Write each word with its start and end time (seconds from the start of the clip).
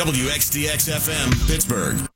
WXDX 0.00 0.88
FM, 0.88 1.46
Pittsburgh. 1.46 2.08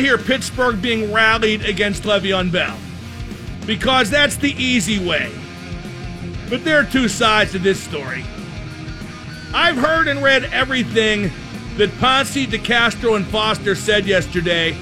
I 0.00 0.02
hear 0.02 0.16
Pittsburgh 0.16 0.80
being 0.80 1.12
rallied 1.12 1.62
against 1.66 2.04
Le'Veon 2.04 2.50
Bell 2.50 2.78
because 3.66 4.08
that's 4.08 4.36
the 4.36 4.52
easy 4.52 4.98
way. 4.98 5.30
But 6.48 6.64
there 6.64 6.80
are 6.80 6.84
two 6.84 7.06
sides 7.06 7.52
to 7.52 7.58
this 7.58 7.78
story. 7.82 8.24
I've 9.52 9.76
heard 9.76 10.08
and 10.08 10.22
read 10.22 10.44
everything 10.54 11.30
that 11.76 11.90
Pouncey, 12.00 12.46
DeCastro, 12.46 13.14
and 13.14 13.26
Foster 13.26 13.74
said 13.74 14.06
yesterday, 14.06 14.74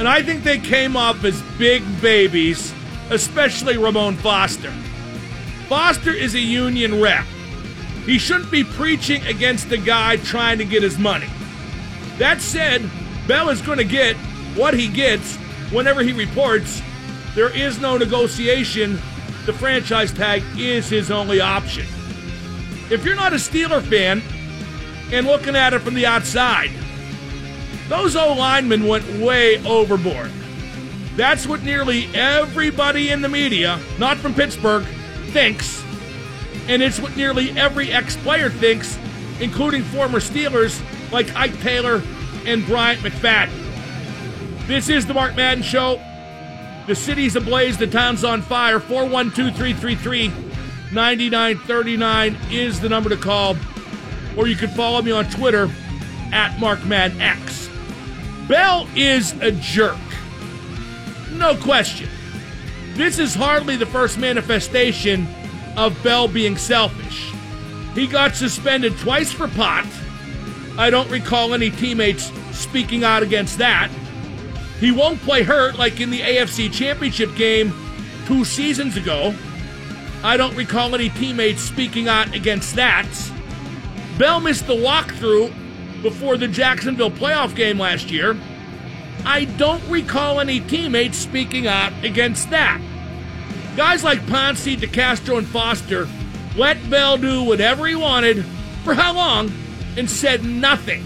and 0.00 0.08
I 0.08 0.20
think 0.24 0.42
they 0.42 0.58
came 0.58 0.96
off 0.96 1.22
as 1.22 1.40
big 1.56 1.84
babies, 2.02 2.74
especially 3.10 3.76
Ramon 3.76 4.16
Foster. 4.16 4.72
Foster 5.68 6.10
is 6.12 6.34
a 6.34 6.40
union 6.40 7.00
rep. 7.00 7.24
He 8.04 8.18
shouldn't 8.18 8.50
be 8.50 8.64
preaching 8.64 9.24
against 9.28 9.68
the 9.68 9.78
guy 9.78 10.16
trying 10.16 10.58
to 10.58 10.64
get 10.64 10.82
his 10.82 10.98
money. 10.98 11.28
That 12.16 12.40
said, 12.40 12.82
Bell 13.28 13.50
is 13.50 13.60
going 13.60 13.76
to 13.76 13.84
get 13.84 14.16
what 14.56 14.72
he 14.72 14.88
gets 14.88 15.36
whenever 15.70 16.02
he 16.02 16.12
reports. 16.12 16.80
There 17.34 17.54
is 17.54 17.78
no 17.78 17.98
negotiation. 17.98 18.94
The 19.44 19.52
franchise 19.52 20.12
tag 20.12 20.42
is 20.56 20.88
his 20.88 21.10
only 21.10 21.38
option. 21.38 21.86
If 22.90 23.04
you're 23.04 23.14
not 23.14 23.34
a 23.34 23.36
Steeler 23.36 23.82
fan 23.82 24.22
and 25.12 25.26
looking 25.26 25.54
at 25.54 25.74
it 25.74 25.80
from 25.80 25.92
the 25.92 26.06
outside, 26.06 26.70
those 27.88 28.16
O 28.16 28.32
linemen 28.32 28.86
went 28.86 29.06
way 29.22 29.62
overboard. 29.66 30.30
That's 31.14 31.46
what 31.46 31.62
nearly 31.62 32.06
everybody 32.14 33.10
in 33.10 33.20
the 33.20 33.28
media, 33.28 33.78
not 33.98 34.16
from 34.16 34.32
Pittsburgh, 34.32 34.84
thinks. 35.32 35.84
And 36.66 36.82
it's 36.82 36.98
what 36.98 37.14
nearly 37.14 37.50
every 37.58 37.92
ex 37.92 38.16
player 38.16 38.48
thinks, 38.48 38.98
including 39.38 39.82
former 39.82 40.18
Steelers 40.18 40.82
like 41.12 41.34
Ike 41.36 41.58
Taylor 41.60 42.02
and 42.48 42.64
Bryant 42.64 43.00
McFadden. 43.02 44.66
This 44.66 44.88
is 44.88 45.04
the 45.06 45.12
Mark 45.12 45.36
Madden 45.36 45.62
Show. 45.62 46.00
The 46.86 46.94
city's 46.94 47.36
ablaze, 47.36 47.76
the 47.76 47.86
town's 47.86 48.24
on 48.24 48.40
fire. 48.40 48.80
412 48.80 49.54
333 49.54 50.28
9939 50.90 52.38
is 52.50 52.80
the 52.80 52.88
number 52.88 53.10
to 53.10 53.18
call. 53.18 53.54
Or 54.34 54.46
you 54.46 54.56
can 54.56 54.70
follow 54.70 55.02
me 55.02 55.10
on 55.10 55.28
Twitter 55.28 55.70
at 56.32 56.56
MarkMaddenX. 56.56 57.68
Bell 58.48 58.88
is 58.96 59.32
a 59.42 59.52
jerk. 59.52 59.98
No 61.32 61.54
question. 61.54 62.08
This 62.94 63.18
is 63.18 63.34
hardly 63.34 63.76
the 63.76 63.84
first 63.84 64.16
manifestation 64.16 65.28
of 65.76 66.02
Bell 66.02 66.26
being 66.28 66.56
selfish. 66.56 67.30
He 67.94 68.06
got 68.06 68.34
suspended 68.34 68.96
twice 68.96 69.30
for 69.30 69.48
pot. 69.48 69.86
I 70.78 70.88
don't 70.88 71.10
recall 71.10 71.52
any 71.52 71.70
teammates 71.70 72.30
speaking 72.58 73.04
out 73.04 73.22
against 73.22 73.58
that. 73.58 73.90
He 74.80 74.92
won't 74.92 75.20
play 75.20 75.42
hurt 75.42 75.78
like 75.78 76.00
in 76.00 76.10
the 76.10 76.20
AFC 76.20 76.72
Championship 76.72 77.34
game 77.36 77.72
two 78.26 78.44
seasons 78.44 78.96
ago. 78.96 79.34
I 80.22 80.36
don't 80.36 80.56
recall 80.56 80.94
any 80.94 81.08
teammates 81.10 81.62
speaking 81.62 82.08
out 82.08 82.34
against 82.34 82.74
that. 82.76 83.06
Bell 84.18 84.40
missed 84.40 84.66
the 84.66 84.74
walkthrough 84.74 85.52
before 86.02 86.36
the 86.36 86.48
Jacksonville 86.48 87.10
playoff 87.10 87.54
game 87.54 87.78
last 87.78 88.10
year. 88.10 88.36
I 89.24 89.44
don't 89.44 89.82
recall 89.88 90.40
any 90.40 90.60
teammates 90.60 91.18
speaking 91.18 91.66
out 91.66 91.92
against 92.04 92.50
that. 92.50 92.80
Guys 93.76 94.02
like 94.02 94.20
Pouncey, 94.22 94.76
DeCastro, 94.76 95.38
and 95.38 95.46
Foster 95.46 96.08
let 96.56 96.90
Bell 96.90 97.16
do 97.16 97.44
whatever 97.44 97.86
he 97.86 97.94
wanted 97.94 98.44
for 98.82 98.94
how 98.94 99.14
long 99.14 99.52
and 99.96 100.10
said 100.10 100.44
nothing. 100.44 101.04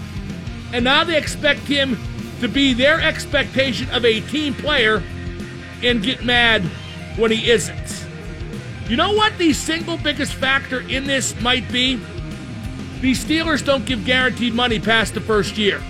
And 0.73 0.83
now 0.83 1.03
they 1.03 1.17
expect 1.17 1.61
him 1.61 1.97
to 2.41 2.49
be 2.49 2.73
their 2.73 2.99
expectation 2.99 3.89
of 3.91 4.03
a 4.03 4.19
team 4.21 4.53
player 4.55 5.01
and 5.83 6.03
get 6.03 6.25
mad 6.25 6.63
when 7.15 7.31
he 7.31 7.49
isn't. 7.49 8.05
You 8.89 8.97
know 8.97 9.13
what 9.13 9.37
the 9.37 9.53
single 9.53 9.97
biggest 9.97 10.33
factor 10.33 10.81
in 10.81 11.05
this 11.05 11.39
might 11.41 11.71
be? 11.71 11.95
The 13.01 13.11
Steelers 13.11 13.63
don't 13.63 13.85
give 13.85 14.03
guaranteed 14.03 14.53
money 14.53 14.79
past 14.79 15.13
the 15.13 15.21
first 15.21 15.57
year. 15.57 15.81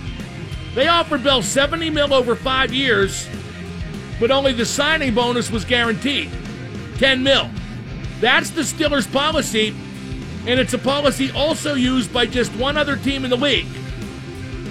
They 0.74 0.88
offered 0.88 1.24
Bell 1.24 1.42
70 1.42 1.90
mil 1.90 2.12
over 2.12 2.36
five 2.36 2.72
years, 2.72 3.28
but 4.20 4.30
only 4.30 4.52
the 4.52 4.66
signing 4.66 5.14
bonus 5.14 5.50
was 5.50 5.64
guaranteed 5.64 6.30
10 6.98 7.22
mil. 7.22 7.48
That's 8.20 8.50
the 8.50 8.62
Steelers' 8.62 9.10
policy, 9.10 9.74
and 10.46 10.60
it's 10.60 10.74
a 10.74 10.78
policy 10.78 11.30
also 11.32 11.74
used 11.74 12.12
by 12.12 12.26
just 12.26 12.54
one 12.56 12.76
other 12.76 12.96
team 12.96 13.24
in 13.24 13.30
the 13.30 13.36
league. 13.36 13.66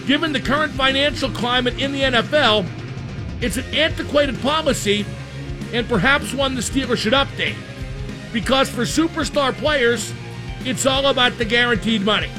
Given 0.06 0.34
the 0.34 0.40
current 0.40 0.74
financial 0.74 1.30
climate 1.30 1.80
in 1.80 1.92
the 1.94 2.02
NFL, 2.02 2.68
it's 3.42 3.58
an 3.58 3.66
antiquated 3.74 4.40
policy 4.42 5.06
and 5.74 5.88
perhaps 5.88 6.34
one 6.34 6.56
the 6.56 6.62
Steelers 6.62 6.98
should 6.98 7.14
update. 7.14 7.56
Because 8.32 8.70
for 8.70 8.82
superstar 8.82 9.54
players, 9.54 10.14
it's 10.66 10.86
all 10.86 11.08
about 11.08 11.38
the 11.38 11.46
guaranteed 11.46 12.02
money. 12.02 12.30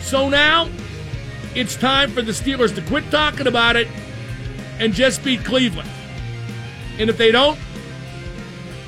So 0.00 0.28
now, 0.28 0.68
it's 1.54 1.76
time 1.76 2.10
for 2.10 2.22
the 2.22 2.32
Steelers 2.32 2.74
to 2.74 2.82
quit 2.82 3.10
talking 3.10 3.46
about 3.46 3.76
it 3.76 3.88
and 4.78 4.92
just 4.92 5.24
beat 5.24 5.44
Cleveland. 5.44 5.90
And 6.98 7.10
if 7.10 7.16
they 7.16 7.32
don't, 7.32 7.58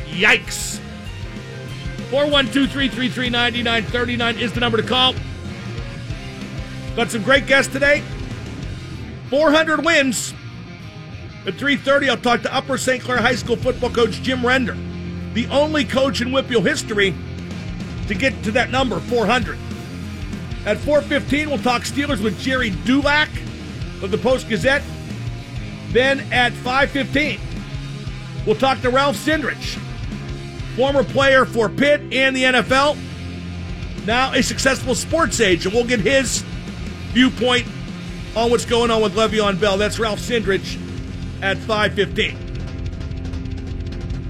yikes. 0.06 0.78
412 2.10 2.70
333 2.70 3.30
9939 3.30 4.38
is 4.38 4.52
the 4.52 4.60
number 4.60 4.78
to 4.78 4.82
call. 4.82 5.14
Got 6.98 7.12
some 7.12 7.22
great 7.22 7.46
guests 7.46 7.72
today. 7.72 8.02
400 9.30 9.84
wins. 9.84 10.34
At 11.46 11.54
3:30, 11.54 12.10
I'll 12.10 12.16
talk 12.16 12.42
to 12.42 12.52
Upper 12.52 12.76
St. 12.76 13.00
Clair 13.00 13.18
High 13.18 13.36
School 13.36 13.54
football 13.54 13.90
coach 13.90 14.20
Jim 14.20 14.44
Render, 14.44 14.76
the 15.32 15.46
only 15.46 15.84
coach 15.84 16.20
in 16.20 16.32
WPIAL 16.32 16.66
history 16.66 17.14
to 18.08 18.14
get 18.16 18.42
to 18.42 18.50
that 18.50 18.72
number, 18.72 18.98
400. 18.98 19.56
At 20.66 20.78
4:15, 20.78 21.50
we'll 21.50 21.58
talk 21.58 21.82
Steelers 21.82 22.20
with 22.20 22.36
Gerry 22.40 22.70
Dulac 22.70 23.28
of 24.02 24.10
the 24.10 24.18
Post 24.18 24.48
Gazette. 24.48 24.82
Then 25.92 26.26
at 26.32 26.52
5:15, 26.52 27.38
we'll 28.44 28.56
talk 28.56 28.82
to 28.82 28.90
Ralph 28.90 29.16
Cindrich, 29.16 29.78
former 30.74 31.04
player 31.04 31.44
for 31.44 31.68
Pitt 31.68 32.00
and 32.10 32.34
the 32.34 32.42
NFL, 32.42 32.96
now 34.04 34.32
a 34.32 34.42
successful 34.42 34.96
sports 34.96 35.40
agent. 35.40 35.72
We'll 35.72 35.84
get 35.84 36.00
his 36.00 36.42
viewpoint 37.12 37.66
on 38.36 38.50
what's 38.50 38.64
going 38.64 38.90
on 38.90 39.02
with 39.02 39.14
Le'Veon 39.14 39.60
Bell. 39.60 39.76
That's 39.76 39.98
Ralph 39.98 40.20
Cindrich 40.20 40.78
at 41.42 41.56
5:15. 41.58 42.36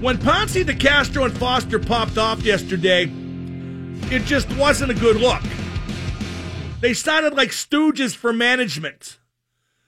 When 0.01 0.17
Pouncey, 0.17 0.63
DeCastro, 0.63 1.25
and 1.25 1.37
Foster 1.37 1.77
popped 1.77 2.17
off 2.17 2.41
yesterday, 2.43 3.11
it 4.11 4.23
just 4.25 4.49
wasn't 4.55 4.91
a 4.91 4.95
good 4.95 5.17
look. 5.17 5.43
They 6.79 6.93
sounded 6.93 7.33
like 7.33 7.49
stooges 7.49 8.15
for 8.15 8.31
management. 8.31 9.19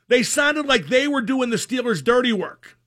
They 0.10 0.24
sounded 0.24 0.66
like 0.66 0.88
they 0.88 1.08
were 1.08 1.22
doing 1.22 1.50
the 1.50 1.56
Steelers' 1.56 2.04
dirty 2.04 2.34
work. 2.34 2.78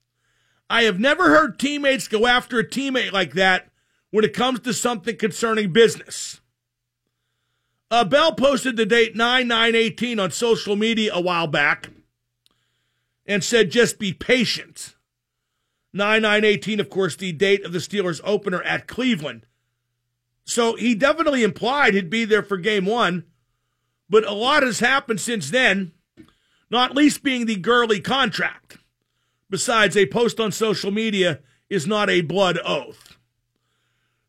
I 0.69 0.83
have 0.83 1.01
never 1.01 1.31
heard 1.31 1.59
teammates 1.59 2.09
go 2.09 2.27
after 2.27 2.59
a 2.59 2.69
teammate 2.69 3.13
like 3.13 3.33
that 3.33 3.71
when 4.11 4.25
it 4.25 4.35
comes 4.35 4.61
to 4.61 4.75
something 4.75 5.17
concerning 5.17 5.73
business. 5.73 6.41
Uh, 7.91 8.05
Bell 8.05 8.35
posted 8.35 8.77
the 8.77 8.87
date 8.87 9.15
9 9.15 9.47
9 9.47 9.75
18 9.75 10.19
on 10.19 10.31
social 10.31 10.77
media 10.77 11.13
a 11.15 11.21
while 11.21 11.47
back 11.47 11.91
and 13.27 13.43
said 13.43 13.71
just 13.71 13.99
be 13.99 14.13
patient. 14.13 14.95
9 15.93 16.23
9 16.23 16.45
18, 16.45 16.81
of 16.81 16.91
course, 16.91 17.17
the 17.17 17.33
date 17.33 17.65
of 17.65 17.73
the 17.73 17.79
Steelers' 17.79 18.21
opener 18.25 18.63
at 18.63 18.87
Cleveland. 18.87 19.47
So 20.45 20.77
he 20.77 20.95
definitely 20.95 21.43
implied 21.43 21.95
he'd 21.95 22.11
be 22.11 22.25
there 22.25 22.43
for 22.43 22.57
game 22.57 22.85
one, 22.85 23.25
but 24.11 24.27
a 24.27 24.33
lot 24.33 24.63
has 24.63 24.81
happened 24.81 25.21
since 25.21 25.51
then, 25.51 25.93
not 26.71 26.95
least 26.95 27.23
being 27.23 27.47
the 27.47 27.57
Gurley 27.57 28.01
contract. 28.01 28.79
Besides, 29.49 29.97
a 29.97 30.07
post 30.07 30.41
on 30.41 30.53
social 30.53 30.91
media 30.91 31.41
is 31.71 31.87
not 31.87 32.11
a 32.11 32.23
blood 32.23 32.59
oath. 32.65 33.17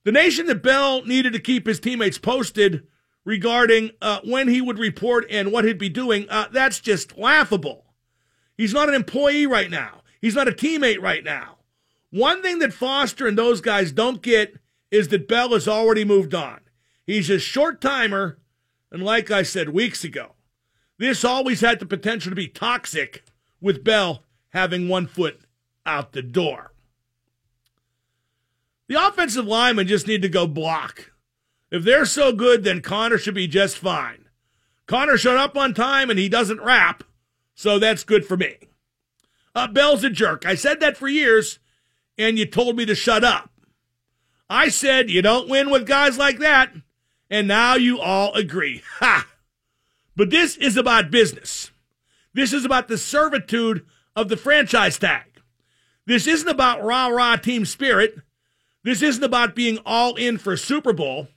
The 0.03 0.11
nation 0.11 0.45
that 0.45 0.61
Bell 0.61 1.03
needed 1.03 1.33
to 1.33 1.39
keep 1.39 1.65
his 1.65 1.79
teammates 1.79 2.19
posted 2.19 2.85
regarding 3.25 3.91
uh, 4.01 4.21
when 4.23 4.47
he 4.47 4.61
would 4.61 4.79
report 4.79 5.25
and 5.29 5.51
what 5.51 5.65
he'd 5.65 5.77
be 5.77 5.89
doing, 5.89 6.27
uh, 6.29 6.47
that's 6.51 6.79
just 6.79 7.17
laughable. 7.17 7.85
He's 8.55 8.73
not 8.73 8.87
an 8.87 8.95
employee 8.95 9.47
right 9.47 9.69
now. 9.69 10.03
He's 10.21 10.35
not 10.35 10.47
a 10.47 10.51
teammate 10.51 11.01
right 11.01 11.23
now. 11.23 11.57
One 12.11 12.41
thing 12.41 12.59
that 12.59 12.73
Foster 12.73 13.27
and 13.27 13.37
those 13.37 13.59
guys 13.59 13.91
don't 13.91 14.21
get 14.21 14.55
is 14.89 15.09
that 15.09 15.27
Bell 15.27 15.49
has 15.49 15.67
already 15.67 16.05
moved 16.05 16.33
on. 16.33 16.61
He's 17.05 17.29
a 17.29 17.39
short 17.39 17.81
timer, 17.81 18.39
and 18.91 19.03
like 19.03 19.29
I 19.29 19.43
said 19.43 19.69
weeks 19.69 20.03
ago, 20.03 20.35
this 20.97 21.25
always 21.25 21.59
had 21.61 21.79
the 21.79 21.85
potential 21.85 22.31
to 22.31 22.35
be 22.35 22.47
toxic 22.47 23.25
with 23.59 23.83
Bell 23.83 24.23
having 24.49 24.87
one 24.87 25.07
foot 25.07 25.41
out 25.85 26.13
the 26.13 26.21
door. 26.21 26.71
The 28.87 28.95
offensive 28.95 29.45
linemen 29.45 29.87
just 29.87 30.07
need 30.07 30.21
to 30.21 30.29
go 30.29 30.47
block. 30.47 31.11
If 31.75 31.83
they're 31.83 32.05
so 32.05 32.31
good, 32.31 32.63
then 32.63 32.79
Conner 32.79 33.17
should 33.17 33.33
be 33.33 33.49
just 33.49 33.77
fine. 33.77 34.29
Conner 34.87 35.17
showed 35.17 35.35
up 35.35 35.57
on 35.57 35.73
time 35.73 36.09
and 36.09 36.17
he 36.17 36.29
doesn't 36.29 36.61
rap, 36.61 37.03
so 37.53 37.77
that's 37.77 38.05
good 38.05 38.25
for 38.25 38.37
me. 38.37 38.55
Uh, 39.53 39.67
Bell's 39.67 40.05
a 40.05 40.09
jerk. 40.09 40.45
I 40.45 40.55
said 40.55 40.79
that 40.79 40.95
for 40.95 41.09
years, 41.09 41.59
and 42.17 42.39
you 42.39 42.45
told 42.45 42.77
me 42.77 42.85
to 42.85 42.95
shut 42.95 43.25
up. 43.25 43.49
I 44.49 44.69
said 44.69 45.09
you 45.09 45.21
don't 45.21 45.49
win 45.49 45.69
with 45.69 45.85
guys 45.85 46.17
like 46.17 46.39
that, 46.39 46.71
and 47.29 47.45
now 47.45 47.75
you 47.75 47.99
all 47.99 48.33
agree. 48.35 48.81
Ha! 48.99 49.27
But 50.15 50.29
this 50.29 50.55
is 50.55 50.77
about 50.77 51.11
business. 51.11 51.71
This 52.33 52.53
is 52.53 52.63
about 52.63 52.87
the 52.87 52.97
servitude 52.97 53.85
of 54.15 54.29
the 54.29 54.37
franchise 54.37 54.97
tag. 54.97 55.41
This 56.05 56.25
isn't 56.25 56.47
about 56.47 56.85
rah 56.85 57.07
rah 57.07 57.35
team 57.35 57.65
spirit. 57.65 58.15
This 58.81 59.01
isn't 59.01 59.25
about 59.25 59.55
being 59.55 59.79
all 59.85 60.15
in 60.15 60.37
for 60.37 60.55
Super 60.55 60.93
Bowl. 60.93 61.27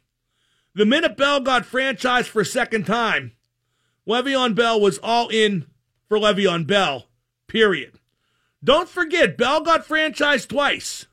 The 0.78 0.86
minute 0.86 1.16
Bell 1.16 1.40
got 1.40 1.64
franchised 1.64 2.28
for 2.28 2.42
a 2.42 2.44
second 2.44 2.86
time, 2.86 3.32
Le'Veon 4.06 4.54
Bell 4.54 4.80
was 4.80 4.98
all 4.98 5.26
in 5.26 5.66
for 6.08 6.18
Le'Veon 6.18 6.68
Bell, 6.68 7.08
period. 7.48 7.98
Don't 8.62 8.88
forget, 8.88 9.36
Bell 9.36 9.60
got 9.60 9.84
franchised 9.84 10.46
twice. 10.46 11.06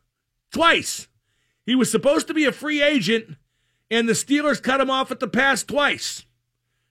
Twice. 0.52 1.08
He 1.66 1.74
was 1.74 1.90
supposed 1.90 2.28
to 2.28 2.34
be 2.36 2.46
a 2.46 2.52
free 2.52 2.80
agent, 2.84 3.38
and 3.90 4.08
the 4.08 4.14
Steelers 4.14 4.62
cut 4.62 4.82
him 4.82 4.92
off 4.92 5.10
at 5.10 5.20
the 5.20 5.28
pass 5.28 5.64
twice. 5.64 6.28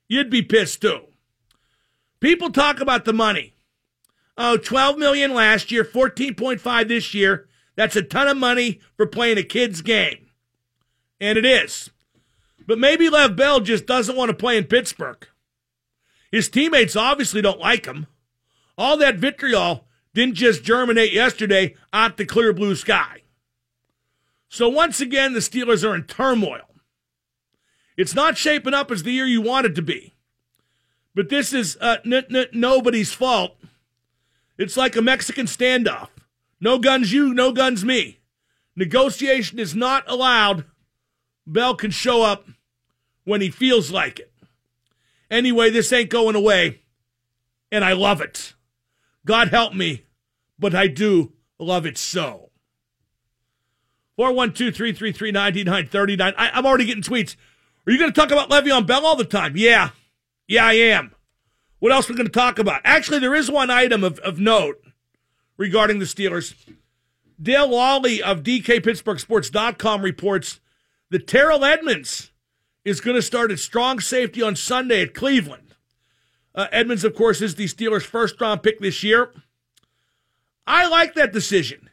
You'd 0.08 0.28
be 0.28 0.42
pissed 0.42 0.82
too. 0.82 1.02
People 2.18 2.50
talk 2.50 2.80
about 2.80 3.04
the 3.04 3.12
money. 3.12 3.54
Oh, 4.36 4.56
12 4.56 4.98
million 4.98 5.32
last 5.32 5.70
year, 5.70 5.84
14.5 5.84 6.88
this 6.88 7.14
year. 7.14 7.46
That's 7.76 7.94
a 7.94 8.02
ton 8.02 8.26
of 8.26 8.36
money 8.36 8.80
for 8.96 9.06
playing 9.06 9.38
a 9.38 9.44
kid's 9.44 9.80
game. 9.80 10.30
And 11.20 11.38
it 11.38 11.44
is. 11.44 11.90
But 12.66 12.78
maybe 12.78 13.08
Lev 13.08 13.36
Bell 13.36 13.60
just 13.60 13.86
doesn't 13.86 14.16
want 14.16 14.30
to 14.30 14.36
play 14.36 14.56
in 14.56 14.64
Pittsburgh. 14.64 15.26
His 16.30 16.48
teammates 16.48 16.96
obviously 16.96 17.42
don't 17.42 17.60
like 17.60 17.86
him. 17.86 18.06
All 18.76 18.96
that 18.96 19.16
vitriol 19.16 19.86
didn't 20.14 20.34
just 20.34 20.64
germinate 20.64 21.12
yesterday 21.12 21.74
out 21.92 22.16
the 22.16 22.24
clear 22.24 22.52
blue 22.52 22.74
sky. 22.74 23.22
So 24.48 24.68
once 24.68 25.00
again, 25.00 25.32
the 25.32 25.40
Steelers 25.40 25.88
are 25.88 25.94
in 25.94 26.04
turmoil. 26.04 26.68
It's 27.96 28.14
not 28.14 28.36
shaping 28.36 28.74
up 28.74 28.90
as 28.90 29.02
the 29.02 29.12
year 29.12 29.26
you 29.26 29.40
want 29.40 29.66
it 29.66 29.74
to 29.76 29.82
be. 29.82 30.14
But 31.14 31.28
this 31.28 31.52
is 31.52 31.76
uh, 31.80 31.98
n- 32.04 32.26
n- 32.34 32.46
nobody's 32.52 33.12
fault. 33.12 33.56
It's 34.58 34.76
like 34.76 34.96
a 34.96 35.02
Mexican 35.02 35.46
standoff. 35.46 36.08
No 36.60 36.78
guns 36.78 37.12
you, 37.12 37.34
no 37.34 37.52
guns 37.52 37.84
me. 37.84 38.20
Negotiation 38.76 39.58
is 39.58 39.74
not 39.74 40.04
allowed. 40.08 40.64
Bell 41.46 41.74
can 41.74 41.90
show 41.90 42.22
up 42.22 42.46
when 43.24 43.40
he 43.40 43.50
feels 43.50 43.90
like 43.90 44.18
it. 44.18 44.32
Anyway, 45.30 45.70
this 45.70 45.92
ain't 45.92 46.10
going 46.10 46.36
away, 46.36 46.82
and 47.72 47.84
I 47.84 47.92
love 47.92 48.20
it. 48.20 48.54
God 49.26 49.48
help 49.48 49.74
me, 49.74 50.04
but 50.58 50.74
I 50.74 50.86
do 50.86 51.32
love 51.58 51.86
it 51.86 51.98
so. 51.98 52.50
412 54.16 54.74
333 54.74 55.32
9939. 55.32 56.34
I'm 56.36 56.66
already 56.66 56.84
getting 56.84 57.02
tweets. 57.02 57.36
Are 57.86 57.92
you 57.92 57.98
going 57.98 58.12
to 58.12 58.18
talk 58.18 58.30
about 58.30 58.48
Le'Veon 58.48 58.86
Bell 58.86 59.04
all 59.04 59.16
the 59.16 59.24
time? 59.24 59.56
Yeah. 59.56 59.90
Yeah, 60.46 60.66
I 60.66 60.74
am. 60.74 61.14
What 61.80 61.92
else 61.92 62.08
are 62.08 62.12
we 62.12 62.16
going 62.16 62.26
to 62.28 62.32
talk 62.32 62.58
about? 62.58 62.80
Actually, 62.84 63.18
there 63.18 63.34
is 63.34 63.50
one 63.50 63.70
item 63.70 64.04
of, 64.04 64.18
of 64.20 64.38
note 64.38 64.80
regarding 65.56 65.98
the 65.98 66.04
Steelers. 66.04 66.54
Dale 67.40 67.68
Lolley 67.68 68.20
of 68.20 68.42
DKPittsburghSports.com 68.42 70.02
reports 70.02 70.60
that 71.10 71.26
Terrell 71.26 71.64
Edmunds 71.64 72.30
is 72.84 73.00
going 73.00 73.16
to 73.16 73.22
start 73.22 73.50
at 73.50 73.58
strong 73.58 74.00
safety 74.00 74.42
on 74.42 74.56
Sunday 74.56 75.02
at 75.02 75.14
Cleveland. 75.14 75.74
Uh, 76.54 76.66
Edmunds, 76.70 77.04
of 77.04 77.14
course, 77.14 77.40
is 77.40 77.54
the 77.54 77.64
Steelers' 77.64 78.02
first 78.02 78.40
round 78.40 78.62
pick 78.62 78.78
this 78.78 79.02
year. 79.02 79.32
I 80.66 80.86
like 80.88 81.14
that 81.14 81.32
decision. 81.32 81.90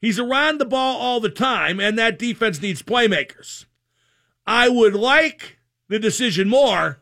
He's 0.00 0.18
around 0.18 0.58
the 0.58 0.64
ball 0.64 0.98
all 0.98 1.20
the 1.20 1.30
time, 1.30 1.80
and 1.80 1.98
that 1.98 2.18
defense 2.18 2.60
needs 2.60 2.82
playmakers. 2.82 3.66
I 4.46 4.68
would 4.68 4.94
like 4.94 5.58
the 5.88 5.98
decision 5.98 6.48
more 6.48 7.00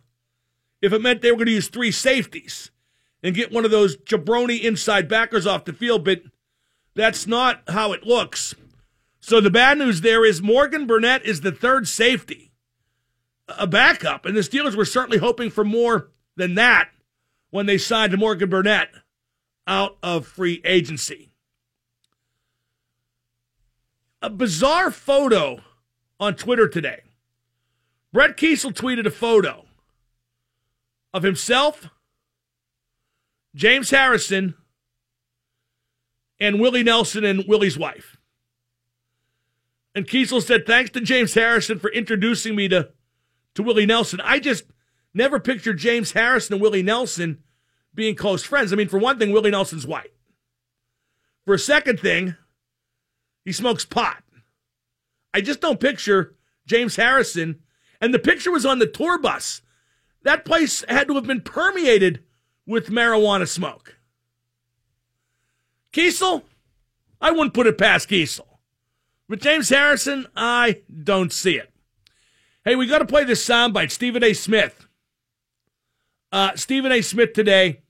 if 0.80 0.92
it 0.92 1.02
meant 1.02 1.22
they 1.22 1.30
were 1.30 1.38
going 1.38 1.46
to 1.46 1.52
use 1.52 1.68
three 1.68 1.90
safeties 1.90 2.70
and 3.22 3.34
get 3.34 3.52
one 3.52 3.64
of 3.64 3.70
those 3.70 3.96
jabroni 3.96 4.60
inside 4.62 5.08
backers 5.08 5.46
off 5.46 5.64
the 5.64 5.72
field, 5.72 6.04
but 6.04 6.22
that's 6.94 7.26
not 7.26 7.62
how 7.68 7.92
it 7.92 8.04
looks. 8.04 8.54
So 9.22 9.40
the 9.40 9.50
bad 9.50 9.78
news 9.78 10.00
there 10.00 10.24
is 10.24 10.42
Morgan 10.42 10.84
Burnett 10.84 11.24
is 11.24 11.40
the 11.40 11.52
third 11.52 11.86
safety, 11.86 12.50
a 13.46 13.68
backup, 13.68 14.26
and 14.26 14.36
the 14.36 14.40
Steelers 14.40 14.74
were 14.74 14.84
certainly 14.84 15.18
hoping 15.18 15.48
for 15.48 15.64
more 15.64 16.10
than 16.34 16.56
that 16.56 16.90
when 17.50 17.66
they 17.66 17.78
signed 17.78 18.10
to 18.10 18.18
Morgan 18.18 18.50
Burnett 18.50 18.88
out 19.64 19.96
of 20.02 20.26
free 20.26 20.60
agency. 20.64 21.30
A 24.20 24.28
bizarre 24.28 24.90
photo 24.90 25.60
on 26.18 26.34
Twitter 26.34 26.66
today. 26.66 27.02
Brett 28.12 28.36
Keisel 28.36 28.72
tweeted 28.72 29.06
a 29.06 29.10
photo 29.10 29.66
of 31.14 31.22
himself, 31.22 31.88
James 33.54 33.90
Harrison, 33.90 34.54
and 36.40 36.58
Willie 36.58 36.82
Nelson 36.82 37.24
and 37.24 37.44
Willie's 37.46 37.78
wife. 37.78 38.16
And 39.94 40.06
Keisel 40.06 40.42
said, 40.42 40.66
Thanks 40.66 40.90
to 40.90 41.00
James 41.00 41.34
Harrison 41.34 41.78
for 41.78 41.90
introducing 41.90 42.56
me 42.56 42.68
to, 42.68 42.90
to 43.54 43.62
Willie 43.62 43.86
Nelson. 43.86 44.20
I 44.22 44.38
just 44.38 44.64
never 45.14 45.38
pictured 45.38 45.78
James 45.78 46.12
Harrison 46.12 46.54
and 46.54 46.62
Willie 46.62 46.82
Nelson 46.82 47.42
being 47.94 48.14
close 48.14 48.42
friends. 48.42 48.72
I 48.72 48.76
mean, 48.76 48.88
for 48.88 48.98
one 48.98 49.18
thing, 49.18 49.32
Willie 49.32 49.50
Nelson's 49.50 49.86
white. 49.86 50.12
For 51.44 51.54
a 51.54 51.58
second 51.58 52.00
thing, 52.00 52.36
he 53.44 53.52
smokes 53.52 53.84
pot. 53.84 54.22
I 55.34 55.40
just 55.40 55.60
don't 55.60 55.80
picture 55.80 56.36
James 56.66 56.96
Harrison. 56.96 57.60
And 58.00 58.14
the 58.14 58.18
picture 58.18 58.50
was 58.50 58.66
on 58.66 58.78
the 58.78 58.86
tour 58.86 59.18
bus. 59.18 59.62
That 60.22 60.44
place 60.44 60.84
had 60.88 61.08
to 61.08 61.14
have 61.14 61.26
been 61.26 61.40
permeated 61.40 62.22
with 62.66 62.88
marijuana 62.88 63.48
smoke. 63.48 63.96
Keisel, 65.92 66.42
I 67.20 67.32
wouldn't 67.32 67.54
put 67.54 67.66
it 67.66 67.76
past 67.76 68.08
Keisel. 68.08 68.51
But 69.28 69.40
James 69.40 69.68
Harrison, 69.68 70.26
I 70.36 70.82
don't 71.02 71.32
see 71.32 71.56
it. 71.56 71.70
Hey, 72.64 72.76
we 72.76 72.86
got 72.86 72.98
to 72.98 73.06
play 73.06 73.24
this 73.24 73.46
soundbite. 73.46 73.90
Stephen 73.90 74.22
A. 74.22 74.32
Smith. 74.32 74.86
Uh, 76.30 76.52
Stephen 76.54 76.92
A. 76.92 77.02
Smith 77.02 77.32
today. 77.32 77.80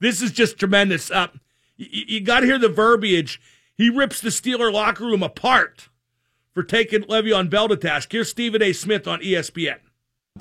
This 0.00 0.22
is 0.22 0.30
just 0.30 0.58
tremendous. 0.58 1.10
Uh, 1.10 1.28
you, 1.76 2.04
you 2.06 2.20
got 2.20 2.40
to 2.40 2.46
hear 2.46 2.58
the 2.58 2.68
verbiage. 2.68 3.40
He 3.74 3.90
rips 3.90 4.20
the 4.20 4.30
Steeler 4.30 4.72
locker 4.72 5.04
room 5.04 5.22
apart 5.22 5.88
for 6.52 6.62
taking 6.62 7.02
Le'Veon 7.02 7.50
Bell 7.50 7.68
to 7.68 7.76
task. 7.76 8.12
Here's 8.12 8.30
Stephen 8.30 8.62
A. 8.62 8.72
Smith 8.72 9.08
on 9.08 9.20
ESPN 9.20 9.78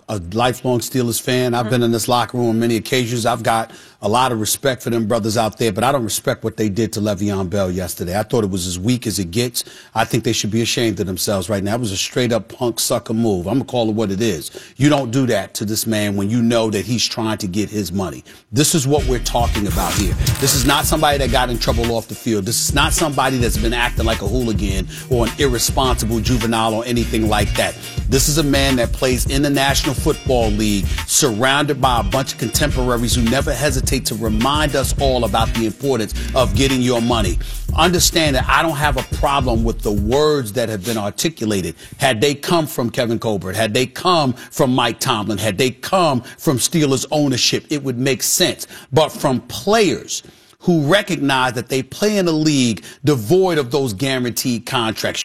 a 0.09 0.17
lifelong 0.33 0.79
Steelers 0.79 1.21
fan. 1.21 1.53
I've 1.53 1.69
been 1.69 1.83
in 1.83 1.91
this 1.91 2.07
locker 2.07 2.37
room 2.37 2.49
on 2.49 2.59
many 2.59 2.75
occasions. 2.75 3.25
I've 3.25 3.43
got 3.43 3.71
a 4.01 4.09
lot 4.09 4.31
of 4.31 4.39
respect 4.39 4.83
for 4.83 4.89
them 4.89 5.07
brothers 5.07 5.37
out 5.37 5.57
there, 5.57 5.71
but 5.71 5.83
I 5.83 5.91
don't 5.91 6.03
respect 6.03 6.43
what 6.43 6.57
they 6.57 6.69
did 6.69 6.93
to 6.93 6.99
Le'Veon 6.99 7.49
Bell 7.49 7.71
yesterday. 7.71 8.17
I 8.17 8.23
thought 8.23 8.43
it 8.43 8.49
was 8.49 8.67
as 8.67 8.77
weak 8.77 9.07
as 9.07 9.17
it 9.17 9.31
gets. 9.31 9.63
I 9.95 10.05
think 10.05 10.23
they 10.23 10.33
should 10.33 10.51
be 10.51 10.61
ashamed 10.61 10.99
of 10.99 11.07
themselves 11.07 11.49
right 11.49 11.63
now. 11.63 11.75
It 11.75 11.79
was 11.79 11.91
a 11.91 11.97
straight 11.97 12.31
up 12.31 12.47
punk 12.49 12.79
sucker 12.79 13.13
move. 13.13 13.47
I'm 13.47 13.59
to 13.59 13.65
call 13.65 13.89
it 13.89 13.93
what 13.93 14.11
it 14.11 14.21
is. 14.21 14.51
You 14.77 14.89
don't 14.89 15.09
do 15.09 15.25
that 15.27 15.55
to 15.55 15.65
this 15.65 15.87
man 15.87 16.15
when 16.15 16.29
you 16.29 16.43
know 16.43 16.69
that 16.69 16.85
he's 16.85 17.07
trying 17.07 17.39
to 17.39 17.47
get 17.47 17.69
his 17.69 17.91
money. 17.91 18.23
This 18.51 18.75
is 18.75 18.87
what 18.87 19.05
we're 19.07 19.17
talking 19.19 19.65
about 19.65 19.93
here. 19.93 20.13
This 20.39 20.53
is 20.53 20.65
not 20.65 20.85
somebody 20.85 21.17
that 21.17 21.31
got 21.31 21.49
in 21.49 21.57
trouble 21.57 21.91
off 21.95 22.07
the 22.07 22.15
field. 22.15 22.45
This 22.45 22.69
is 22.69 22.75
not 22.75 22.93
somebody 22.93 23.37
that's 23.37 23.57
been 23.57 23.73
acting 23.73 24.05
like 24.05 24.21
a 24.21 24.27
hooligan 24.27 24.87
or 25.09 25.25
an 25.25 25.31
irresponsible 25.39 26.19
juvenile 26.19 26.75
or 26.75 26.85
anything 26.85 27.29
like 27.29 27.51
that. 27.55 27.75
This 28.09 28.29
is 28.29 28.37
a 28.37 28.43
man 28.43 28.75
that 28.75 28.93
plays 28.93 29.25
in 29.25 29.41
the 29.41 29.49
National 29.49 29.95
Football 29.95 30.49
League, 30.51 30.85
surrounded 31.07 31.81
by 31.81 31.99
a 31.99 32.03
bunch 32.03 32.33
of 32.33 32.39
contemporaries 32.39 33.15
who 33.15 33.23
never 33.23 33.53
hesitate 33.53 33.86
to 33.87 34.15
remind 34.15 34.75
us 34.75 34.93
all 34.99 35.23
about 35.23 35.47
the 35.53 35.65
importance 35.65 36.13
of 36.35 36.55
getting 36.55 36.81
your 36.81 37.01
money. 37.01 37.39
understand 37.75 38.35
that 38.35 38.47
I 38.47 38.61
don't 38.61 38.75
have 38.75 38.97
a 38.97 39.15
problem 39.15 39.63
with 39.63 39.81
the 39.81 39.91
words 39.91 40.53
that 40.53 40.67
have 40.67 40.83
been 40.83 40.97
articulated. 40.97 41.75
Had 41.97 42.21
they 42.21 42.35
come 42.35 42.67
from 42.67 42.89
Kevin 42.89 43.19
Colbert, 43.19 43.55
had 43.55 43.73
they 43.73 43.85
come 43.85 44.33
from 44.33 44.73
Mike 44.73 44.99
Tomlin, 44.99 45.37
had 45.37 45.57
they 45.57 45.71
come 45.71 46.21
from 46.21 46.57
Steelers 46.57 47.05
ownership, 47.11 47.65
it 47.69 47.83
would 47.83 47.97
make 47.97 48.23
sense. 48.23 48.67
But 48.91 49.09
from 49.09 49.41
players 49.41 50.23
who 50.59 50.81
recognize 50.91 51.53
that 51.53 51.69
they 51.69 51.83
play 51.83 52.17
in 52.17 52.27
a 52.27 52.31
league 52.31 52.83
devoid 53.03 53.57
of 53.57 53.71
those 53.71 53.93
guaranteed 53.93 54.65
contracts. 54.65 55.23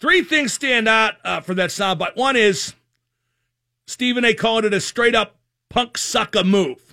Three 0.00 0.22
things 0.22 0.52
stand 0.52 0.88
out 0.88 1.14
uh, 1.24 1.40
for 1.40 1.54
that 1.54 1.70
soundbite. 1.70 2.16
One 2.16 2.36
is 2.36 2.74
Stephen 3.86 4.24
A. 4.24 4.34
called 4.34 4.64
it 4.64 4.74
a 4.74 4.80
straight 4.80 5.14
up 5.14 5.36
punk 5.68 5.96
sucker 5.98 6.44
move. 6.44 6.85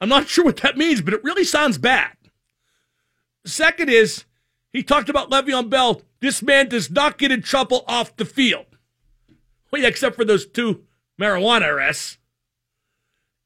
I'm 0.00 0.08
not 0.08 0.28
sure 0.28 0.44
what 0.44 0.58
that 0.58 0.76
means, 0.76 1.00
but 1.00 1.14
it 1.14 1.24
really 1.24 1.44
sounds 1.44 1.78
bad. 1.78 2.12
Second 3.44 3.90
is 3.90 4.24
he 4.72 4.82
talked 4.82 5.08
about 5.08 5.30
Le'Veon 5.30 5.70
Bell. 5.70 6.02
This 6.20 6.42
man 6.42 6.68
does 6.68 6.90
not 6.90 7.18
get 7.18 7.30
in 7.30 7.42
trouble 7.42 7.84
off 7.86 8.16
the 8.16 8.24
field. 8.24 8.66
Yeah, 9.74 9.88
except 9.88 10.16
for 10.16 10.24
those 10.24 10.46
two 10.46 10.84
marijuana 11.20 11.68
arrests. 11.68 12.16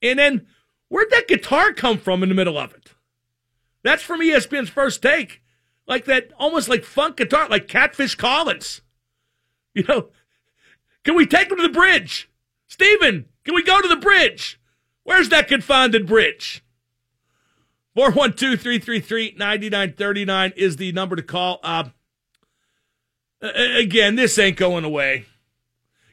And 0.01 0.19
then 0.19 0.47
where'd 0.89 1.11
that 1.11 1.27
guitar 1.27 1.73
come 1.73 1.99
from 1.99 2.23
in 2.23 2.29
the 2.29 2.35
middle 2.37 2.57
of 2.57 2.73
it? 2.73 2.93
That's 3.83 4.03
from 4.03 4.21
ESPN's 4.21 4.71
first 4.71 5.03
take. 5.03 5.43
Like 5.89 6.05
that, 6.05 6.31
almost 6.39 6.69
like 6.69 6.85
funk 6.85 7.17
guitar, 7.17 7.49
like 7.49 7.67
Catfish 7.67 8.15
Collins. 8.15 8.83
You 9.75 9.85
know, 9.89 10.09
can 11.05 11.15
we 11.15 11.27
take 11.27 11.51
him 11.51 11.57
to 11.57 11.63
the 11.63 11.69
bridge? 11.69 12.29
Steven, 12.67 13.27
can 13.45 13.55
we 13.55 13.63
go 13.63 13.81
to 13.81 13.89
the 13.89 13.97
bridge? 13.97 14.60
Where's 15.05 15.29
that 15.31 15.49
confounded 15.49 16.07
bridge? 16.07 16.63
412 17.95 18.61
333 18.61 19.35
9939 19.37 20.53
is 20.57 20.77
the 20.77 20.93
number 20.93 21.17
to 21.17 21.23
call. 21.23 21.59
Uh, 21.63 21.85
again, 23.43 24.17
this 24.17 24.39
ain't 24.39 24.57
going 24.57 24.85
away. 24.85 25.27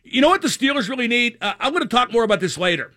You 0.03 0.22
know 0.22 0.29
what 0.29 0.41
the 0.41 0.48
Steelers 0.48 0.89
really 0.89 1.08
need? 1.08 1.38
Uh, 1.41 1.53
I'm 1.60 1.74
going 1.74 1.84
to 1.84 1.89
talk 1.89 2.12
more 2.12 2.24
about 2.24 2.39
this 2.39 2.58
later. 2.58 2.94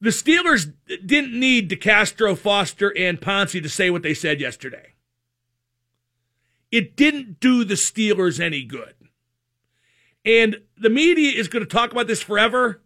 The 0.00 0.10
Steelers 0.10 0.72
didn't 0.86 1.38
need 1.38 1.70
DeCastro, 1.70 2.36
Foster, 2.36 2.96
and 2.96 3.20
Pouncey 3.20 3.62
to 3.62 3.68
say 3.68 3.90
what 3.90 4.02
they 4.02 4.14
said 4.14 4.40
yesterday. 4.40 4.94
It 6.70 6.96
didn't 6.96 7.40
do 7.40 7.64
the 7.64 7.74
Steelers 7.74 8.38
any 8.38 8.62
good. 8.62 8.94
And 10.24 10.60
the 10.76 10.90
media 10.90 11.32
is 11.32 11.48
going 11.48 11.64
to 11.64 11.70
talk 11.70 11.90
about 11.90 12.06
this 12.06 12.22
forever. 12.22 12.82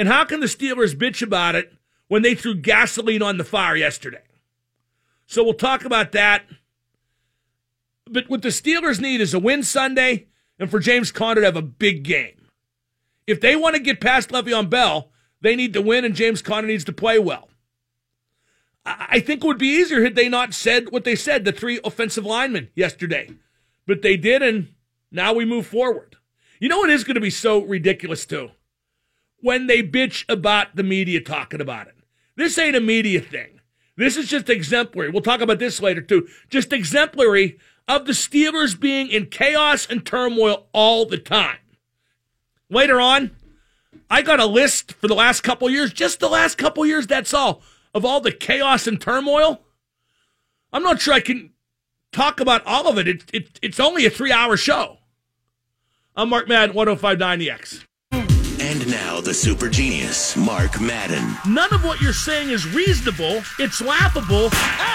And 0.00 0.08
how 0.08 0.24
can 0.24 0.40
the 0.40 0.46
Steelers 0.46 0.96
bitch 0.96 1.20
about 1.20 1.54
it 1.56 1.74
when 2.08 2.22
they 2.22 2.34
threw 2.34 2.54
gasoline 2.54 3.20
on 3.20 3.36
the 3.36 3.44
fire 3.44 3.76
yesterday? 3.76 4.22
So 5.26 5.44
we'll 5.44 5.52
talk 5.52 5.84
about 5.84 6.12
that. 6.12 6.44
But 8.06 8.30
what 8.30 8.40
the 8.40 8.48
Steelers 8.48 8.98
need 8.98 9.20
is 9.20 9.34
a 9.34 9.38
win 9.38 9.62
Sunday 9.62 10.28
and 10.58 10.70
for 10.70 10.80
James 10.80 11.12
Conner 11.12 11.42
to 11.42 11.46
have 11.46 11.54
a 11.54 11.60
big 11.60 12.02
game. 12.02 12.48
If 13.26 13.42
they 13.42 13.54
want 13.54 13.76
to 13.76 13.82
get 13.82 14.00
past 14.00 14.30
Le'Veon 14.30 14.70
Bell, 14.70 15.10
they 15.42 15.54
need 15.54 15.74
to 15.74 15.82
win 15.82 16.06
and 16.06 16.14
James 16.14 16.40
Conner 16.40 16.68
needs 16.68 16.84
to 16.84 16.94
play 16.94 17.18
well. 17.18 17.50
I 18.86 19.20
think 19.20 19.44
it 19.44 19.46
would 19.46 19.58
be 19.58 19.66
easier 19.66 20.02
had 20.02 20.14
they 20.14 20.30
not 20.30 20.54
said 20.54 20.92
what 20.92 21.04
they 21.04 21.14
said, 21.14 21.44
the 21.44 21.52
three 21.52 21.78
offensive 21.84 22.24
linemen 22.24 22.70
yesterday. 22.74 23.28
But 23.86 24.00
they 24.00 24.16
did, 24.16 24.40
and 24.40 24.68
now 25.12 25.34
we 25.34 25.44
move 25.44 25.66
forward. 25.66 26.16
You 26.58 26.70
know 26.70 26.78
what 26.78 26.88
is 26.88 27.04
going 27.04 27.16
to 27.16 27.20
be 27.20 27.28
so 27.28 27.62
ridiculous, 27.62 28.24
too? 28.24 28.52
When 29.40 29.66
they 29.66 29.82
bitch 29.82 30.24
about 30.28 30.76
the 30.76 30.82
media 30.82 31.20
talking 31.20 31.60
about 31.60 31.86
it. 31.88 31.96
This 32.36 32.58
ain't 32.58 32.76
a 32.76 32.80
media 32.80 33.20
thing. 33.20 33.60
This 33.96 34.16
is 34.16 34.28
just 34.28 34.48
exemplary. 34.48 35.10
We'll 35.10 35.22
talk 35.22 35.40
about 35.40 35.58
this 35.58 35.80
later, 35.82 36.00
too. 36.00 36.28
Just 36.48 36.72
exemplary 36.72 37.58
of 37.88 38.06
the 38.06 38.12
Steelers 38.12 38.78
being 38.78 39.08
in 39.08 39.26
chaos 39.26 39.86
and 39.86 40.04
turmoil 40.04 40.68
all 40.72 41.06
the 41.06 41.18
time. 41.18 41.58
Later 42.70 43.00
on, 43.00 43.32
I 44.10 44.22
got 44.22 44.40
a 44.40 44.46
list 44.46 44.92
for 44.92 45.08
the 45.08 45.14
last 45.14 45.42
couple 45.42 45.68
years, 45.68 45.92
just 45.92 46.20
the 46.20 46.28
last 46.28 46.56
couple 46.56 46.86
years, 46.86 47.06
that's 47.06 47.34
all 47.34 47.62
of 47.94 48.04
all 48.04 48.20
the 48.20 48.32
chaos 48.32 48.86
and 48.86 49.00
turmoil. 49.00 49.62
I'm 50.72 50.82
not 50.82 51.00
sure 51.00 51.14
I 51.14 51.20
can 51.20 51.50
talk 52.12 52.40
about 52.40 52.64
all 52.64 52.88
of 52.88 52.98
it. 52.98 53.08
it, 53.08 53.24
it 53.32 53.58
it's 53.62 53.80
only 53.80 54.06
a 54.06 54.10
three 54.10 54.32
hour 54.32 54.56
show. 54.56 54.98
I'm 56.16 56.28
Mark 56.28 56.48
Madden, 56.48 56.74
1059 56.74 57.38
The 57.38 57.50
X. 57.50 57.84
And 58.70 58.88
now 58.88 59.20
the 59.20 59.34
super 59.34 59.68
genius, 59.68 60.36
Mark 60.36 60.80
Madden. 60.80 61.34
None 61.44 61.74
of 61.74 61.82
what 61.82 62.00
you're 62.00 62.12
saying 62.12 62.50
is 62.50 62.72
reasonable. 62.72 63.42
It's 63.58 63.80
laughable. 63.82 64.48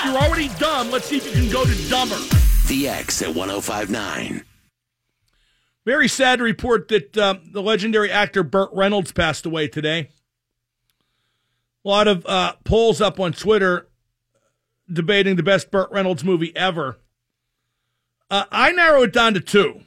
You're 0.05 0.15
already 0.15 0.47
dumb. 0.57 0.91
Let's 0.91 1.07
see 1.07 1.17
if 1.17 1.25
you 1.25 1.33
can 1.33 1.51
go 1.51 1.65
to 1.65 1.89
dumber. 1.89 2.15
The 2.69 2.87
X 2.87 3.21
at 3.21 3.35
1059. 3.35 4.45
Very 5.83 6.07
sad 6.07 6.37
to 6.37 6.45
report 6.45 6.87
that 6.87 7.17
uh, 7.17 7.35
the 7.51 7.61
legendary 7.61 8.09
actor 8.09 8.43
Burt 8.43 8.69
Reynolds 8.71 9.11
passed 9.11 9.45
away 9.45 9.67
today. 9.67 10.07
A 11.83 11.89
lot 11.89 12.07
of 12.07 12.25
uh, 12.27 12.53
polls 12.63 13.01
up 13.01 13.19
on 13.19 13.33
Twitter 13.33 13.89
debating 14.89 15.35
the 15.35 15.43
best 15.43 15.69
Burt 15.69 15.91
Reynolds 15.91 16.23
movie 16.23 16.55
ever. 16.55 16.97
Uh, 18.31 18.45
I 18.53 18.71
narrow 18.71 19.01
it 19.01 19.11
down 19.11 19.33
to 19.33 19.41
two. 19.41 19.81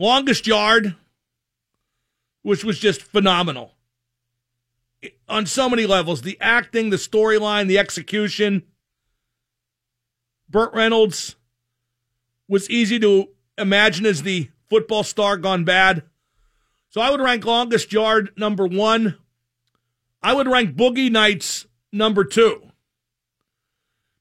Longest 0.00 0.48
Yard, 0.48 0.96
which 2.48 2.64
was 2.64 2.78
just 2.78 3.02
phenomenal 3.02 3.74
on 5.28 5.44
so 5.44 5.68
many 5.68 5.86
levels 5.86 6.22
the 6.22 6.38
acting, 6.40 6.88
the 6.88 6.96
storyline, 6.96 7.68
the 7.68 7.78
execution. 7.78 8.62
Burt 10.48 10.72
Reynolds 10.72 11.36
was 12.48 12.70
easy 12.70 12.98
to 13.00 13.28
imagine 13.58 14.06
as 14.06 14.22
the 14.22 14.48
football 14.70 15.04
star 15.04 15.36
gone 15.36 15.64
bad. 15.64 16.04
So 16.88 17.02
I 17.02 17.10
would 17.10 17.20
rank 17.20 17.44
Longest 17.44 17.92
Yard 17.92 18.30
number 18.38 18.66
one. 18.66 19.18
I 20.22 20.32
would 20.32 20.48
rank 20.48 20.74
Boogie 20.74 21.12
Nights 21.12 21.66
number 21.92 22.24
two 22.24 22.70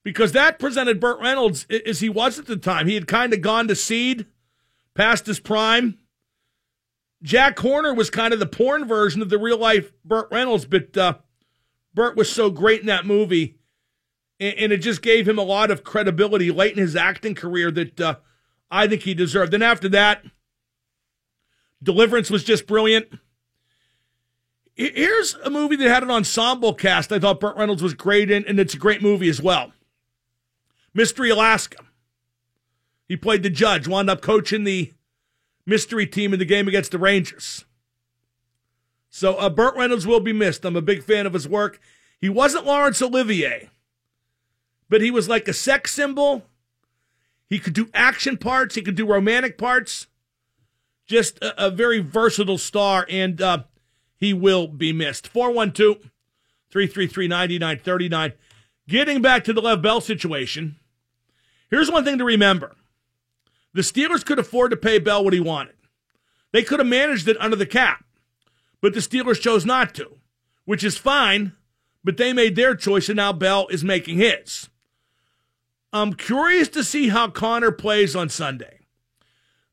because 0.04 0.34
that 0.34 0.60
presented 0.60 1.00
Burt 1.00 1.22
Reynolds 1.22 1.66
as 1.86 2.02
he 2.02 2.10
was 2.10 2.38
at 2.38 2.46
the 2.46 2.58
time. 2.58 2.88
He 2.88 2.96
had 2.96 3.08
kind 3.08 3.32
of 3.32 3.40
gone 3.40 3.70
to 3.70 3.76
seed, 3.76 4.26
past 4.96 5.28
his 5.28 5.40
prime. 5.40 5.98
Jack 7.24 7.58
Horner 7.60 7.94
was 7.94 8.10
kind 8.10 8.34
of 8.34 8.40
the 8.40 8.46
porn 8.46 8.88
version 8.88 9.22
of 9.22 9.30
the 9.30 9.40
real 9.40 9.58
life 9.58 9.92
Burt 10.06 10.28
Reynolds, 10.32 10.66
but 10.66 10.96
uh, 10.96 11.16
Burt 11.94 12.16
was 12.16 12.32
so 12.32 12.50
great 12.50 12.82
in 12.82 12.88
that 12.88 13.06
movie, 13.06 13.58
and, 14.40 14.56
and, 14.58 14.72
it 14.72 14.78
just 14.78 15.02
gave 15.02 15.28
him 15.28 15.40
a 15.40 15.44
lot 15.44 15.72
of 15.72 15.84
credibility 15.84 16.52
late 16.52 16.74
in 16.74 16.78
his 16.78 16.96
acting 16.96 17.34
career 17.34 17.72
that 17.72 18.00
uh, 18.00 18.16
I 18.70 18.88
think 18.88 19.02
he 19.02 19.16
deserved. 19.16 19.54
And 19.54 19.64
after 19.64 19.90
that, 19.90 20.24
Deliverance 21.82 22.30
was 22.30 22.44
just 22.44 22.68
brilliant. 22.68 23.08
Here's 24.76 25.34
a 25.36 25.50
movie 25.50 25.76
that 25.76 25.90
had 25.90 26.04
an 26.04 26.12
ensemble 26.12 26.74
cast. 26.74 27.12
I 27.12 27.20
thought 27.20 27.40
Burt 27.40 27.58
Reynolds 27.58 27.82
was 27.82 27.96
great 27.96 28.30
in, 28.30 28.46
and 28.46 28.60
it's 28.60 28.76
a 28.76 28.78
great 28.78 29.02
movie 29.02 29.30
as 29.30 29.42
well. 29.42 29.74
Mystery 30.94 31.30
Alaska. 31.30 31.84
He 33.08 33.16
played 33.16 33.42
the 33.42 33.50
judge, 33.50 33.88
wound 33.88 34.10
up 34.10 34.22
coaching 34.22 34.66
the 34.66 34.94
mystery 35.68 36.08
team 36.08 36.34
in 36.34 36.40
the 36.40 36.46
game 36.46 36.68
against 36.68 36.92
the 36.92 36.98
Rangers. 36.98 37.66
So 39.10 39.36
uh, 39.36 39.50
Burt 39.50 39.76
Reynolds 39.76 40.08
will 40.08 40.20
be 40.20 40.34
missed. 40.34 40.66
I'm 40.66 40.76
a 40.76 40.82
big 40.82 41.04
fan 41.04 41.28
of 41.28 41.34
his 41.34 41.48
work. 41.48 41.80
He 42.20 42.30
wasn't 42.30 42.66
Laurence 42.66 43.02
Olivier, 43.02 43.70
but 44.90 45.02
he 45.02 45.12
was 45.12 45.30
like 45.30 45.48
a 45.48 45.54
sex 45.54 45.94
symbol. 45.94 46.44
He 47.50 47.60
could 47.60 47.74
do 47.74 47.90
action 47.94 48.38
parts. 48.38 48.76
He 48.76 48.82
could 48.82 48.96
do 48.96 49.06
romantic 49.06 49.58
parts. 49.58 50.08
Just 51.06 51.38
a, 51.44 51.68
a 51.68 51.70
very 51.70 52.00
versatile 52.00 52.58
star. 52.58 53.06
And 53.10 53.42
uh, 53.42 53.64
he 54.18 54.34
will 54.34 54.68
be 54.68 54.92
missed. 54.92 55.28
412 55.28 56.12
333 56.72 57.28
9939. 57.28 58.34
Getting 58.88 59.22
back 59.22 59.44
to 59.44 59.54
the 59.54 59.62
Lev 59.62 59.82
Bell 59.82 60.02
situation, 60.02 60.78
here's 61.70 61.92
one 61.92 62.04
thing 62.04 62.18
to 62.18 62.26
remember 62.26 62.76
the 63.78 63.84
Steelers 63.84 64.26
could 64.26 64.40
afford 64.40 64.72
to 64.72 64.78
pay 64.78 64.98
Bell 64.98 65.24
what 65.24 65.34
he 65.34 65.40
wanted. 65.40 65.76
They 66.52 66.64
could 66.64 66.80
have 66.80 66.88
managed 66.88 67.28
it 67.28 67.38
under 67.40 67.56
the 67.56 67.68
cap, 67.68 68.06
but 68.82 68.96
the 68.96 69.02
Steelers 69.02 69.40
chose 69.40 69.68
not 69.68 69.94
to, 69.94 70.18
which 70.66 70.84
is 70.84 70.98
fine, 70.98 71.52
but 72.04 72.18
they 72.18 72.34
made 72.34 72.56
their 72.56 72.74
choice, 72.74 73.08
and 73.08 73.18
now 73.18 73.32
Bell 73.34 73.68
is 73.68 73.84
making 73.84 74.18
his. 74.18 74.68
I'm 75.94 76.14
curious 76.14 76.68
to 76.70 76.84
see 76.84 77.10
how 77.10 77.30
Conner 77.30 77.72
plays 77.72 78.16
on 78.16 78.30
Sunday. 78.30 78.80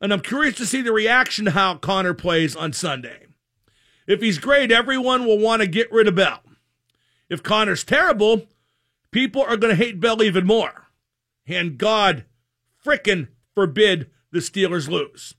And 0.02 0.12
I'm 0.12 0.20
curious 0.20 0.56
to 0.56 0.66
see 0.66 0.82
the 0.82 0.92
reaction 0.92 1.46
to 1.46 1.52
how 1.52 1.76
Conner 1.76 2.12
plays 2.12 2.54
on 2.54 2.74
Sunday. 2.74 3.28
If 4.06 4.20
he's 4.20 4.36
great, 4.36 4.70
everyone 4.70 5.24
will 5.24 5.38
want 5.38 5.62
to 5.62 5.66
get 5.66 5.90
rid 5.90 6.08
of 6.08 6.16
Bell. 6.16 6.42
If 7.30 7.42
Conner's 7.42 7.84
terrible, 7.84 8.48
people 9.10 9.40
are 9.40 9.56
going 9.56 9.74
to 9.74 9.82
hate 9.82 9.98
Bell 9.98 10.22
even 10.22 10.46
more. 10.46 10.88
And 11.46 11.78
God 11.78 12.26
frickin' 12.84 13.28
forbid 13.54 14.10
the 14.30 14.40
Steelers 14.40 14.88
lose. 14.88 15.34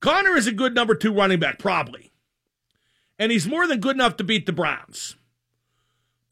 Conner 0.00 0.36
is 0.36 0.46
a 0.46 0.52
good 0.52 0.74
number 0.74 0.94
two 0.94 1.12
running 1.12 1.40
back, 1.40 1.58
probably. 1.58 2.12
And 3.18 3.32
he's 3.32 3.46
more 3.46 3.66
than 3.66 3.80
good 3.80 3.96
enough 3.96 4.16
to 4.18 4.24
beat 4.24 4.44
the 4.46 4.52
Browns. 4.52 5.16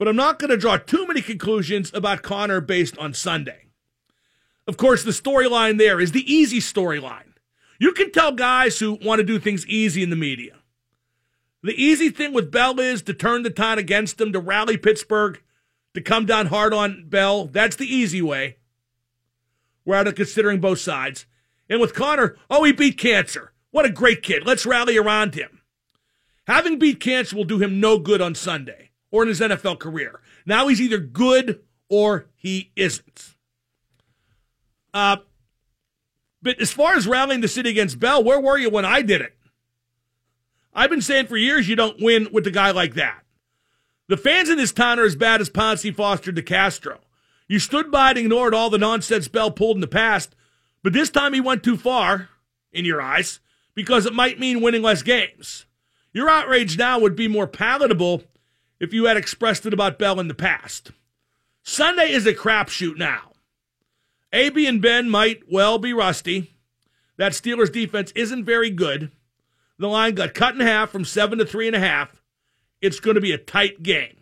but 0.03 0.09
I'm 0.09 0.17
not 0.17 0.41
going 0.41 0.51
to 0.51 0.57
draw 0.57 0.79
too 0.79 1.07
many 1.07 1.23
conclusions 1.23 1.93
about 1.95 2.23
Conner 2.23 2.61
based 2.61 2.99
on 2.99 3.15
Sunday. 3.15 3.67
Of 4.67 4.77
course, 4.77 5.05
the 5.05 5.13
storyline 5.13 5.79
there 5.79 6.01
is 6.01 6.11
the 6.11 6.33
easy 6.33 6.59
storyline. 6.59 7.35
You 7.79 7.93
can 7.93 8.11
tell 8.11 8.33
guys 8.33 8.81
who 8.81 8.99
want 9.01 9.21
to 9.21 9.25
do 9.25 9.39
things 9.39 9.65
easy 9.69 10.03
in 10.03 10.11
the 10.11 10.17
media. 10.17 10.57
The 11.63 11.81
easy 11.81 12.11
thing 12.11 12.33
with 12.33 12.51
Bell 12.51 12.81
is 12.81 13.03
to 13.03 13.15
turn 13.15 13.45
the 13.45 13.51
tide 13.51 13.79
against 13.79 14.21
him, 14.21 14.33
to 14.33 14.41
rally 14.41 14.77
Pittsburgh, 14.77 15.41
to 15.95 16.01
come 16.01 16.27
down 16.27 16.47
hard 16.47 16.75
on 16.75 17.05
Bell. 17.09 17.47
That's 17.47 17.77
the 17.77 17.87
easy 17.87 18.21
way. 18.21 18.57
We're 19.85 19.97
out 19.97 20.09
of 20.09 20.15
considering 20.15 20.61
both 20.61 20.79
sides. 20.79 21.27
And 21.69 21.81
with 21.81 21.95
Conner, 21.95 22.37
oh, 22.51 22.65
he 22.65 22.73
beat 22.73 22.99
cancer. 22.99 23.53
What 23.71 23.87
a 23.87 23.91
great 23.91 24.23
kid. 24.23 24.47
Let's 24.47 24.67
rally 24.67 24.97
around 24.97 25.35
him. 25.35 25.61
Having 26.47 26.79
beat 26.79 27.01
cancer 27.01 27.37
will 27.37 27.45
do 27.45 27.59
him 27.59 27.81
no 27.81 27.99
good 27.99 28.21
on 28.21 28.35
Sunday 28.35 28.91
or 29.11 29.23
in 29.23 29.29
his 29.29 29.41
NFL 29.41 29.79
career. 29.79 30.21
Now 30.45 30.69
he's 30.69 30.81
either 30.81 30.99
good 30.99 31.61
or 31.89 32.27
he 32.35 32.73
isn't. 32.77 33.35
Uh, 34.93 35.19
but 36.43 36.61
as 36.61 36.73
far 36.73 36.95
as 36.95 37.07
rallying 37.07 37.41
the 37.41 37.49
city 37.49 37.71
against 37.71 38.01
Bell, 38.01 38.23
where 38.23 38.41
were 38.41 38.59
you 38.59 38.69
when 38.69 38.85
I 38.85 39.03
did 39.03 39.21
it? 39.21 39.37
I've 40.75 40.91
been 40.91 41.03
saying 41.03 41.27
for 41.27 41.37
years 41.37 41.69
you 41.69 41.77
don't 41.77 42.03
win 42.03 42.29
with 42.33 42.47
a 42.47 42.51
guy 42.51 42.71
like 42.71 42.95
that. 42.95 43.23
The 44.09 44.17
fans 44.17 44.49
in 44.49 44.59
this 44.59 44.73
town 44.73 44.99
are 44.99 45.05
as 45.05 45.17
bad 45.17 45.41
as 45.41 45.49
Pouncey, 45.49 45.95
Foster, 45.95 46.33
DeCastro. 46.33 46.99
You 47.53 47.59
stood 47.59 47.91
by 47.91 48.09
and 48.09 48.19
ignored 48.19 48.55
all 48.55 48.71
the 48.71 48.79
nonsense 48.79 49.29
Bell 49.29 49.51
pulled 49.51 49.77
in 49.77 49.83
the 49.83 49.87
past, 49.87 50.35
but 50.83 50.95
this 50.95 51.11
time 51.11 51.35
he 51.35 51.41
went 51.43 51.63
too 51.63 51.77
far, 51.77 52.31
in 52.73 52.87
your 52.87 53.03
eyes, 53.03 53.41
because 53.75 54.07
it 54.07 54.15
might 54.15 54.41
mean 54.41 54.63
winning 54.63 54.81
less 54.81 55.03
games. 55.03 55.67
Your 56.15 56.31
outrage 56.31 56.79
now 56.79 56.99
would 56.99 57.15
be 57.15 57.29
more 57.29 57.47
palatable 57.47 58.23
if 58.81 58.95
you 58.95 59.05
had 59.05 59.19
expressed 59.19 59.67
it 59.67 59.75
about 59.75 59.99
Bell 59.99 60.19
in 60.19 60.29
the 60.29 60.35
past. 60.35 60.93
Sunday 61.63 62.11
is 62.11 62.25
a 62.25 62.33
crapshoot 62.33 62.97
now. 62.97 63.33
AB 64.33 64.67
and 64.67 64.81
Ben 64.81 65.11
might 65.11 65.43
well 65.47 65.77
be 65.77 65.93
rusty. 65.93 66.55
That 67.19 67.33
Steelers 67.33 67.71
defense 67.71 68.13
isn't 68.13 68.47
very 68.47 68.71
good. 68.71 69.13
The 69.77 69.89
line 69.89 70.15
got 70.15 70.33
cut 70.33 70.55
in 70.55 70.63
half 70.63 70.89
from 70.89 71.05
seven 71.05 71.37
to 71.37 71.45
three 71.45 71.67
and 71.67 71.77
a 71.77 71.81
half. 71.81 72.23
It's 72.81 72.99
going 72.99 73.17
to 73.17 73.21
be 73.21 73.33
a 73.33 73.37
tight 73.37 73.83
game. 73.83 74.22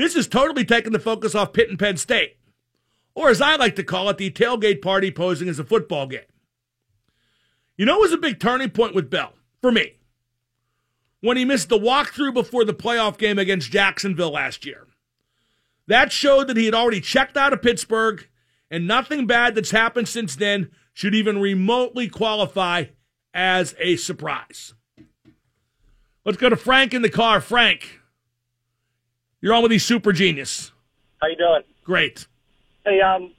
This 0.00 0.16
is 0.16 0.26
totally 0.26 0.64
taking 0.64 0.92
the 0.92 0.98
focus 0.98 1.34
off 1.34 1.52
Pitt 1.52 1.68
and 1.68 1.78
Penn 1.78 1.98
State, 1.98 2.38
or 3.14 3.28
as 3.28 3.42
I 3.42 3.56
like 3.56 3.76
to 3.76 3.84
call 3.84 4.08
it, 4.08 4.16
the 4.16 4.30
tailgate 4.30 4.80
party 4.80 5.10
posing 5.10 5.46
as 5.46 5.58
a 5.58 5.64
football 5.64 6.06
game. 6.06 6.20
You 7.76 7.84
know, 7.84 7.96
it 7.96 8.00
was 8.00 8.12
a 8.12 8.16
big 8.16 8.40
turning 8.40 8.70
point 8.70 8.94
with 8.94 9.10
Bell 9.10 9.34
for 9.60 9.70
me 9.70 9.98
when 11.20 11.36
he 11.36 11.44
missed 11.44 11.68
the 11.68 11.78
walkthrough 11.78 12.32
before 12.32 12.64
the 12.64 12.72
playoff 12.72 13.18
game 13.18 13.38
against 13.38 13.70
Jacksonville 13.70 14.30
last 14.30 14.64
year. 14.64 14.86
That 15.86 16.12
showed 16.12 16.46
that 16.48 16.56
he 16.56 16.64
had 16.64 16.74
already 16.74 17.02
checked 17.02 17.36
out 17.36 17.52
of 17.52 17.60
Pittsburgh, 17.60 18.26
and 18.70 18.88
nothing 18.88 19.26
bad 19.26 19.54
that's 19.54 19.70
happened 19.70 20.08
since 20.08 20.34
then 20.34 20.70
should 20.94 21.14
even 21.14 21.42
remotely 21.42 22.08
qualify 22.08 22.84
as 23.34 23.74
a 23.78 23.96
surprise. 23.96 24.72
Let's 26.24 26.38
go 26.38 26.48
to 26.48 26.56
Frank 26.56 26.94
in 26.94 27.02
the 27.02 27.10
car. 27.10 27.42
Frank, 27.42 27.99
you're 29.40 29.54
on 29.54 29.62
with 29.62 29.70
the 29.70 29.78
super 29.78 30.12
genius. 30.12 30.72
How 31.20 31.28
you 31.28 31.36
doing? 31.36 31.62
Great. 31.84 32.26
Hey, 32.84 33.00
um, 33.00 33.32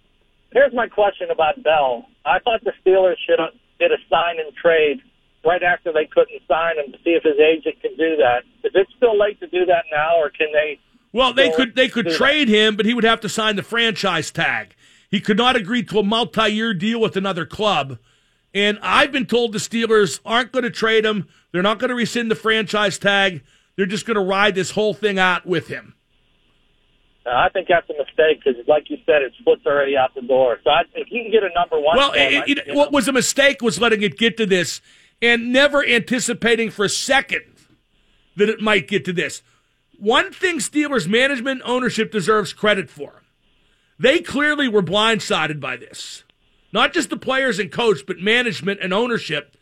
here's 0.51 0.73
my 0.73 0.87
question 0.87 1.29
about 1.31 1.61
Bell. 1.63 2.05
I 2.25 2.39
thought 2.39 2.63
the 2.63 2.73
Steelers 2.85 3.15
should 3.25 3.39
have 3.39 3.53
did 3.79 3.91
a 3.91 3.97
sign 4.09 4.39
and 4.39 4.53
trade 4.55 5.01
right 5.43 5.63
after 5.63 5.91
they 5.91 6.05
couldn't 6.05 6.41
sign 6.47 6.77
him 6.77 6.91
to 6.91 6.97
see 7.03 7.11
if 7.11 7.23
his 7.23 7.39
agent 7.39 7.81
can 7.81 7.95
do 7.97 8.17
that. 8.17 8.43
Is 8.63 8.71
it 8.75 8.87
still 8.95 9.17
late 9.17 9.39
to 9.39 9.47
do 9.47 9.65
that 9.65 9.85
now, 9.91 10.17
or 10.17 10.29
can 10.29 10.51
they 10.53 10.79
well, 11.13 11.33
they 11.33 11.51
could 11.51 11.75
they 11.75 11.89
could 11.89 12.09
trade 12.09 12.47
him, 12.47 12.75
but 12.77 12.85
he 12.85 12.93
would 12.93 13.03
have 13.03 13.19
to 13.21 13.29
sign 13.29 13.55
the 13.55 13.63
franchise 13.63 14.31
tag. 14.31 14.75
He 15.09 15.19
could 15.19 15.37
not 15.37 15.57
agree 15.57 15.83
to 15.83 15.99
a 15.99 16.03
multi-year 16.03 16.73
deal 16.73 17.01
with 17.01 17.17
another 17.17 17.45
club. 17.45 17.97
And 18.53 18.79
I've 18.81 19.11
been 19.11 19.25
told 19.25 19.51
the 19.51 19.59
Steelers 19.59 20.19
aren't 20.25 20.53
going 20.53 20.63
to 20.63 20.69
trade 20.69 21.05
him. 21.05 21.27
They're 21.51 21.61
not 21.61 21.79
going 21.79 21.89
to 21.89 21.95
rescind 21.95 22.31
the 22.31 22.35
franchise 22.35 22.97
tag. 22.97 23.43
They're 23.75 23.85
just 23.85 24.05
going 24.05 24.15
to 24.15 24.23
ride 24.23 24.55
this 24.55 24.71
whole 24.71 24.93
thing 24.93 25.17
out 25.19 25.45
with 25.45 25.67
him. 25.67 25.95
Uh, 27.25 27.29
I 27.29 27.49
think 27.49 27.67
that's 27.67 27.87
a 27.89 27.93
mistake 27.93 28.41
because, 28.43 28.59
like 28.67 28.89
you 28.89 28.97
said, 29.05 29.21
his 29.21 29.31
foot's 29.45 29.65
already 29.65 29.95
out 29.95 30.13
the 30.15 30.21
door. 30.21 30.57
So 30.63 30.71
I, 30.71 30.81
if 30.95 31.07
he 31.07 31.21
can 31.21 31.31
get 31.31 31.43
a 31.43 31.53
number 31.53 31.79
one, 31.79 31.95
well, 31.95 32.11
it, 32.13 32.49
it, 32.49 32.67
it, 32.67 32.75
what 32.75 32.91
was 32.91 33.07
a 33.07 33.13
mistake 33.13 33.61
was 33.61 33.79
letting 33.79 34.01
it 34.01 34.17
get 34.17 34.37
to 34.37 34.45
this 34.45 34.81
and 35.21 35.53
never 35.53 35.85
anticipating 35.85 36.71
for 36.71 36.85
a 36.85 36.89
second 36.89 37.43
that 38.35 38.49
it 38.49 38.59
might 38.59 38.87
get 38.87 39.05
to 39.05 39.13
this. 39.13 39.43
One 39.99 40.33
thing 40.33 40.57
Steelers 40.57 41.07
management 41.07 41.61
ownership 41.63 42.11
deserves 42.11 42.53
credit 42.53 42.89
for. 42.89 43.21
They 43.99 44.19
clearly 44.19 44.67
were 44.67 44.81
blindsided 44.81 45.59
by 45.59 45.77
this. 45.77 46.23
Not 46.73 46.91
just 46.91 47.11
the 47.11 47.17
players 47.17 47.59
and 47.59 47.71
coach, 47.71 47.99
but 48.07 48.17
management 48.17 48.79
and 48.81 48.93
ownership. 48.93 49.55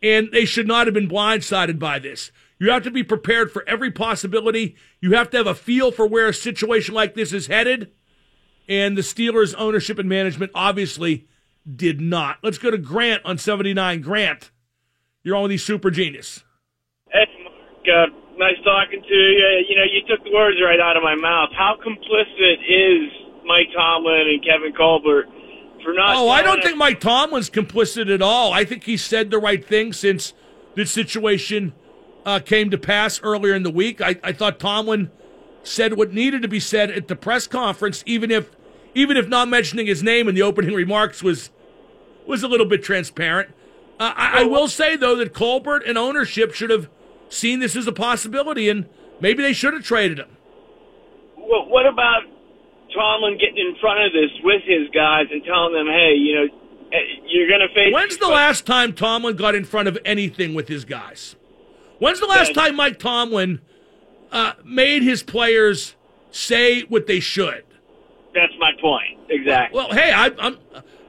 And 0.00 0.30
they 0.30 0.44
should 0.44 0.68
not 0.68 0.86
have 0.86 0.94
been 0.94 1.08
blindsided 1.08 1.80
by 1.80 1.98
this. 1.98 2.30
You 2.60 2.70
have 2.70 2.82
to 2.84 2.90
be 2.90 3.02
prepared 3.02 3.50
for 3.50 3.64
every 3.66 3.90
possibility. 3.90 4.76
You 5.00 5.14
have 5.14 5.30
to 5.30 5.38
have 5.38 5.46
a 5.46 5.54
feel 5.54 5.90
for 5.90 6.06
where 6.06 6.28
a 6.28 6.34
situation 6.34 6.94
like 6.94 7.14
this 7.14 7.32
is 7.32 7.46
headed. 7.46 7.90
And 8.68 8.98
the 8.98 9.02
Steelers' 9.02 9.54
ownership 9.56 9.98
and 9.98 10.08
management 10.08 10.52
obviously 10.54 11.26
did 11.64 12.02
not. 12.02 12.36
Let's 12.42 12.58
go 12.58 12.70
to 12.70 12.76
Grant 12.76 13.24
on 13.24 13.38
79. 13.38 14.02
Grant, 14.02 14.50
you're 15.22 15.36
on 15.36 15.44
with 15.44 15.50
these 15.52 15.64
super 15.64 15.90
genius. 15.90 16.44
Hey, 17.10 17.24
Mark. 17.42 17.56
Uh, 17.88 18.14
nice 18.36 18.60
talking 18.62 19.00
to 19.00 19.14
you. 19.14 19.64
You 19.66 19.76
know, 19.76 19.84
you 19.90 20.02
took 20.06 20.22
the 20.22 20.30
words 20.30 20.58
right 20.62 20.78
out 20.78 20.98
of 20.98 21.02
my 21.02 21.14
mouth. 21.14 21.48
How 21.56 21.76
complicit 21.82 22.60
is 22.68 23.10
Mike 23.46 23.72
Tomlin 23.74 24.28
and 24.34 24.44
Kevin 24.44 24.74
Colbert 24.76 25.24
for 25.82 25.94
not? 25.94 26.14
Oh, 26.14 26.28
I 26.28 26.42
don't 26.42 26.62
think 26.62 26.76
Mike 26.76 27.00
Tomlin's 27.00 27.48
complicit 27.48 28.12
at 28.12 28.20
all. 28.20 28.52
I 28.52 28.66
think 28.66 28.84
he 28.84 28.98
said 28.98 29.30
the 29.30 29.38
right 29.38 29.64
thing 29.64 29.94
since 29.94 30.34
this 30.76 30.92
situation 30.92 31.72
uh, 32.24 32.40
came 32.40 32.70
to 32.70 32.78
pass 32.78 33.20
earlier 33.22 33.54
in 33.54 33.62
the 33.62 33.70
week. 33.70 34.00
I, 34.00 34.16
I 34.22 34.32
thought 34.32 34.58
Tomlin 34.58 35.10
said 35.62 35.96
what 35.96 36.12
needed 36.12 36.42
to 36.42 36.48
be 36.48 36.60
said 36.60 36.90
at 36.90 37.08
the 37.08 37.16
press 37.16 37.46
conference, 37.46 38.02
even 38.06 38.30
if 38.30 38.50
even 38.94 39.16
if 39.16 39.28
not 39.28 39.48
mentioning 39.48 39.86
his 39.86 40.02
name 40.02 40.28
in 40.28 40.34
the 40.34 40.42
opening 40.42 40.74
remarks 40.74 41.22
was 41.22 41.50
was 42.26 42.42
a 42.42 42.48
little 42.48 42.66
bit 42.66 42.82
transparent. 42.82 43.50
Uh, 43.98 44.12
I, 44.16 44.40
I 44.40 44.42
will 44.44 44.68
say 44.68 44.96
though 44.96 45.16
that 45.16 45.34
Colbert 45.34 45.82
and 45.86 45.98
ownership 45.98 46.54
should 46.54 46.70
have 46.70 46.88
seen 47.28 47.60
this 47.60 47.76
as 47.76 47.86
a 47.86 47.92
possibility, 47.92 48.68
and 48.68 48.88
maybe 49.20 49.42
they 49.42 49.52
should 49.52 49.74
have 49.74 49.84
traded 49.84 50.18
him. 50.18 50.36
Well, 51.36 51.68
what 51.68 51.86
about 51.86 52.22
Tomlin 52.94 53.38
getting 53.38 53.58
in 53.58 53.76
front 53.80 54.00
of 54.04 54.12
this 54.12 54.30
with 54.42 54.62
his 54.64 54.88
guys 54.94 55.26
and 55.30 55.44
telling 55.44 55.74
them, 55.74 55.86
hey, 55.86 56.14
you 56.14 56.34
know, 56.34 56.44
eh, 56.92 56.98
you're 57.26 57.48
going 57.48 57.60
to 57.60 57.74
face. 57.74 57.92
When's 57.92 58.18
the 58.18 58.28
last 58.28 58.66
time 58.66 58.92
Tomlin 58.92 59.36
got 59.36 59.54
in 59.54 59.64
front 59.64 59.88
of 59.88 59.98
anything 60.04 60.54
with 60.54 60.68
his 60.68 60.84
guys? 60.84 61.36
When's 62.00 62.18
the 62.18 62.26
last 62.26 62.54
time 62.54 62.76
Mike 62.76 62.98
Tomlin 62.98 63.60
uh, 64.32 64.54
made 64.64 65.02
his 65.02 65.22
players 65.22 65.94
say 66.30 66.82
what 66.82 67.06
they 67.06 67.20
should? 67.20 67.62
That's 68.34 68.52
my 68.58 68.72
point. 68.80 69.18
Exactly. 69.28 69.76
Well, 69.76 69.88
well 69.88 69.98
hey, 69.98 70.10
I, 70.10 70.30
I'm 70.38 70.58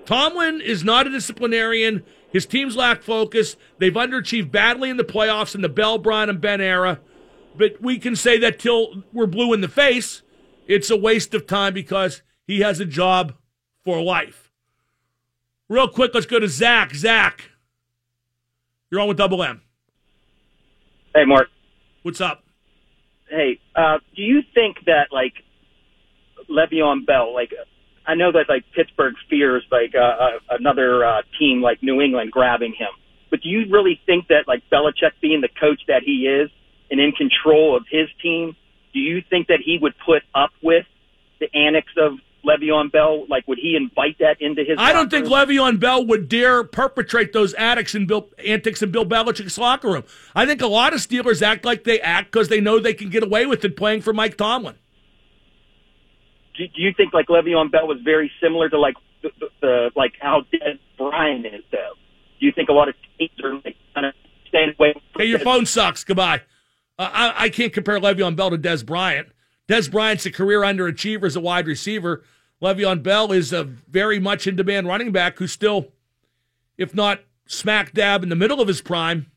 Tomlin 0.05 0.59
is 0.59 0.83
not 0.83 1.07
a 1.07 1.09
disciplinarian. 1.09 2.03
His 2.31 2.45
teams 2.45 2.75
lack 2.75 3.01
focus. 3.01 3.55
They've 3.77 3.93
underachieved 3.93 4.51
badly 4.51 4.89
in 4.89 4.97
the 4.97 5.03
playoffs 5.03 5.55
in 5.55 5.61
the 5.61 5.69
Bell, 5.69 5.97
Brown, 5.97 6.29
and 6.29 6.41
Ben 6.41 6.59
era. 6.59 6.99
But 7.57 7.81
we 7.81 7.97
can 7.97 8.15
say 8.15 8.37
that 8.39 8.59
till 8.59 9.03
we're 9.13 9.27
blue 9.27 9.53
in 9.53 9.61
the 9.61 9.69
face, 9.69 10.21
it's 10.67 10.89
a 10.89 10.97
waste 10.97 11.33
of 11.33 11.47
time 11.47 11.73
because 11.73 12.21
he 12.45 12.59
has 12.59 12.79
a 12.79 12.85
job 12.85 13.33
for 13.83 14.01
life. 14.01 14.51
Real 15.69 15.87
quick, 15.87 16.11
let's 16.13 16.25
go 16.25 16.39
to 16.39 16.49
Zach. 16.49 16.93
Zach, 16.93 17.51
you're 18.89 18.99
on 18.99 19.07
with 19.07 19.17
Double 19.17 19.41
M. 19.41 19.61
Hey, 21.13 21.25
Mark. 21.25 21.49
What's 22.03 22.21
up? 22.21 22.43
Hey, 23.29 23.59
uh, 23.75 23.97
do 24.15 24.21
you 24.21 24.41
think 24.53 24.77
that 24.85 25.07
like 25.11 25.33
Le'Veon 26.49 27.05
Bell, 27.05 27.33
like 27.33 27.51
I 28.07 28.15
know 28.15 28.31
that 28.31 28.45
like 28.47 28.63
Pittsburgh 28.73 29.15
fears 29.29 29.65
like 29.71 29.93
uh, 29.93 29.99
uh, 29.99 30.39
another 30.51 31.03
uh, 31.03 31.21
team 31.37 31.61
like 31.61 31.83
New 31.83 32.01
England 32.01 32.31
grabbing 32.31 32.73
him. 32.77 32.89
But 33.29 33.41
do 33.41 33.49
you 33.49 33.65
really 33.69 33.99
think 34.05 34.27
that 34.29 34.47
like 34.47 34.63
Belichick 34.71 35.11
being 35.21 35.41
the 35.41 35.49
coach 35.59 35.81
that 35.87 36.03
he 36.05 36.27
is 36.27 36.49
and 36.89 36.99
in 36.99 37.11
control 37.11 37.75
of 37.75 37.83
his 37.89 38.07
team, 38.21 38.55
do 38.93 38.99
you 38.99 39.21
think 39.29 39.47
that 39.47 39.59
he 39.63 39.77
would 39.81 39.93
put 40.05 40.23
up 40.33 40.51
with 40.63 40.85
the 41.39 41.53
annex 41.53 41.87
of 41.97 42.13
Le'Veon 42.45 42.91
Bell? 42.91 43.25
Like, 43.27 43.47
would 43.47 43.59
he 43.61 43.75
invite 43.75 44.17
that 44.19 44.37
into 44.39 44.63
his? 44.63 44.77
I 44.77 44.93
don't 44.93 45.09
think? 45.09 45.27
Le'Veon 45.27 45.79
Bell 45.79 46.05
would 46.05 46.27
dare 46.29 46.63
perpetrate 46.63 47.33
those 47.33 47.53
antics 47.53 47.95
in 47.95 48.07
Bill 48.07 48.29
antics 48.45 48.81
in 48.81 48.91
Bill 48.91 49.05
Belichick's 49.05 49.57
locker 49.57 49.89
room. 49.89 50.03
I 50.35 50.45
think 50.45 50.61
a 50.61 50.67
lot 50.67 50.93
of 50.93 50.99
Steelers 50.99 51.41
act 51.41 51.65
like 51.65 51.83
they 51.83 51.99
act 52.01 52.31
because 52.31 52.49
they 52.49 52.61
know 52.61 52.79
they 52.79 52.93
can 52.93 53.09
get 53.09 53.23
away 53.23 53.45
with 53.45 53.63
it 53.65 53.77
playing 53.77 54.01
for 54.01 54.13
Mike 54.13 54.37
Tomlin 54.37 54.75
do, 56.61 56.67
do 56.67 56.81
you 56.81 56.93
think 56.95 57.13
like 57.13 57.27
Le'Veon 57.27 57.71
Bell 57.71 57.87
was 57.87 57.99
very 58.03 58.31
similar 58.41 58.69
to 58.69 58.79
like 58.79 58.95
the, 59.21 59.29
the, 59.39 59.47
the 59.61 59.91
like 59.95 60.13
how 60.19 60.41
Dez 60.53 60.79
Bryant 60.97 61.45
is 61.45 61.63
though? 61.71 61.93
Do 62.39 62.45
you 62.45 62.51
think 62.51 62.69
a 62.69 62.73
lot 62.73 62.89
of 62.89 62.95
teams 63.17 63.31
are 63.43 63.55
like 63.55 63.75
kind 63.93 64.07
of 64.07 64.13
staying 64.47 64.73
away? 64.77 64.93
Hey, 65.17 65.25
your 65.25 65.39
phone 65.39 65.65
sucks. 65.65 66.03
Goodbye. 66.03 66.41
Uh, 66.97 67.09
I, 67.11 67.45
I 67.45 67.49
can't 67.49 67.73
compare 67.73 67.99
Le'Veon 67.99 68.35
Bell 68.35 68.51
to 68.51 68.57
Dez 68.57 68.85
Bryant. 68.85 69.29
Dez 69.67 69.89
Bryant's 69.89 70.25
a 70.25 70.31
career 70.31 70.61
underachiever 70.61 71.25
as 71.25 71.35
a 71.35 71.41
wide 71.41 71.67
receiver. 71.67 72.23
Le'Veon 72.61 73.01
Bell 73.01 73.31
is 73.31 73.53
a 73.53 73.63
very 73.63 74.19
much 74.19 74.45
in 74.45 74.55
demand 74.55 74.87
running 74.87 75.11
back 75.11 75.37
who's 75.39 75.51
still, 75.51 75.93
if 76.77 76.93
not 76.93 77.21
smack 77.45 77.93
dab 77.93 78.23
in 78.23 78.29
the 78.29 78.35
middle 78.35 78.61
of 78.61 78.67
his 78.67 78.81
prime, 78.81 79.31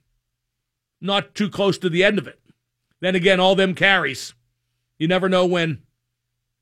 not 1.01 1.35
too 1.35 1.49
close 1.49 1.79
to 1.79 1.89
the 1.89 2.05
end 2.05 2.19
of 2.19 2.27
it. 2.27 2.41
Then 3.01 3.15
again, 3.15 3.41
all 3.41 3.55
them 3.55 3.75
carries. 3.75 4.35
You 4.99 5.09
never 5.09 5.29
know 5.29 5.47
when 5.47 5.83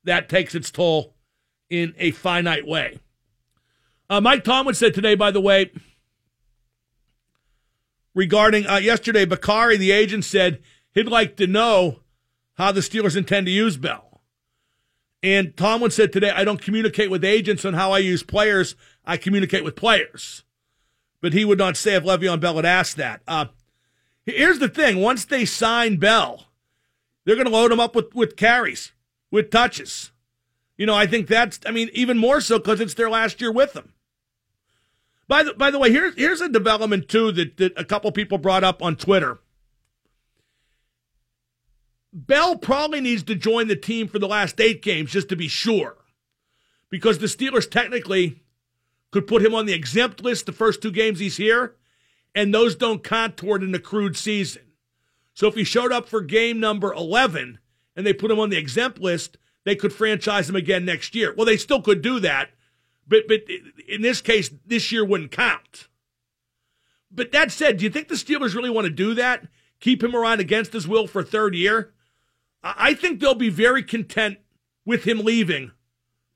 that 0.04 0.28
takes 0.28 0.54
its 0.54 0.70
toll 0.70 1.14
in 1.70 1.94
a 1.98 2.10
finite 2.10 2.66
way. 2.66 2.98
Uh, 4.10 4.20
Mike 4.20 4.44
Tomlin 4.44 4.74
said 4.74 4.94
today, 4.94 5.14
by 5.14 5.30
the 5.30 5.40
way, 5.40 5.70
regarding 8.14 8.66
uh, 8.66 8.76
yesterday, 8.76 9.24
Bakari, 9.24 9.76
the 9.76 9.92
agent, 9.92 10.24
said 10.24 10.60
he'd 10.92 11.08
like 11.08 11.36
to 11.36 11.46
know 11.46 12.00
how 12.54 12.72
the 12.72 12.80
Steelers 12.80 13.16
intend 13.16 13.46
to 13.46 13.52
use 13.52 13.76
Bell. 13.76 14.20
And 15.22 15.56
Tomlin 15.56 15.90
said 15.90 16.12
today, 16.12 16.30
I 16.30 16.44
don't 16.44 16.60
communicate 16.60 17.10
with 17.10 17.24
agents 17.24 17.64
on 17.64 17.74
how 17.74 17.92
I 17.92 17.98
use 17.98 18.22
players. 18.22 18.74
I 19.04 19.16
communicate 19.16 19.62
with 19.62 19.76
players. 19.76 20.42
But 21.20 21.32
he 21.32 21.44
would 21.44 21.58
not 21.58 21.76
say 21.76 21.94
if 21.94 22.02
Le'Veon 22.02 22.40
Bell 22.40 22.56
had 22.56 22.64
asked 22.64 22.96
that. 22.96 23.22
Uh, 23.28 23.46
here's 24.26 24.58
the 24.58 24.68
thing 24.68 24.96
once 24.96 25.24
they 25.24 25.44
sign 25.44 25.96
Bell, 25.96 26.46
they're 27.24 27.36
going 27.36 27.46
to 27.46 27.52
load 27.52 27.70
him 27.70 27.78
up 27.78 27.94
with, 27.94 28.12
with 28.14 28.36
carries, 28.36 28.92
with 29.30 29.50
touches. 29.50 30.10
You 30.76 30.86
know, 30.86 30.94
I 30.94 31.06
think 31.06 31.28
that's, 31.28 31.60
I 31.64 31.70
mean, 31.70 31.90
even 31.92 32.18
more 32.18 32.40
so 32.40 32.58
because 32.58 32.80
it's 32.80 32.94
their 32.94 33.10
last 33.10 33.40
year 33.40 33.52
with 33.52 33.76
him. 33.76 33.92
By 35.28 35.44
the, 35.44 35.54
by 35.54 35.70
the 35.70 35.78
way, 35.78 35.92
here's, 35.92 36.16
here's 36.16 36.40
a 36.40 36.48
development, 36.48 37.08
too, 37.08 37.30
that, 37.32 37.56
that 37.58 37.72
a 37.76 37.84
couple 37.84 38.10
people 38.10 38.38
brought 38.38 38.64
up 38.64 38.82
on 38.82 38.96
Twitter. 38.96 39.38
Bell 42.12 42.56
probably 42.56 43.00
needs 43.00 43.22
to 43.24 43.34
join 43.34 43.68
the 43.68 43.76
team 43.76 44.06
for 44.06 44.18
the 44.18 44.28
last 44.28 44.60
eight 44.60 44.82
games 44.82 45.10
just 45.10 45.28
to 45.30 45.36
be 45.36 45.48
sure. 45.48 45.96
Because 46.90 47.18
the 47.18 47.26
Steelers 47.26 47.70
technically 47.70 48.42
could 49.10 49.26
put 49.26 49.44
him 49.44 49.54
on 49.54 49.66
the 49.66 49.72
exempt 49.72 50.22
list 50.22 50.46
the 50.46 50.52
first 50.52 50.82
two 50.82 50.90
games 50.90 51.18
he's 51.18 51.38
here, 51.38 51.76
and 52.34 52.52
those 52.52 52.76
don't 52.76 53.02
count 53.02 53.36
toward 53.36 53.62
an 53.62 53.74
accrued 53.74 54.16
season. 54.16 54.62
So 55.34 55.46
if 55.46 55.54
he 55.54 55.64
showed 55.64 55.92
up 55.92 56.08
for 56.08 56.20
game 56.20 56.60
number 56.60 56.92
11 56.92 57.58
and 57.96 58.06
they 58.06 58.12
put 58.12 58.30
him 58.30 58.38
on 58.38 58.50
the 58.50 58.58
exempt 58.58 58.98
list, 58.98 59.38
they 59.64 59.76
could 59.76 59.92
franchise 59.92 60.48
him 60.48 60.56
again 60.56 60.84
next 60.84 61.14
year. 61.14 61.34
Well, 61.34 61.46
they 61.46 61.56
still 61.56 61.80
could 61.80 62.02
do 62.02 62.20
that, 62.20 62.50
but, 63.08 63.28
but 63.28 63.40
in 63.88 64.02
this 64.02 64.20
case, 64.20 64.50
this 64.66 64.92
year 64.92 65.04
wouldn't 65.04 65.30
count. 65.30 65.88
But 67.10 67.32
that 67.32 67.50
said, 67.50 67.78
do 67.78 67.84
you 67.84 67.90
think 67.90 68.08
the 68.08 68.14
Steelers 68.14 68.54
really 68.54 68.70
want 68.70 68.86
to 68.86 68.90
do 68.90 69.14
that? 69.14 69.46
Keep 69.80 70.02
him 70.02 70.14
around 70.14 70.40
against 70.40 70.72
his 70.72 70.88
will 70.88 71.06
for 71.06 71.22
third 71.22 71.54
year? 71.54 71.92
I 72.62 72.94
think 72.94 73.20
they'll 73.20 73.34
be 73.34 73.48
very 73.48 73.82
content 73.82 74.38
with 74.84 75.04
him 75.04 75.18
leaving 75.20 75.72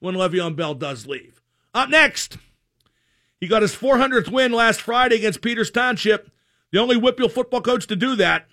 when 0.01 0.15
Le'Veon 0.15 0.57
Bell 0.57 0.75
does 0.75 1.07
leave. 1.07 1.41
Up 1.73 1.89
next, 1.89 2.39
he 3.41 3.47
got 3.47 3.63
his 3.63 3.75
400th 3.77 4.31
win 4.31 4.53
last 4.53 4.81
Friday 4.81 5.17
against 5.17 5.43
Peters 5.43 5.71
Township. 5.71 6.31
The 6.73 6.79
only 6.79 6.97
WPIAL 6.97 7.31
football 7.31 7.61
coach 7.61 7.87
to 7.87 7.97
do 7.97 8.17
that. 8.17 8.47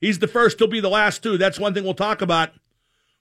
He's 0.00 0.18
the 0.18 0.28
first, 0.28 0.58
he'll 0.58 0.68
be 0.68 0.80
the 0.80 0.88
last 0.88 1.22
too. 1.22 1.38
That's 1.38 1.58
one 1.58 1.74
thing 1.74 1.84
we'll 1.84 1.94
talk 1.94 2.20
about. 2.20 2.50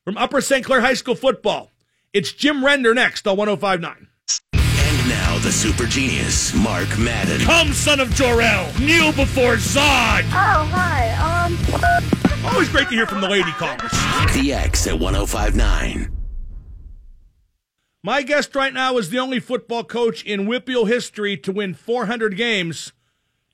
From 0.03 0.17
Upper 0.17 0.41
St. 0.41 0.65
Clair 0.65 0.81
High 0.81 0.95
School 0.95 1.15
football, 1.15 1.71
it's 2.11 2.33
Jim 2.33 2.65
Render 2.65 2.93
next 2.93 3.27
on 3.27 3.37
1059. 3.37 4.07
And 4.53 5.09
now 5.09 5.37
the 5.39 5.51
super 5.51 5.85
genius, 5.85 6.53
Mark 6.53 6.97
Madden. 6.97 7.41
Come, 7.41 7.71
son 7.73 7.99
of 7.99 8.13
Jor-El, 8.15 8.73
kneel 8.79 9.13
before 9.13 9.55
Zod. 9.55 10.23
Oh, 10.25 10.69
hi. 10.71 11.45
Um. 11.45 12.22
Always 12.45 12.69
great 12.69 12.89
to 12.89 12.95
hear 12.95 13.07
from 13.07 13.21
the 13.21 13.29
lady 13.29 13.51
callers. 13.51 13.91
The 14.33 14.51
X 14.53 14.85
at 14.87 14.99
1059. 14.99 16.11
My 18.03 18.21
guest 18.21 18.53
right 18.53 18.73
now 18.73 18.97
is 18.97 19.09
the 19.09 19.19
only 19.19 19.39
football 19.39 19.85
coach 19.85 20.23
in 20.23 20.45
WPIAL 20.45 20.87
history 20.87 21.37
to 21.37 21.53
win 21.53 21.73
400 21.73 22.35
games 22.35 22.91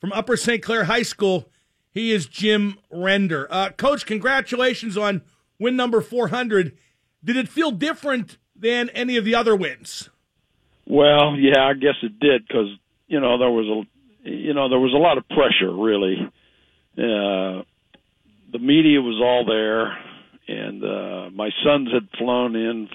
from 0.02 0.12
Upper 0.12 0.36
St. 0.36 0.64
Clair 0.64 0.86
High 0.86 1.04
School. 1.04 1.50
He 1.92 2.12
is 2.12 2.26
Jim 2.26 2.80
Render. 2.92 3.48
Uh, 3.52 3.70
coach, 3.70 4.08
congratulations 4.08 4.98
on 4.98 5.22
win 5.60 5.76
number 5.76 6.02
400. 6.02 6.76
Did 7.24 7.38
it 7.38 7.48
feel 7.48 7.70
different 7.70 8.40
than 8.56 8.90
any 8.90 9.18
of 9.18 9.26
the 9.26 9.36
other 9.36 9.56
wins? 9.56 10.10
Well, 10.88 11.36
yeah, 11.36 11.64
I 11.64 11.74
guess 11.74 11.96
it 12.02 12.20
did 12.20 12.48
because 12.48 12.70
you 13.08 13.20
know 13.20 13.38
there 13.38 13.52
was 13.52 13.86
a 14.26 14.30
you 14.30 14.56
know 14.56 14.68
there 14.68 14.80
was 14.80 14.94
a 14.94 14.98
lot 14.98 15.20
of 15.20 15.28
pressure 15.30 15.72
really. 15.72 16.18
Uh, 16.98 17.62
the 18.52 18.60
media 18.60 19.02
was 19.02 19.22
all 19.22 19.46
there, 19.46 19.98
and 20.48 20.84
uh, 20.84 21.30
my 21.32 21.50
sons 21.64 21.90
had 21.94 22.08
flown 22.18 22.56
in 22.56 22.90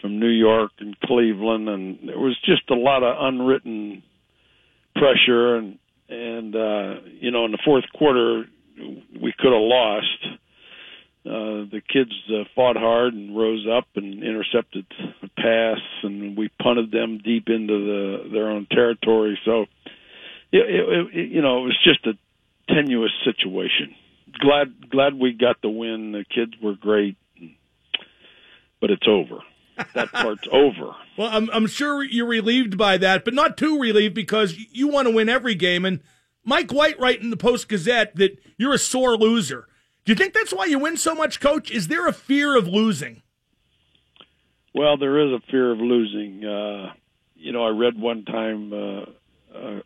from 0.00 0.20
New 0.20 0.28
York 0.28 0.72
and 0.78 0.98
Cleveland, 1.00 1.68
and 1.68 2.08
there 2.08 2.18
was 2.18 2.36
just 2.44 2.70
a 2.70 2.74
lot 2.74 3.02
of 3.02 3.16
unwritten 3.18 4.02
pressure, 4.94 5.56
and 5.56 5.78
and 6.08 6.54
uh, 6.54 7.00
you 7.20 7.30
know 7.30 7.44
in 7.44 7.52
the 7.52 7.58
fourth 7.64 7.84
quarter 7.94 8.44
we 9.20 9.32
could 9.38 9.52
have 9.52 9.62
lost 9.62 10.26
uh, 11.26 11.66
the 11.72 11.80
kids 11.92 12.12
uh, 12.30 12.44
fought 12.54 12.76
hard 12.76 13.14
and 13.14 13.36
rose 13.36 13.66
up 13.66 13.88
and 13.96 14.22
intercepted 14.22 14.86
a 15.22 15.28
pass, 15.28 15.80
and 16.04 16.36
we 16.36 16.48
punted 16.62 16.92
them 16.92 17.18
deep 17.18 17.48
into 17.48 17.74
the 17.84 18.30
their 18.30 18.48
own 18.48 18.66
territory. 18.70 19.38
So, 19.44 19.62
it, 20.52 20.62
it, 20.62 21.06
it, 21.12 21.30
you 21.32 21.42
know, 21.42 21.58
it 21.58 21.64
was 21.64 21.78
just 21.82 22.06
a 22.06 22.12
tenuous 22.72 23.10
situation. 23.24 23.94
Glad 24.38 24.90
glad 24.90 25.14
we 25.14 25.32
got 25.32 25.60
the 25.62 25.68
win. 25.68 26.12
The 26.12 26.24
kids 26.24 26.52
were 26.62 26.74
great, 26.74 27.16
but 28.80 28.90
it's 28.90 29.06
over. 29.08 29.40
That 29.94 30.10
part's 30.12 30.46
over. 30.52 30.94
Well, 31.16 31.30
I'm 31.30 31.48
I'm 31.50 31.66
sure 31.66 32.02
you're 32.02 32.26
relieved 32.26 32.76
by 32.76 32.98
that, 32.98 33.24
but 33.24 33.34
not 33.34 33.56
too 33.56 33.78
relieved 33.78 34.14
because 34.14 34.56
you 34.72 34.88
want 34.88 35.08
to 35.08 35.14
win 35.14 35.28
every 35.28 35.54
game. 35.54 35.84
And 35.84 36.00
Mike 36.44 36.72
White, 36.72 36.98
writing 37.00 37.24
in 37.24 37.30
the 37.30 37.36
Post 37.36 37.68
Gazette 37.68 38.16
that 38.16 38.38
you're 38.56 38.74
a 38.74 38.78
sore 38.78 39.16
loser. 39.16 39.66
Do 40.04 40.12
you 40.12 40.16
think 40.16 40.34
that's 40.34 40.52
why 40.52 40.66
you 40.66 40.78
win 40.78 40.96
so 40.96 41.14
much, 41.14 41.40
Coach? 41.40 41.70
Is 41.70 41.88
there 41.88 42.06
a 42.06 42.12
fear 42.12 42.56
of 42.56 42.68
losing? 42.68 43.22
Well, 44.72 44.96
there 44.96 45.18
is 45.26 45.32
a 45.32 45.50
fear 45.50 45.72
of 45.72 45.78
losing. 45.78 46.44
Uh, 46.44 46.92
you 47.34 47.52
know, 47.52 47.64
I 47.64 47.70
read 47.70 47.98
one 47.98 48.24
time 48.24 48.72
uh, 48.72 49.04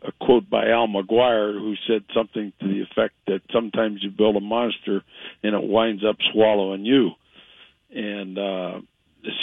a 0.01 0.11
quote 0.19 0.49
by 0.49 0.69
Al 0.69 0.87
McGuire 0.87 1.53
who 1.53 1.75
said 1.87 2.03
something 2.13 2.53
to 2.59 2.67
the 2.67 2.81
effect 2.81 3.15
that 3.27 3.41
sometimes 3.51 4.03
you 4.03 4.11
build 4.11 4.35
a 4.35 4.41
monster 4.41 5.03
and 5.43 5.55
it 5.55 5.63
winds 5.63 6.03
up 6.07 6.17
swallowing 6.33 6.85
you. 6.85 7.11
And 7.93 8.37
uh, 8.37 8.81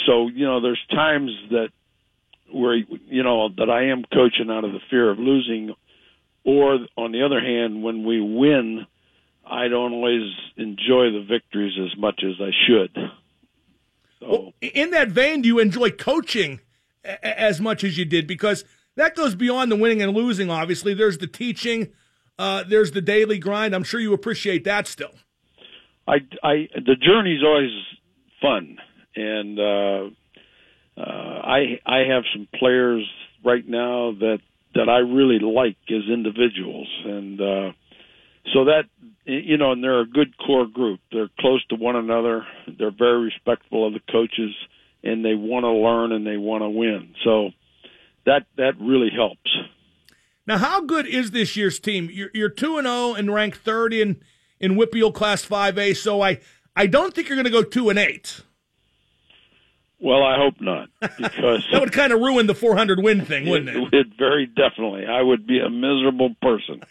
so, 0.05 0.27
you 0.27 0.45
know, 0.45 0.61
there's 0.61 0.83
times 0.89 1.31
that 1.51 1.69
where 2.51 2.75
you 2.75 3.23
know 3.23 3.49
that 3.57 3.69
I 3.69 3.89
am 3.89 4.03
coaching 4.11 4.49
out 4.49 4.63
of 4.63 4.71
the 4.71 4.79
fear 4.89 5.11
of 5.11 5.19
losing, 5.19 5.75
or 6.43 6.79
on 6.97 7.11
the 7.11 7.23
other 7.23 7.39
hand, 7.39 7.83
when 7.83 8.03
we 8.03 8.19
win 8.21 8.87
I 9.49 9.67
don't 9.67 9.93
always 9.93 10.31
enjoy 10.57 11.11
the 11.11 11.25
victories 11.27 11.73
as 11.79 11.97
much 11.97 12.23
as 12.23 12.35
I 12.39 12.51
should. 12.67 12.91
So. 14.19 14.29
Well, 14.29 14.53
in 14.61 14.91
that 14.91 15.09
vein, 15.09 15.41
do 15.41 15.47
you 15.47 15.59
enjoy 15.59 15.89
coaching 15.91 16.59
as 17.03 17.59
much 17.59 17.83
as 17.83 17.97
you 17.97 18.05
did? 18.05 18.27
Because 18.27 18.63
that 18.99 19.15
goes 19.15 19.35
beyond 19.35 19.71
the 19.71 19.75
winning 19.75 20.01
and 20.01 20.13
losing. 20.13 20.49
Obviously, 20.49 20.93
there's 20.93 21.17
the 21.17 21.27
teaching, 21.27 21.89
uh, 22.37 22.63
there's 22.67 22.91
the 22.91 23.01
daily 23.01 23.39
grind. 23.39 23.75
I'm 23.75 23.83
sure 23.83 23.99
you 23.99 24.13
appreciate 24.13 24.63
that 24.63 24.87
still. 24.87 25.11
I, 26.07 26.17
I, 26.43 26.67
the 26.73 26.95
journey's 26.95 27.43
always 27.43 27.71
fun, 28.41 28.77
and 29.15 29.59
uh, 29.59 30.09
uh, 30.99 31.01
I, 31.01 31.79
I 31.85 31.99
have 32.09 32.23
some 32.33 32.47
players 32.57 33.07
right 33.43 33.67
now 33.67 34.11
that 34.19 34.39
that 34.75 34.87
I 34.87 34.99
really 34.99 35.39
like 35.39 35.77
as 35.89 36.03
individuals, 36.11 36.87
and 37.03 37.41
uh, 37.41 37.71
so 38.53 38.65
that 38.65 38.83
you 39.25 39.57
know, 39.57 39.71
and 39.71 39.83
they're 39.83 40.01
a 40.01 40.05
good 40.05 40.35
core 40.37 40.67
group. 40.67 40.99
They're 41.11 41.29
close 41.39 41.63
to 41.67 41.75
one 41.75 41.95
another. 41.95 42.45
They're 42.77 42.91
very 42.91 43.25
respectful 43.25 43.87
of 43.87 43.93
the 43.93 44.01
coaches, 44.11 44.55
and 45.03 45.23
they 45.23 45.35
want 45.35 45.63
to 45.63 45.71
learn 45.71 46.11
and 46.11 46.25
they 46.25 46.37
want 46.37 46.63
to 46.63 46.69
win. 46.69 47.13
So 47.23 47.51
that 48.25 48.45
that 48.57 48.73
really 48.79 49.09
helps. 49.15 49.49
Now, 50.45 50.57
how 50.57 50.81
good 50.81 51.05
is 51.05 51.31
this 51.31 51.55
year's 51.55 51.79
team? 51.79 52.09
You're 52.11 52.31
you're 52.33 52.49
two 52.49 52.77
and 52.77 52.85
zero 52.85 52.97
oh 52.97 53.13
and 53.13 53.33
ranked 53.33 53.57
third 53.57 53.93
in 53.93 54.21
in 54.59 54.75
WPIAL 54.75 55.13
Class 55.13 55.43
Five 55.43 55.77
A. 55.77 55.93
So 55.93 56.21
I 56.21 56.39
I 56.75 56.87
don't 56.87 57.13
think 57.13 57.27
you're 57.29 57.35
going 57.35 57.45
to 57.45 57.51
go 57.51 57.63
two 57.63 57.89
and 57.89 57.99
eight. 57.99 58.41
Well, 60.01 60.23
I 60.23 60.37
hope 60.37 60.55
not, 60.61 60.87
because 61.01 61.67
that 61.71 61.81
would 61.81 61.91
kind 61.91 62.13
of 62.13 62.21
ruin 62.21 62.47
the 62.47 62.55
400 62.55 63.03
win 63.03 63.25
thing, 63.25 63.49
wouldn't 63.49 63.69
it? 63.69 63.93
It 63.93 64.07
very 64.17 64.45
definitely. 64.45 65.05
I 65.05 65.21
would 65.21 65.45
be 65.45 65.59
a 65.59 65.69
miserable 65.69 66.35
person. 66.41 66.81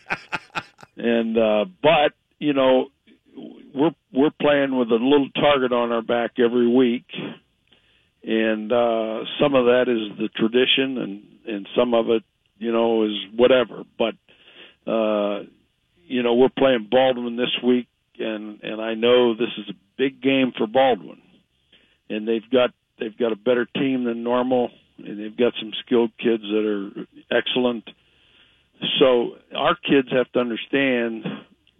and 0.99 1.39
uh, 1.39 1.65
but 1.83 2.13
you 2.39 2.53
know, 2.53 2.89
we're 3.75 3.95
we're 4.13 4.31
playing 4.41 4.77
with 4.77 4.91
a 4.91 4.97
little 4.97 5.31
target 5.35 5.73
on 5.73 5.91
our 5.91 6.03
back 6.03 6.33
every 6.39 6.69
week, 6.69 7.07
and 8.31 8.71
uh, 8.73 9.25
some 9.41 9.55
of 9.55 9.65
that 9.67 9.87
is 9.89 10.19
the 10.19 10.29
tradition, 10.37 10.99
and 10.99 11.23
and 11.47 11.69
some 11.77 11.95
of 11.95 12.11
it, 12.11 12.23
you 12.59 12.73
know, 12.73 13.05
is 13.05 13.17
whatever. 13.35 13.85
But 13.99 14.15
uh, 14.91 15.45
you 16.07 16.23
know, 16.23 16.35
we're 16.35 16.49
playing 16.57 16.89
Baldwin 16.91 17.37
this 17.37 17.57
week 17.65 17.89
and 18.19 18.61
and 18.63 18.81
I 18.81 18.95
know 18.95 19.35
this 19.35 19.51
is 19.59 19.69
a 19.71 19.77
big 19.97 20.21
game 20.21 20.53
for 20.57 20.67
Baldwin, 20.67 21.21
and 22.09 22.27
they've 22.27 22.49
got 22.51 22.71
they've 22.99 23.17
got 23.17 23.33
a 23.33 23.37
better 23.37 23.67
team 23.67 24.05
than 24.05 24.23
normal, 24.23 24.71
and 24.99 25.19
they've 25.19 25.37
got 25.37 25.53
some 25.61 25.73
skilled 25.85 26.11
kids 26.19 26.43
that 26.43 26.65
are 26.67 27.37
excellent. 27.37 27.89
So 28.99 29.37
our 29.57 29.77
kids 29.77 30.09
have 30.13 30.31
to 30.33 30.39
understand 30.39 31.25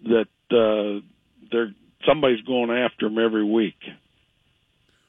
that 0.05 0.29
uh, 0.51 1.05
they're 1.51 1.75
somebody's 2.07 2.43
going 2.43 2.71
after 2.71 3.09
them 3.09 3.19
every 3.19 3.45
week. 3.45 3.79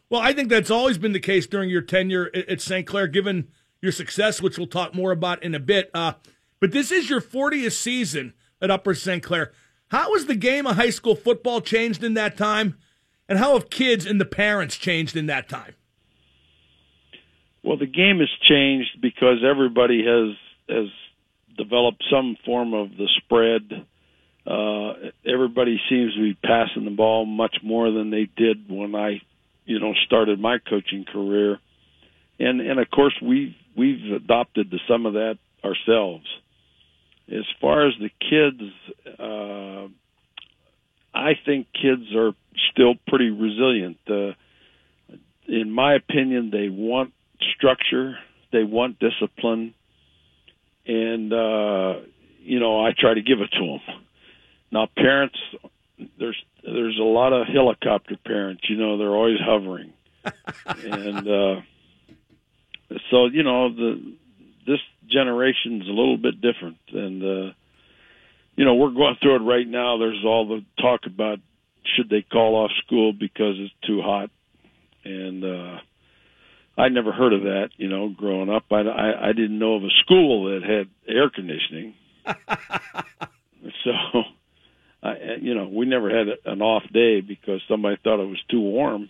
Well, 0.10 0.22
I 0.22 0.34
think 0.34 0.50
that's 0.50 0.72
always 0.72 0.98
been 0.98 1.12
the 1.14 1.20
case 1.20 1.46
during 1.46 1.70
your 1.70 1.82
tenure 1.82 2.32
at 2.34 2.62
St. 2.62 2.86
Clair, 2.88 3.08
given 3.08 3.50
your 3.82 3.92
success, 3.92 4.42
which 4.42 4.58
we'll 4.58 4.68
talk 4.68 4.96
more 4.96 5.12
about 5.12 5.44
in 5.44 5.54
a 5.54 5.60
bit. 5.60 5.92
Uh, 5.94 6.14
but 6.60 6.72
this 6.72 6.92
is 6.92 7.10
your 7.10 7.22
40th 7.22 7.74
season 7.74 8.34
at 8.62 8.72
Upper 8.72 8.96
St. 8.96 9.22
Clair. 9.22 9.52
How 9.90 10.14
has 10.14 10.26
the 10.26 10.36
game 10.36 10.68
of 10.68 10.76
high 10.76 10.90
school 10.90 11.16
football 11.16 11.62
changed 11.62 12.04
in 12.04 12.14
that 12.16 12.38
time? 12.38 12.78
And 13.28 13.38
how 13.38 13.54
have 13.54 13.70
kids 13.70 14.06
and 14.06 14.20
the 14.20 14.26
parents 14.26 14.76
changed 14.76 15.16
in 15.16 15.28
that 15.28 15.48
time? 15.48 15.76
Well, 17.64 17.78
the 17.78 17.86
game 17.86 18.20
has 18.20 18.30
changed 18.48 19.02
because 19.02 19.44
everybody 19.44 20.04
has 20.06 20.36
has 20.68 20.88
developed 21.58 22.04
some 22.10 22.38
form 22.46 22.74
of 22.74 22.90
the 22.98 23.08
spread. 23.18 23.86
Uh, 24.48 25.10
everybody 25.26 25.80
seems 25.90 26.14
to 26.16 26.22
be 26.22 26.34
passing 26.34 26.86
the 26.86 26.92
ball 26.92 27.26
much 27.26 27.58
more 27.62 27.92
than 27.92 28.10
they 28.10 28.30
did 28.38 28.70
when 28.70 28.96
I, 28.96 29.22
you 29.70 29.80
know, 29.80 29.94
started 30.08 30.40
my 30.40 30.58
coaching 30.58 31.06
career, 31.06 31.60
and 32.40 32.60
and 32.60 32.80
of 32.80 32.90
course 32.90 33.14
we 33.22 33.56
we've 33.78 34.12
adopted 34.14 34.72
to 34.72 34.78
some 34.88 35.06
of 35.06 35.14
that 35.14 35.38
ourselves. 35.64 36.26
As 37.32 37.46
far 37.62 37.88
as 37.88 37.94
the 38.00 38.10
kids, 38.10 38.64
uh, 39.20 39.88
I 41.14 41.34
think 41.46 41.68
kids 41.72 42.16
are 42.16 42.32
still 42.72 42.96
pretty 43.08 43.30
resilient. 43.30 43.98
Uh, 44.10 44.32
in 45.48 45.70
my 45.70 45.94
opinion, 45.94 46.50
they 46.50 46.70
want 46.70 47.14
structure, 47.56 48.18
they 48.52 48.64
want 48.64 48.98
discipline, 48.98 49.76
and 50.88 51.32
uh, 51.32 52.00
you 52.42 52.60
know 52.60 52.84
I 52.84 52.94
try 52.98 53.14
to 53.14 53.22
give 53.22 53.40
it 53.40 53.52
to 53.52 53.66
them. 53.68 54.02
Now, 54.72 54.88
parents, 54.98 55.38
there's 56.20 56.42
there's 56.64 56.98
a 57.00 57.04
lot 57.04 57.34
of 57.34 57.48
helicopter 57.48 58.18
parents. 58.26 58.64
You 58.70 58.78
know, 58.78 58.98
they're 58.98 59.16
always 59.16 59.40
hovering, 59.40 59.94
and 60.66 61.28
uh, 61.28 61.62
so 63.12 63.26
you 63.26 63.44
know 63.44 63.74
the 63.74 64.16
this 64.66 64.80
generation's 65.10 65.88
a 65.88 65.92
little 65.92 66.18
bit 66.18 66.42
different, 66.42 66.78
and 66.92 67.24
uh, 67.24 67.54
you 68.56 68.66
know 68.66 68.76
we're 68.76 68.92
going 68.92 69.16
through 69.22 69.38
it 69.38 69.50
right 69.50 69.68
now. 69.68 69.98
There's 69.98 70.24
all 70.26 70.48
the 70.48 70.64
talk 70.82 71.02
about 71.06 71.40
should 71.96 72.10
they 72.10 72.22
call 72.22 72.56
off 72.56 72.72
school 72.86 73.14
because 73.14 73.56
it's 73.58 73.74
too 73.86 74.02
hot, 74.02 74.30
and 75.04 75.44
uh, 75.44 75.80
I 76.78 76.90
never 76.90 77.12
heard 77.12 77.34
of 77.34 77.42
that. 77.44 77.70
You 77.78 77.90
know, 77.90 78.10
growing 78.10 78.50
up, 78.50 78.66
I, 78.72 78.82
I 78.82 79.30
I 79.30 79.34
didn't 79.34 79.60
know 79.60 79.76
of 79.76 79.84
a 79.84 79.90
school 80.04 80.46
that 80.46 80.64
had 80.64 80.90
air 81.08 81.30
conditioning. 81.30 81.96
so, 83.84 84.24
I, 85.02 85.16
you 85.42 85.54
know, 85.54 85.68
we 85.68 85.86
never 85.86 86.10
had 86.10 86.28
an 86.46 86.62
off 86.62 86.84
day 86.92 87.22
because 87.22 87.62
somebody 87.68 87.98
thought 88.04 88.22
it 88.22 88.28
was 88.28 88.44
too 88.50 88.60
warm. 88.60 89.10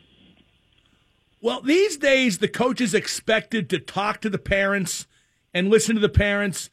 Well, 1.42 1.62
these 1.62 1.98
days 1.98 2.38
the 2.38 2.48
coach 2.48 2.82
is 2.82 2.94
expected 2.94 3.70
to 3.70 3.80
talk 3.80 4.22
to 4.22 4.30
the 4.30 4.38
parents 4.38 5.08
and 5.54 5.70
listen 5.70 5.96
to 5.96 6.02
the 6.02 6.10
parents. 6.10 6.70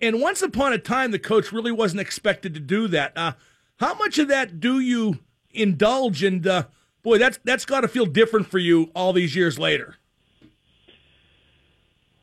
And 0.00 0.20
once 0.20 0.42
upon 0.42 0.72
a 0.72 0.78
time, 0.78 1.12
the 1.12 1.18
coach 1.18 1.52
really 1.52 1.72
wasn't 1.72 2.00
expected 2.00 2.52
to 2.54 2.60
do 2.60 2.88
that. 2.88 3.16
Uh, 3.16 3.32
how 3.76 3.94
much 3.94 4.18
of 4.18 4.28
that 4.28 4.60
do 4.60 4.80
you 4.80 5.20
indulge? 5.50 6.22
And 6.22 6.46
uh, 6.46 6.64
boy, 7.02 7.18
that's 7.18 7.38
that's 7.44 7.64
got 7.64 7.82
to 7.82 7.88
feel 7.88 8.06
different 8.06 8.48
for 8.48 8.58
you 8.58 8.90
all 8.94 9.12
these 9.12 9.34
years 9.36 9.58
later. 9.58 9.96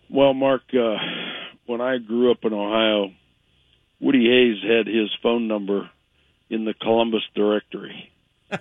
Well, 0.10 0.34
Mark, 0.34 0.64
uh, 0.74 0.96
when 1.66 1.82
I 1.82 1.98
grew 2.00 2.32
up 2.32 2.40
in 2.44 2.52
Ohio, 2.52 3.12
Woody 4.00 4.26
Hayes 4.26 4.64
had 4.64 4.88
his 4.88 5.10
phone 5.22 5.48
number 5.48 5.90
in 6.50 6.66
the 6.66 6.74
Columbus 6.74 7.24
directory. 7.36 8.12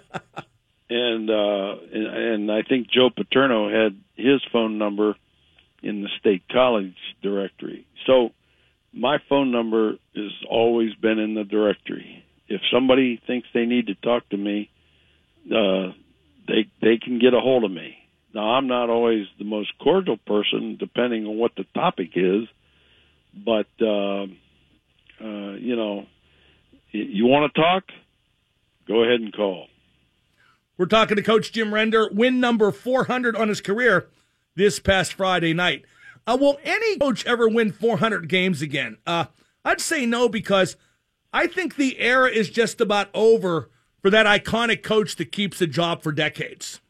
and 0.91 1.31
uh 1.31 1.77
and, 1.93 2.07
and 2.07 2.53
I 2.53 2.63
think 2.63 2.89
Joe 2.91 3.11
Paterno 3.15 3.69
had 3.71 3.99
his 4.17 4.41
phone 4.53 4.79
number 4.79 5.15
in 5.83 6.03
the 6.03 6.09
state 6.19 6.43
college 6.51 6.97
directory. 7.23 7.87
So 8.07 8.31
my 8.93 9.19
phone 9.29 9.51
number 9.51 9.97
has 10.15 10.33
always 10.49 10.95
been 10.95 11.19
in 11.19 11.35
the 11.35 11.45
directory. 11.45 12.25
If 12.49 12.61
somebody 12.73 13.21
thinks 13.27 13.49
they 13.53 13.67
need 13.67 13.89
to 13.89 13.95
talk 13.95 14.29
to 14.31 14.37
me, 14.37 14.71
uh, 15.47 15.93
they 16.47 16.67
they 16.81 16.99
can 16.99 17.19
get 17.19 17.35
a 17.35 17.41
hold 17.41 17.65
of 17.65 17.71
me. 17.71 17.97
Now 18.35 18.55
I'm 18.55 18.67
not 18.67 18.91
always 18.91 19.27
the 19.39 19.45
most 19.45 19.73
cordial 19.79 20.17
person, 20.17 20.77
depending 20.79 21.27
on 21.27 21.37
what 21.37 21.53
the 21.57 21.65
topic 21.75 22.11
is, 22.15 22.45
but 23.35 23.67
uh, 23.81 24.25
uh, 25.21 25.53
you 25.55 25.77
know, 25.77 26.07
you 26.91 27.27
want 27.27 27.53
to 27.53 27.61
talk, 27.61 27.85
go 28.87 29.03
ahead 29.03 29.21
and 29.21 29.33
call. 29.33 29.67
We're 30.77 30.87
talking 30.87 31.17
to 31.17 31.23
Coach 31.23 31.53
Jim 31.53 31.75
Render, 31.75 32.09
win 32.13 32.41
number 32.41 32.71
400 32.71 33.35
on 33.37 33.49
his 33.49 33.61
career 33.61 34.09
this 34.55 34.79
past 34.79 35.13
Friday 35.13 35.53
night. 35.53 35.85
Uh, 36.27 36.37
will 36.41 36.59
any 36.63 36.99
coach 36.99 37.25
ever 37.27 37.49
win 37.49 37.73
400 37.73 38.29
games 38.29 38.63
again? 38.63 38.99
Uh, 39.07 39.27
I'd 39.65 39.81
say 39.81 40.07
no 40.07 40.29
because 40.29 40.77
I 41.33 41.47
think 41.47 41.77
the 41.77 41.99
era 41.99 42.31
is 42.31 42.49
just 42.51 42.81
about 42.81 43.09
over 43.15 43.71
for 44.01 44.11
that 44.11 44.27
iconic 44.27 44.83
coach 44.83 45.17
that 45.17 45.33
keeps 45.33 45.59
the 45.59 45.67
job 45.67 46.03
for 46.03 46.13
decades. 46.13 46.81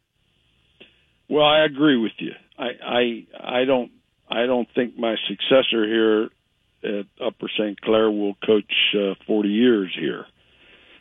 Well, 1.29 1.45
I 1.45 1.65
agree 1.65 1.97
with 1.97 2.13
you. 2.19 2.33
I 2.59 2.69
I 2.85 3.27
I 3.61 3.65
don't 3.65 3.93
I 4.29 4.47
don't 4.47 4.69
think 4.75 4.99
my 4.99 5.17
successor 5.29 5.87
here 5.87 6.29
at 6.85 7.07
Upper 7.25 7.49
St. 7.59 7.81
Clair 7.81 8.11
will 8.11 8.35
coach 8.45 8.73
uh, 8.95 9.15
40 9.27 9.49
years 9.49 9.97
here. 9.99 10.27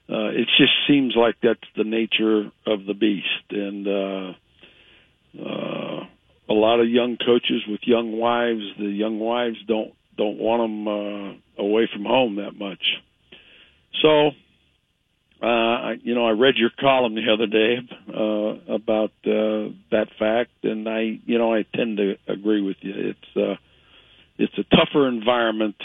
Uh, 0.10 0.30
it 0.30 0.48
just 0.58 0.72
seems 0.88 1.16
like 1.16 1.36
that's 1.44 1.60
the 1.76 1.84
nature 1.84 2.50
of 2.66 2.86
the 2.86 2.94
beast, 2.94 3.26
and 3.50 3.88
uh, 3.88 4.34
uh, 5.38 6.06
a 6.50 6.54
lot 6.54 6.80
of 6.80 6.88
young 6.88 7.18
coaches 7.18 7.64
with 7.68 7.82
young 7.84 8.18
wives. 8.18 8.64
The 8.80 8.86
young 8.86 9.20
wives 9.20 9.58
don't 9.68 9.94
don't 10.18 10.38
want 10.38 10.62
them 10.62 10.88
uh, 10.88 11.62
away 11.62 11.90
from 11.94 12.06
home 12.06 12.38
that 12.38 12.58
much. 12.58 12.82
So, 14.02 14.32
uh, 15.46 15.92
you 16.02 16.16
know, 16.16 16.26
I 16.26 16.32
read 16.32 16.56
your 16.58 16.72
column 16.80 17.16
the 17.16 17.32
other 17.32 17.48
day 17.48 17.78
uh, 18.10 18.74
about 18.74 19.12
uh, 19.26 19.74
that 19.92 20.08
fact, 20.18 20.52
and 20.64 20.88
I, 20.88 21.20
you 21.26 21.38
know, 21.38 21.54
I 21.54 21.66
tend 21.76 21.98
to 21.98 22.16
agree 22.28 22.62
with 22.62 22.78
you. 22.82 22.94
It's 23.14 23.38
uh, 23.38 23.56
it's 24.38 24.58
a 24.58 24.64
tougher 24.76 25.08
environment 25.08 25.76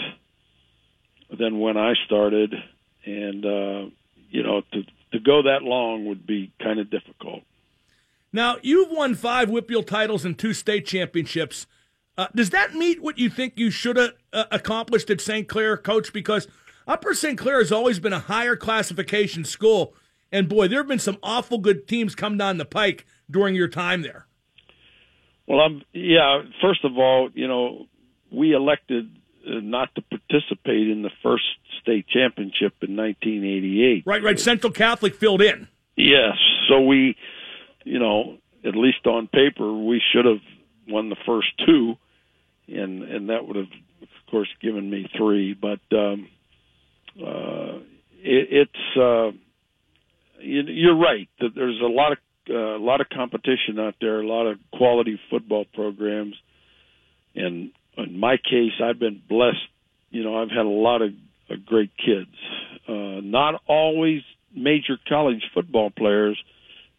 than 1.38 1.58
when 1.58 1.76
I 1.76 1.94
started, 2.06 2.54
and 3.04 3.44
uh, 3.44 3.90
you 4.30 4.42
know, 4.42 4.62
to 4.72 4.82
to 5.12 5.18
go 5.18 5.42
that 5.42 5.62
long 5.62 6.06
would 6.06 6.26
be 6.26 6.52
kind 6.62 6.78
of 6.80 6.90
difficult. 6.90 7.42
Now, 8.32 8.56
you've 8.62 8.90
won 8.90 9.14
five 9.14 9.48
WPIAL 9.48 9.86
titles 9.86 10.24
and 10.24 10.38
two 10.38 10.54
state 10.54 10.86
championships. 10.86 11.66
Uh, 12.16 12.28
does 12.34 12.50
that 12.50 12.74
meet 12.74 13.02
what 13.02 13.18
you 13.18 13.28
think 13.28 13.54
you 13.56 13.70
should 13.70 13.96
have 13.96 14.12
uh, 14.32 14.44
accomplished 14.50 15.10
at 15.10 15.20
St. 15.20 15.48
Clair, 15.48 15.76
Coach? 15.76 16.12
Because 16.12 16.48
Upper 16.86 17.14
St. 17.14 17.38
Clair 17.38 17.58
has 17.58 17.70
always 17.70 17.98
been 18.00 18.12
a 18.12 18.18
higher 18.20 18.56
classification 18.56 19.44
school, 19.44 19.94
and 20.30 20.48
boy, 20.48 20.68
there 20.68 20.80
have 20.80 20.88
been 20.88 20.98
some 20.98 21.18
awful 21.22 21.58
good 21.58 21.86
teams 21.86 22.14
come 22.14 22.38
down 22.38 22.58
the 22.58 22.64
pike 22.64 23.06
during 23.30 23.54
your 23.54 23.68
time 23.68 24.02
there. 24.02 24.26
Well, 25.46 25.60
I'm 25.60 25.82
yeah. 25.92 26.42
First 26.60 26.84
of 26.84 26.96
all, 26.96 27.28
you 27.34 27.48
know, 27.48 27.86
we 28.32 28.54
elected 28.54 29.10
uh, 29.46 29.60
not 29.60 29.94
to 29.94 30.02
participate 30.02 30.88
in 30.88 31.02
the 31.02 31.10
first 31.22 31.44
state 31.80 32.06
championship 32.08 32.74
in 32.82 32.96
1988. 32.96 34.04
Right, 34.06 34.22
right. 34.22 34.38
Central 34.38 34.72
Catholic 34.72 35.14
filled 35.14 35.42
in. 35.42 35.68
Yes, 35.96 36.36
so 36.68 36.80
we 36.80 37.16
you 37.84 37.98
know, 37.98 38.38
at 38.64 38.76
least 38.76 39.06
on 39.06 39.28
paper, 39.28 39.72
we 39.72 40.00
should 40.12 40.24
have 40.24 40.40
won 40.88 41.08
the 41.08 41.16
first 41.26 41.48
two, 41.66 41.96
and 42.68 43.02
and 43.02 43.28
that 43.28 43.46
would 43.46 43.56
have, 43.56 43.72
of 44.02 44.30
course, 44.30 44.48
given 44.60 44.88
me 44.88 45.10
three. 45.16 45.54
But 45.54 45.80
um, 45.96 46.28
uh, 47.18 47.78
it, 48.22 48.68
it's 48.68 48.96
uh, 48.96 49.36
you, 50.40 50.62
you're 50.62 50.96
right 50.96 51.28
that 51.40 51.54
there's 51.54 51.80
a 51.80 51.86
lot 51.86 52.12
of 52.12 52.18
uh, 52.50 52.76
a 52.76 52.84
lot 52.84 53.00
of 53.00 53.08
competition 53.08 53.78
out 53.78 53.94
there, 54.00 54.20
a 54.20 54.26
lot 54.26 54.46
of 54.46 54.58
quality 54.72 55.18
football 55.30 55.64
programs, 55.74 56.34
and 57.34 57.70
in 57.96 58.18
my 58.18 58.36
case, 58.36 58.72
I've 58.82 58.98
been 58.98 59.22
blessed. 59.28 59.68
You 60.10 60.24
know, 60.24 60.40
I've 60.40 60.50
had 60.50 60.66
a 60.66 60.68
lot 60.68 61.02
of 61.02 61.12
uh, 61.50 61.54
great 61.64 61.90
kids. 61.96 62.34
Uh, 62.88 63.20
not 63.22 63.60
always 63.66 64.22
major 64.54 64.98
college 65.08 65.42
football 65.54 65.90
players, 65.90 66.42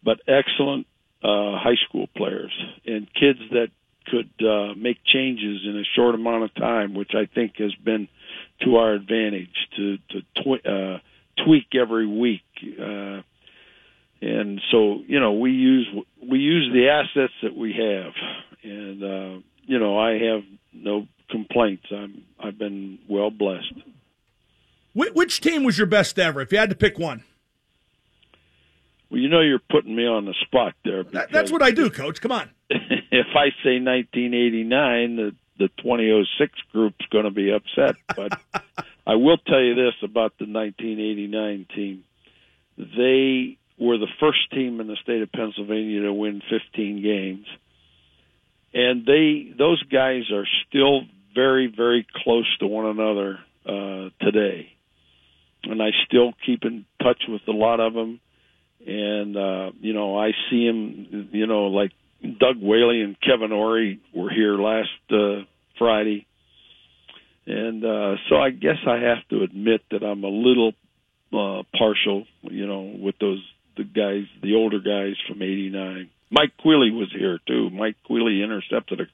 but 0.03 0.19
excellent 0.27 0.87
uh, 1.23 1.57
high 1.57 1.77
school 1.87 2.07
players 2.15 2.51
and 2.85 3.07
kids 3.13 3.39
that 3.51 3.67
could 4.07 4.31
uh, 4.45 4.73
make 4.75 4.97
changes 5.05 5.61
in 5.65 5.77
a 5.77 5.83
short 5.95 6.15
amount 6.15 6.43
of 6.43 6.53
time, 6.55 6.93
which 6.93 7.11
I 7.15 7.25
think 7.33 7.53
has 7.57 7.73
been 7.75 8.09
to 8.63 8.75
our 8.75 8.93
advantage 8.93 9.55
to 9.77 9.97
to 10.09 10.19
uh, 10.69 10.99
tweak 11.45 11.67
every 11.75 12.07
week 12.07 12.41
Uh, 12.79 13.21
and 14.23 14.61
so, 14.71 15.01
you 15.05 15.19
know, 15.19 15.33
we 15.33 15.51
use 15.51 15.87
we 16.21 16.39
use 16.39 16.71
the 16.71 16.87
assets 16.89 17.33
that 17.43 17.57
we 17.57 17.73
have, 17.73 18.13
and 18.63 19.03
uh, 19.03 19.41
you 19.65 19.79
know, 19.79 19.99
I 19.99 20.11
have 20.13 20.43
complaints. 21.53 21.85
I'm 21.91 22.23
I've 22.39 22.57
been 22.57 22.99
well 23.07 23.29
blessed. 23.31 23.73
Wh- 24.93 25.15
which 25.15 25.41
team 25.41 25.63
was 25.63 25.77
your 25.77 25.87
best 25.87 26.17
ever? 26.19 26.41
If 26.41 26.51
you 26.51 26.57
had 26.57 26.69
to 26.69 26.75
pick 26.75 26.97
one, 26.99 27.23
Well, 29.09 29.19
you 29.19 29.29
know, 29.29 29.41
you're 29.41 29.59
putting 29.71 29.95
me 29.95 30.05
on 30.05 30.25
the 30.25 30.33
spot 30.45 30.73
there. 30.83 31.03
That- 31.03 31.31
that's 31.31 31.51
what 31.51 31.61
I 31.61 31.71
do, 31.71 31.89
Coach. 31.89 32.21
Come 32.21 32.31
on. 32.31 32.49
if 32.69 33.27
I 33.35 33.49
say 33.63 33.79
1989, 33.79 35.15
the 35.15 35.35
the 35.59 35.67
2006 35.83 36.51
group's 36.71 37.05
going 37.11 37.25
to 37.25 37.31
be 37.31 37.51
upset. 37.51 37.95
But 38.15 38.39
I 39.07 39.15
will 39.15 39.37
tell 39.37 39.61
you 39.61 39.75
this 39.75 39.93
about 40.01 40.33
the 40.39 40.45
1989 40.45 41.67
team: 41.75 42.03
they 42.77 43.57
were 43.77 43.97
the 43.97 44.07
first 44.19 44.49
team 44.51 44.79
in 44.81 44.87
the 44.87 44.97
state 45.03 45.21
of 45.21 45.31
Pennsylvania 45.31 46.01
to 46.03 46.13
win 46.13 46.41
15 46.49 47.01
games, 47.03 47.45
and 48.73 49.05
they 49.05 49.53
those 49.57 49.81
guys 49.83 50.31
are 50.31 50.47
still 50.67 51.01
very 51.33 51.71
very 51.75 52.05
close 52.23 52.47
to 52.59 52.67
one 52.67 52.85
another 52.85 53.39
uh, 53.65 54.09
today, 54.21 54.71
and 55.63 55.81
I 55.81 55.89
still 56.05 56.33
keep 56.45 56.63
in 56.63 56.85
touch 57.01 57.23
with 57.27 57.41
a 57.47 57.51
lot 57.51 57.79
of 57.79 57.93
them. 57.93 58.19
And 58.85 59.37
uh, 59.37 59.71
you 59.79 59.93
know, 59.93 60.17
I 60.17 60.31
see 60.49 60.67
them. 60.67 61.29
You 61.31 61.47
know, 61.47 61.67
like 61.67 61.91
Doug 62.21 62.57
Whaley 62.61 63.01
and 63.01 63.15
Kevin 63.21 63.51
Orie 63.51 63.99
were 64.13 64.29
here 64.29 64.57
last 64.57 64.89
uh, 65.11 65.45
Friday, 65.77 66.25
and 67.45 67.83
uh, 67.83 68.15
so 68.29 68.35
I 68.37 68.49
guess 68.49 68.77
I 68.87 68.97
have 68.97 69.27
to 69.29 69.43
admit 69.43 69.81
that 69.91 70.03
I'm 70.03 70.23
a 70.23 70.29
little 70.29 70.73
uh, 71.33 71.63
partial, 71.77 72.25
you 72.43 72.67
know, 72.67 72.81
with 72.99 73.15
those 73.19 73.43
the 73.75 73.83
guys, 73.83 74.25
the 74.41 74.55
older 74.55 74.79
guys 74.79 75.15
from 75.27 75.41
'89. 75.41 76.09
Mike 76.29 76.53
Quealy 76.63 76.91
was 76.91 77.11
here 77.17 77.39
too. 77.47 77.69
Mike 77.69 77.95
Quealy 78.09 78.43
intercepted 78.43 79.01
a 79.01 79.05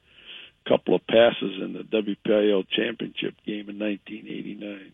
couple 0.68 0.94
of 0.94 1.06
passes 1.06 1.60
in 1.62 1.72
the 1.72 1.82
WPIAL 1.82 2.66
championship 2.70 3.34
game 3.46 3.68
in 3.68 3.78
1989. 3.78 4.92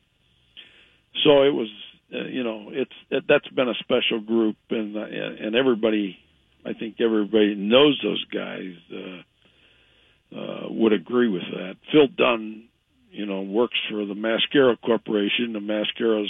So 1.24 1.42
it 1.42 1.52
was, 1.52 1.68
uh, 2.14 2.26
you 2.28 2.44
know, 2.44 2.70
it's 2.70 2.92
it, 3.10 3.24
that's 3.28 3.48
been 3.48 3.68
a 3.68 3.74
special 3.80 4.20
group, 4.20 4.56
and 4.70 4.96
uh, 4.96 5.00
and 5.00 5.56
everybody 5.56 6.18
I 6.66 6.72
think 6.72 7.00
everybody 7.00 7.54
knows 7.54 8.00
those 8.02 8.24
guys 8.24 8.74
uh, 8.92 10.36
uh, 10.36 10.66
would 10.68 10.92
agree 10.92 11.28
with 11.28 11.44
that. 11.52 11.76
Phil 11.92 12.08
Dunn, 12.08 12.64
you 13.10 13.24
know, 13.24 13.42
works 13.42 13.78
for 13.88 14.04
the 14.04 14.14
Mascaro 14.14 14.76
Corporation. 14.80 15.52
The 15.52 15.60
Mascaros, 15.60 16.26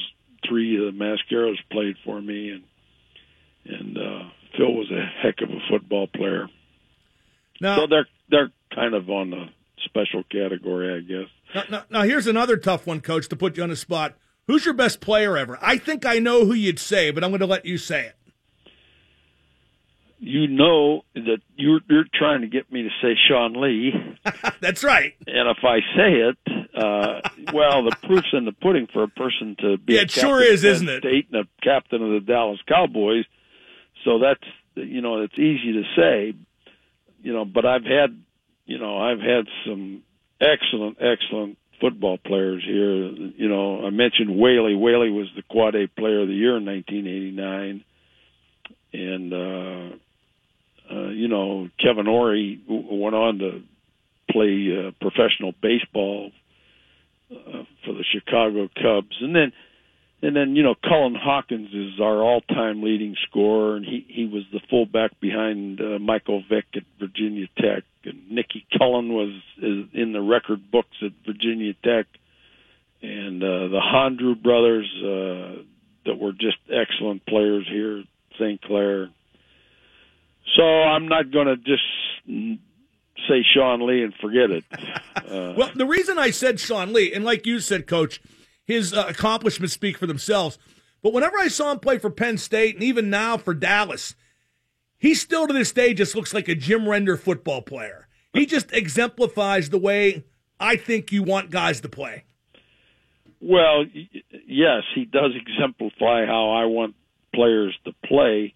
three 0.46 0.77
of 0.77 0.92
the 0.92 0.99
Mascaros 0.99 1.57
played 1.70 1.96
for 2.05 2.20
me, 2.20 2.51
and 2.51 2.64
and 3.64 3.96
uh, 3.96 4.29
Phil 4.57 4.72
was 4.72 4.90
a 4.90 5.05
heck 5.22 5.40
of 5.42 5.51
a 5.51 5.61
football 5.70 6.07
player. 6.07 6.49
Now, 7.61 7.77
so 7.77 7.87
they're 7.87 8.07
they're 8.29 8.51
kind 8.74 8.94
of 8.94 9.09
on 9.11 9.31
the 9.31 9.46
special 9.85 10.22
category, 10.31 10.94
I 10.96 11.00
guess. 11.00 11.29
Now, 11.55 11.64
now, 11.70 11.85
now, 11.90 12.02
here's 12.02 12.26
another 12.26 12.57
tough 12.57 12.87
one, 12.87 13.00
Coach, 13.00 13.29
to 13.29 13.37
put 13.37 13.57
you 13.57 13.62
on 13.62 13.68
the 13.68 13.76
spot. 13.76 14.14
Who's 14.46 14.64
your 14.64 14.74
best 14.74 15.00
player 15.00 15.37
ever? 15.37 15.59
I 15.61 15.76
think 15.79 16.07
I 16.07 16.18
know 16.18 16.44
who 16.44 16.55
you'd 16.55 16.79
say, 16.79 17.11
but 17.11 17.24
I'm 17.24 17.31
going 17.31 17.40
to 17.40 17.46
let 17.46 17.64
you 17.66 17.79
say 17.79 18.07
it. 18.07 18.16
You 20.18 20.46
know 20.48 21.02
that 21.14 21.38
you're 21.57 21.81
you're 21.90 22.07
trying 22.14 22.40
to 22.40 22.46
get 22.46 22.72
me 22.72 22.83
to 22.85 22.88
say 23.02 23.14
Sean 23.29 23.61
Lee. 23.61 23.92
That's 24.61 24.83
right. 24.83 25.12
And 25.26 25.48
if 25.50 25.62
I 25.62 25.81
say 25.94 26.31
it, 26.31 26.38
uh, 26.74 27.20
well, 27.52 27.85
the 27.85 27.94
proof's 28.02 28.29
in 28.33 28.46
the 28.46 28.52
pudding 28.52 28.87
for 28.92 29.02
a 29.02 29.09
person 29.09 29.57
to 29.61 29.76
be 29.76 29.94
Yeah, 29.94 30.02
it 30.02 30.11
sure 30.11 30.42
is, 30.42 30.64
isn't 30.64 30.88
it? 30.88 31.00
State 31.00 31.29
and 31.31 31.42
a 31.44 31.48
captain 31.62 32.02
of 32.02 32.11
the 32.12 32.20
Dallas 32.20 32.59
Cowboys. 32.66 33.26
So 34.05 34.18
that's 34.18 34.42
you 34.74 35.02
know 35.02 35.20
it's 35.22 35.38
easy 35.38 35.72
to 35.74 35.83
say, 35.94 36.35
you 37.22 37.35
know. 37.35 37.44
But 37.44 37.66
I've 37.66 37.85
had 37.85 38.18
you 38.66 38.79
know 38.79 38.98
I've 38.98 39.20
had 39.20 39.46
some 39.66 40.02
excellent 40.40 40.98
excellent 41.00 41.59
football 41.81 42.18
players 42.18 42.62
here. 42.66 43.09
You 43.09 43.48
know 43.48 43.87
I 43.87 43.90
mentioned 43.90 44.37
Whaley. 44.37 44.74
Whaley 44.74 45.11
was 45.11 45.29
the 45.35 45.42
Quad 45.42 45.74
A 45.74 45.88
Player 45.88 46.22
of 46.22 46.29
the 46.29 46.35
Year 46.35 46.57
in 46.57 46.66
1989, 46.66 47.85
and. 48.92 49.33
uh 49.33 49.96
uh, 50.88 51.09
you 51.09 51.29
know, 51.29 51.68
Kevin 51.81 52.07
Orie 52.07 52.61
went 52.68 53.14
on 53.14 53.38
to 53.38 53.62
play 54.31 54.68
uh, 54.70 54.90
professional 55.00 55.52
baseball 55.61 56.31
uh, 57.31 57.64
for 57.85 57.92
the 57.92 58.05
Chicago 58.12 58.68
Cubs, 58.68 59.16
and 59.20 59.35
then 59.35 59.52
and 60.22 60.37
then 60.37 60.55
you 60.55 60.62
know 60.62 60.74
Cullen 60.74 61.14
Hawkins 61.14 61.70
is 61.72 62.00
our 62.00 62.22
all-time 62.22 62.83
leading 62.83 63.16
scorer, 63.29 63.76
and 63.76 63.85
he 63.85 64.07
he 64.09 64.26
was 64.26 64.44
the 64.52 64.61
fullback 64.70 65.18
behind 65.20 65.81
uh, 65.81 65.98
Michael 65.98 66.42
Vick 66.48 66.66
at 66.76 66.85
Virginia 67.00 67.46
Tech, 67.59 67.83
Nicky 68.37 68.66
Cullen 68.79 69.09
was 69.12 69.33
is 69.59 69.87
in 69.94 70.12
the 70.12 70.20
record 70.20 70.70
books 70.70 70.96
at 71.03 71.12
Virginia 71.27 71.72
Tech, 71.83 72.07
and 73.03 73.42
uh, 73.42 73.68
the 73.68 73.81
Hondrew 73.81 74.40
brothers 74.40 74.87
uh, 75.03 75.62
that 76.05 76.18
were 76.18 76.33
just 76.33 76.59
excellent 76.70 77.25
players 77.27 77.66
here 77.68 78.01
at 78.01 78.05
St. 78.38 78.61
Clair. 78.62 79.09
So 80.55 80.62
I'm 80.62 81.09
not 81.09 81.33
going 81.33 81.46
to 81.46 81.57
just 81.57 81.83
say 83.29 83.42
Sean 83.55 83.87
Lee 83.87 84.03
and 84.03 84.14
forget 84.20 84.51
it. 84.51 84.64
Uh, 85.16 85.55
Well, 85.57 85.70
the 85.75 85.87
reason 85.87 86.18
I 86.20 86.31
said 86.31 86.61
Sean 86.61 86.92
Lee, 86.92 87.12
and 87.12 87.25
like 87.25 87.46
you 87.46 87.59
said, 87.59 87.88
Coach, 87.88 88.20
his 88.64 88.92
uh, 88.94 89.07
accomplishments 89.09 89.75
speak 89.75 89.99
for 89.99 90.07
themselves. 90.07 90.57
But 91.03 91.12
whenever 91.12 91.37
I 91.37 91.49
saw 91.49 91.72
him 91.72 91.81
play 91.81 91.99
for 91.99 92.11
Penn 92.11 92.38
State, 92.38 92.75
and 92.77 92.85
even 92.85 93.11
now 93.11 93.37
for 93.37 93.53
Dallas, 93.53 94.14
he 94.99 95.14
still 95.14 95.49
to 95.49 95.53
this 95.53 95.72
day 95.72 95.94
just 95.94 96.14
looks 96.14 96.33
like 96.33 96.46
a 96.46 96.55
Jim 96.55 96.88
Render 96.88 97.16
football 97.16 97.61
player. 97.61 98.06
He 98.37 98.46
just 98.46 98.72
exemplifies 98.72 99.70
the 99.70 99.79
way 99.79 100.25
I 100.61 100.77
think 100.77 101.12
you 101.12 101.22
want 101.22 101.51
guys 101.51 101.81
to 101.81 101.88
play. 101.88 102.25
well, 103.40 103.85
yes, 104.46 104.83
he 104.94 105.05
does 105.05 105.33
exemplify 105.35 106.27
how 106.27 106.51
I 106.51 106.66
want 106.66 106.94
players 107.35 107.77
to 107.85 107.92
play. 108.05 108.55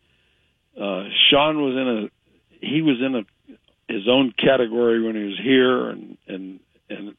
Uh, 0.76 1.04
Sean 1.30 1.62
was 1.62 1.74
in 1.74 1.88
a 1.88 2.66
he 2.66 2.82
was 2.82 2.96
in 3.00 3.14
a 3.14 3.92
his 3.92 4.08
own 4.08 4.32
category 4.38 5.02
when 5.02 5.16
he 5.16 5.24
was 5.24 5.38
here 5.42 5.90
and 5.90 6.16
and 6.26 6.60
and 6.88 7.14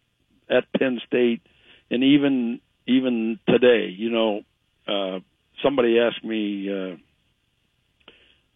at 0.50 0.71
Penn 0.78 1.00
State, 1.06 1.41
and 1.89 2.04
even 2.04 2.60
even 2.88 3.39
today, 3.47 3.93
you 3.95 4.10
know, 4.10 4.41
uh, 4.88 5.19
somebody 5.63 6.00
asked 6.00 6.24
me 6.24 6.69
uh, 6.69 6.95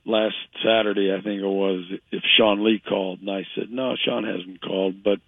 last 0.06 0.36
Saturday, 0.63 1.13
I 1.13 1.22
think 1.22 1.41
it 1.41 1.46
was, 1.46 1.86
if 2.12 2.24
Sean 2.38 2.63
Lee 2.63 2.82
called, 2.88 3.22
and 3.22 3.30
I 3.30 3.46
said 3.56 3.70
no, 3.70 3.96
Sean 4.04 4.24
hasn't 4.24 4.62
called, 4.62 5.04
but 5.04 5.20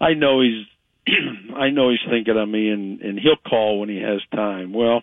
I 0.00 0.14
know 0.14 0.40
he's 0.40 0.66
I 1.56 1.70
know 1.70 1.90
he's 1.90 2.10
thinking 2.10 2.36
of 2.36 2.48
me, 2.48 2.68
and 2.68 3.00
and 3.00 3.18
he'll 3.18 3.36
call 3.36 3.80
when 3.80 3.88
he 3.88 4.00
has 4.00 4.20
time. 4.34 4.72
Well, 4.72 5.02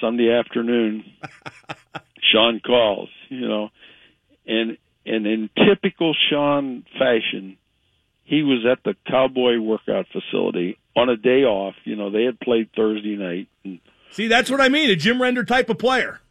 Sunday 0.00 0.30
afternoon, 0.32 1.04
Sean 2.32 2.60
calls, 2.60 3.08
you 3.28 3.48
know, 3.48 3.70
and 4.46 4.76
and 5.04 5.26
in 5.26 5.50
typical 5.68 6.14
Sean 6.30 6.84
fashion, 6.98 7.56
he 8.24 8.42
was 8.42 8.66
at 8.70 8.82
the 8.84 8.94
Cowboy 9.08 9.58
workout 9.58 10.06
facility 10.12 10.78
on 10.96 11.08
a 11.08 11.16
day 11.16 11.44
off. 11.44 11.74
You 11.84 11.96
know, 11.96 12.10
they 12.10 12.24
had 12.24 12.40
played 12.40 12.70
Thursday 12.74 13.16
night. 13.16 13.48
And, 13.64 13.80
See, 14.10 14.28
that's 14.28 14.50
what 14.50 14.60
I 14.60 14.68
mean, 14.68 14.90
a 14.90 14.96
Jim 14.96 15.22
Render 15.22 15.44
type 15.44 15.70
of 15.70 15.78
player. 15.78 16.20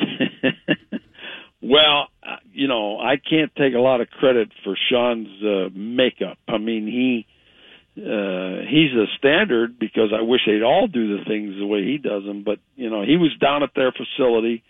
well, 1.69 2.07
uh, 2.23 2.37
you 2.53 2.67
know, 2.67 2.99
I 2.99 3.15
can't 3.17 3.53
take 3.55 3.73
a 3.73 3.79
lot 3.79 4.01
of 4.01 4.09
credit 4.09 4.49
for 4.63 4.75
Sean's 4.89 5.27
uh, 5.43 5.69
makeup. 5.73 6.37
I 6.47 6.57
mean, 6.57 6.87
he 6.87 7.27
uh 7.97 8.67
he's 8.67 8.91
a 8.91 9.05
standard 9.17 9.79
because 9.79 10.11
I 10.13 10.21
wish 10.21 10.41
they'd 10.45 10.63
all 10.63 10.87
do 10.87 11.17
the 11.17 11.23
things 11.23 11.55
the 11.57 11.65
way 11.65 11.83
he 11.83 11.97
does 11.97 12.23
them. 12.23 12.43
But 12.43 12.59
you 12.75 12.89
know, 12.89 13.03
he 13.03 13.15
was 13.15 13.31
down 13.39 13.63
at 13.63 13.69
their 13.73 13.93
facility 13.93 14.63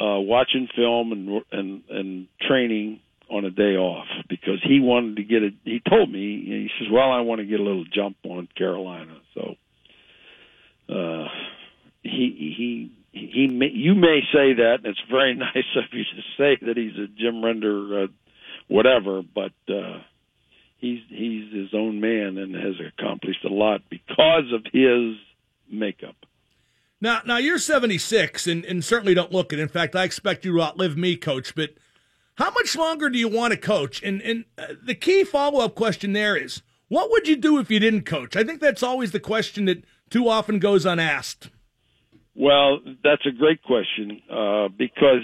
uh 0.00 0.20
watching 0.20 0.68
film 0.74 1.12
and 1.12 1.42
and 1.52 1.82
and 1.90 2.28
training 2.46 3.00
on 3.30 3.44
a 3.44 3.50
day 3.50 3.76
off 3.76 4.06
because 4.28 4.62
he 4.62 4.80
wanted 4.80 5.16
to 5.16 5.24
get 5.24 5.42
a 5.42 5.50
he 5.64 5.80
told 5.88 6.10
me 6.10 6.42
he 6.44 6.70
says 6.78 6.88
well 6.92 7.10
i 7.10 7.20
want 7.20 7.40
to 7.40 7.46
get 7.46 7.58
a 7.58 7.62
little 7.62 7.84
jump 7.84 8.16
on 8.24 8.48
carolina 8.56 9.16
so 9.34 9.54
uh 10.88 11.26
he 12.02 12.54
he 12.56 12.92
he 13.32 13.46
may, 13.46 13.70
you 13.72 13.94
may 13.94 14.20
say 14.32 14.54
that 14.54 14.76
and 14.84 14.86
it's 14.86 15.00
very 15.10 15.34
nice 15.48 15.70
of 15.76 15.84
you 15.92 16.04
to 16.04 16.22
say 16.36 16.58
that 16.66 16.76
he's 16.76 16.96
a 16.96 17.06
jim 17.18 17.44
render 17.44 18.04
uh, 18.04 18.06
whatever 18.68 19.22
but 19.22 19.52
uh 19.68 19.98
he's 20.78 21.00
he's 21.08 21.52
his 21.52 21.68
own 21.74 22.00
man 22.00 22.36
and 22.38 22.54
has 22.54 22.74
accomplished 22.86 23.44
a 23.44 23.52
lot 23.52 23.80
because 23.90 24.52
of 24.52 24.62
his 24.72 25.16
makeup 25.70 26.16
Now, 27.00 27.20
now 27.26 27.38
you're 27.38 27.58
76 27.58 28.46
and, 28.46 28.64
and 28.64 28.84
certainly 28.84 29.14
don't 29.14 29.32
look 29.32 29.52
it. 29.52 29.58
In 29.58 29.68
fact, 29.68 29.94
I 29.96 30.04
expect 30.04 30.44
you 30.44 30.52
to 30.56 30.62
outlive 30.62 30.96
me, 30.96 31.16
Coach. 31.16 31.54
But 31.54 31.70
how 32.36 32.50
much 32.50 32.76
longer 32.76 33.10
do 33.10 33.18
you 33.18 33.28
want 33.28 33.52
to 33.52 33.58
coach? 33.58 34.02
And 34.02 34.22
and 34.22 34.44
uh, 34.56 34.74
the 34.82 34.94
key 34.94 35.24
follow 35.24 35.60
up 35.60 35.74
question 35.74 36.12
there 36.12 36.36
is, 36.36 36.62
what 36.88 37.10
would 37.10 37.26
you 37.28 37.36
do 37.36 37.58
if 37.58 37.70
you 37.70 37.80
didn't 37.80 38.04
coach? 38.06 38.36
I 38.36 38.44
think 38.44 38.60
that's 38.60 38.82
always 38.82 39.10
the 39.12 39.20
question 39.20 39.64
that 39.66 39.84
too 40.10 40.28
often 40.28 40.58
goes 40.58 40.86
unasked. 40.86 41.50
Well, 42.38 42.80
that's 43.02 43.24
a 43.26 43.30
great 43.30 43.62
question 43.62 44.20
uh, 44.30 44.68
because 44.68 45.22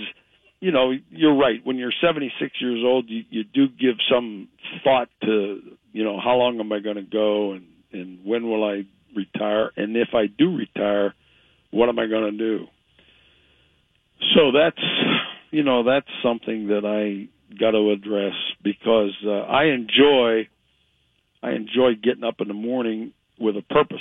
you 0.60 0.72
know 0.72 0.92
you're 1.10 1.36
right. 1.36 1.60
When 1.62 1.76
you're 1.76 1.92
76 2.02 2.50
years 2.60 2.82
old, 2.84 3.08
you, 3.08 3.24
you 3.28 3.44
do 3.44 3.68
give 3.68 3.96
some 4.10 4.48
thought 4.82 5.08
to 5.22 5.60
you 5.92 6.04
know 6.04 6.18
how 6.18 6.36
long 6.36 6.58
am 6.58 6.72
I 6.72 6.80
going 6.80 6.96
to 6.96 7.02
go 7.02 7.52
and 7.52 7.66
and 7.92 8.24
when 8.24 8.48
will 8.48 8.64
I 8.64 8.84
retire, 9.14 9.70
and 9.76 9.96
if 9.96 10.08
I 10.14 10.26
do 10.26 10.56
retire, 10.56 11.14
what 11.70 11.90
am 11.90 11.98
I 11.98 12.06
going 12.06 12.32
to 12.32 12.38
do? 12.38 12.66
So 14.34 14.52
that's 14.52 14.82
you 15.50 15.62
know 15.62 15.84
that's 15.84 16.08
something 16.22 16.68
that 16.68 16.86
I 16.86 17.28
got 17.58 17.72
to 17.72 17.90
address 17.90 18.34
because 18.62 19.14
uh, 19.26 19.30
I 19.30 19.64
enjoy 19.66 20.48
I 21.42 21.50
enjoy 21.50 21.94
getting 22.02 22.24
up 22.24 22.36
in 22.40 22.48
the 22.48 22.54
morning 22.54 23.12
with 23.38 23.56
a 23.56 23.62
purpose 23.62 23.98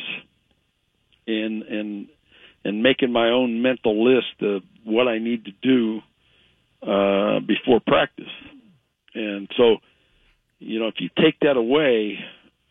and 1.27 1.63
and 1.63 2.07
and 2.63 2.83
making 2.83 3.11
my 3.11 3.29
own 3.29 3.61
mental 3.61 4.03
list 4.03 4.41
of 4.41 4.63
what 4.83 5.07
I 5.07 5.17
need 5.17 5.45
to 5.45 5.51
do 5.61 6.01
uh, 6.81 7.39
before 7.39 7.79
practice. 7.85 8.31
And 9.13 9.49
so, 9.57 9.77
you 10.59 10.79
know, 10.79 10.87
if 10.87 10.95
you 10.99 11.09
take 11.21 11.39
that 11.41 11.57
away, 11.57 12.19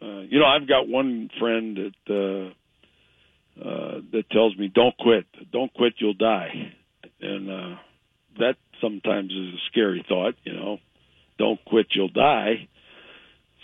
uh, 0.03 0.21
you 0.21 0.39
know, 0.39 0.47
I've 0.47 0.69
got 0.69 0.89
one 0.89 1.29
friend 1.39 1.77
that 1.77 1.93
uh, 2.09 3.63
uh, 3.63 4.01
that 4.13 4.31
tells 4.31 4.57
me, 4.57 4.69
"Don't 4.69 4.97
quit, 4.97 5.27
don't 5.53 5.73
quit, 5.75 5.95
you'll 5.99 6.15
die," 6.15 6.73
and 7.21 7.51
uh, 7.51 7.77
that 8.39 8.57
sometimes 8.81 9.33
is 9.33 9.55
a 9.55 9.61
scary 9.71 10.05
thought. 10.09 10.35
You 10.45 10.55
know, 10.55 10.79
don't 11.39 11.63
quit, 11.67 11.89
you'll 11.91 12.09
die. 12.09 12.69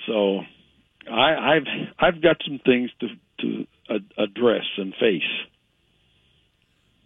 So, 0.07 0.41
I, 1.11 1.57
I've 1.57 1.66
I've 1.99 2.22
got 2.22 2.37
some 2.45 2.61
things 2.64 2.91
to 3.01 3.09
to 3.41 3.66
address 4.18 4.64
and 4.77 4.93
face. 5.01 5.22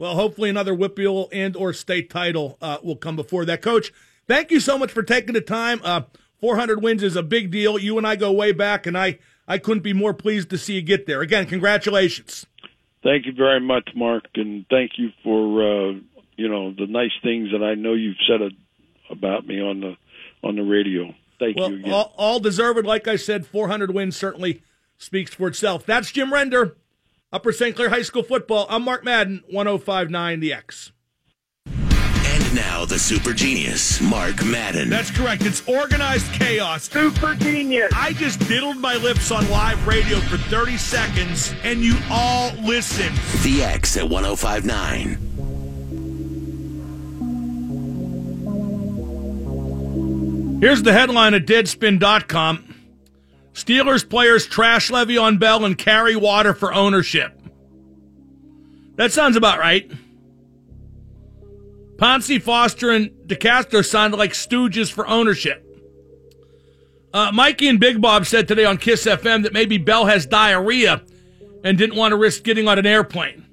Well, 0.01 0.15
hopefully 0.15 0.49
another 0.49 0.75
WPIAL 0.75 1.29
and 1.31 1.55
or 1.55 1.75
state 1.75 2.09
title 2.09 2.57
uh, 2.63 2.79
will 2.83 2.97
come 2.97 3.17
before 3.17 3.45
that. 3.45 3.61
Coach, 3.61 3.93
thank 4.27 4.51
you 4.51 4.59
so 4.59 4.79
much 4.79 4.91
for 4.91 5.03
taking 5.03 5.35
the 5.35 5.43
time. 5.43 5.79
Uh, 5.85 6.05
400 6.41 6.83
wins 6.83 7.03
is 7.03 7.17
a 7.17 7.23
big 7.23 7.51
deal. 7.51 7.79
You 7.79 7.99
and 7.99 8.07
I 8.07 8.17
go 8.17 8.33
way 8.33 8.53
back, 8.53 8.87
and 8.87 8.97
I, 8.97 9.19
I 9.47 9.59
couldn't 9.59 9.83
be 9.83 9.93
more 9.93 10.15
pleased 10.15 10.49
to 10.51 10.59
see 10.59 10.73
you 10.73 10.81
get 10.81 11.05
there. 11.05 11.21
Again, 11.21 11.45
congratulations. 11.45 12.47
Thank 13.03 13.27
you 13.27 13.35
very 13.35 13.61
much, 13.61 13.91
Mark, 13.95 14.25
and 14.37 14.65
thank 14.71 14.93
you 14.97 15.11
for 15.23 15.91
uh, 15.91 15.93
you 16.37 16.49
know 16.49 16.73
the 16.73 16.87
nice 16.87 17.13
things 17.23 17.51
that 17.53 17.63
I 17.63 17.75
know 17.75 17.93
you've 17.93 18.17
said 18.27 18.41
about 19.11 19.47
me 19.47 19.61
on 19.61 19.81
the 19.81 19.97
on 20.43 20.57
the 20.57 20.63
radio. 20.63 21.15
Thank 21.39 21.59
well, 21.59 21.73
you 21.73 21.81
again. 21.81 21.93
All, 21.93 22.15
all 22.17 22.41
deserved. 22.41 22.87
Like 22.87 23.07
I 23.07 23.17
said, 23.17 23.47
400 23.47 23.93
wins 23.93 24.17
certainly 24.17 24.63
speaks 24.97 25.35
for 25.35 25.49
itself. 25.49 25.85
That's 25.85 26.11
Jim 26.11 26.33
Render. 26.33 26.79
Upper 27.33 27.53
St. 27.53 27.77
Clair 27.77 27.91
High 27.91 28.03
School 28.03 28.25
football. 28.25 28.67
I'm 28.69 28.83
Mark 28.83 29.05
Madden, 29.05 29.45
1059 29.49 30.41
The 30.41 30.53
X. 30.53 30.91
And 31.67 32.55
now 32.57 32.85
the 32.85 32.99
super 32.99 33.33
genius, 33.33 34.01
Mark 34.01 34.45
Madden. 34.45 34.91
That's 34.91 35.13
correct. 35.13 35.47
It's 35.47 35.67
organized 35.69 36.27
chaos. 36.33 36.91
Super 36.91 37.37
genius. 37.37 37.93
I 37.95 38.15
just 38.15 38.41
diddled 38.49 38.79
my 38.79 38.97
lips 38.97 39.31
on 39.31 39.49
live 39.49 39.87
radio 39.87 40.19
for 40.19 40.39
30 40.39 40.77
seconds, 40.77 41.55
and 41.63 41.83
you 41.83 41.97
all 42.11 42.51
listened. 42.65 43.17
The 43.45 43.63
X 43.63 43.97
at 43.97 44.09
1059. 44.09 45.29
Here's 50.61 50.83
the 50.83 50.93
headline 50.93 51.35
at 51.35 51.47
Deadspin.com. 51.47 52.70
Steelers 53.53 54.09
players 54.09 54.47
trash 54.47 54.91
Le'Veon 54.91 55.39
Bell 55.39 55.65
and 55.65 55.77
carry 55.77 56.17
water 56.17 56.55
for 56.55 56.73
ownership. 56.73 57.41
That 58.97 59.13
sounds 59.13 59.37
about 59.37 59.59
right. 59.59 59.91
Pouncey, 61.97 62.41
Foster, 62.41 62.91
and 62.91 63.11
DeCastro 63.27 63.85
sounded 63.85 64.17
like 64.17 64.33
stooges 64.33 64.91
for 64.91 65.07
ownership. 65.07 65.67
Uh, 67.13 67.31
Mikey 67.33 67.69
and 67.69 67.81
Big 67.81 68.01
Bob 68.01 68.25
said 68.25 68.47
today 68.47 68.65
on 68.65 68.79
Kiss 68.79 69.05
FM 69.05 69.43
that 69.43 69.53
maybe 69.53 69.79
Bell 69.79 70.07
has 70.07 70.27
diarrhea 70.27 71.03
and 71.65 71.77
didn't 71.77 71.97
want 71.97 72.13
to 72.13 72.17
risk 72.17 72.45
getting 72.45 72.69
on 72.69 72.79
an 72.79 72.87
airplane. 72.87 73.45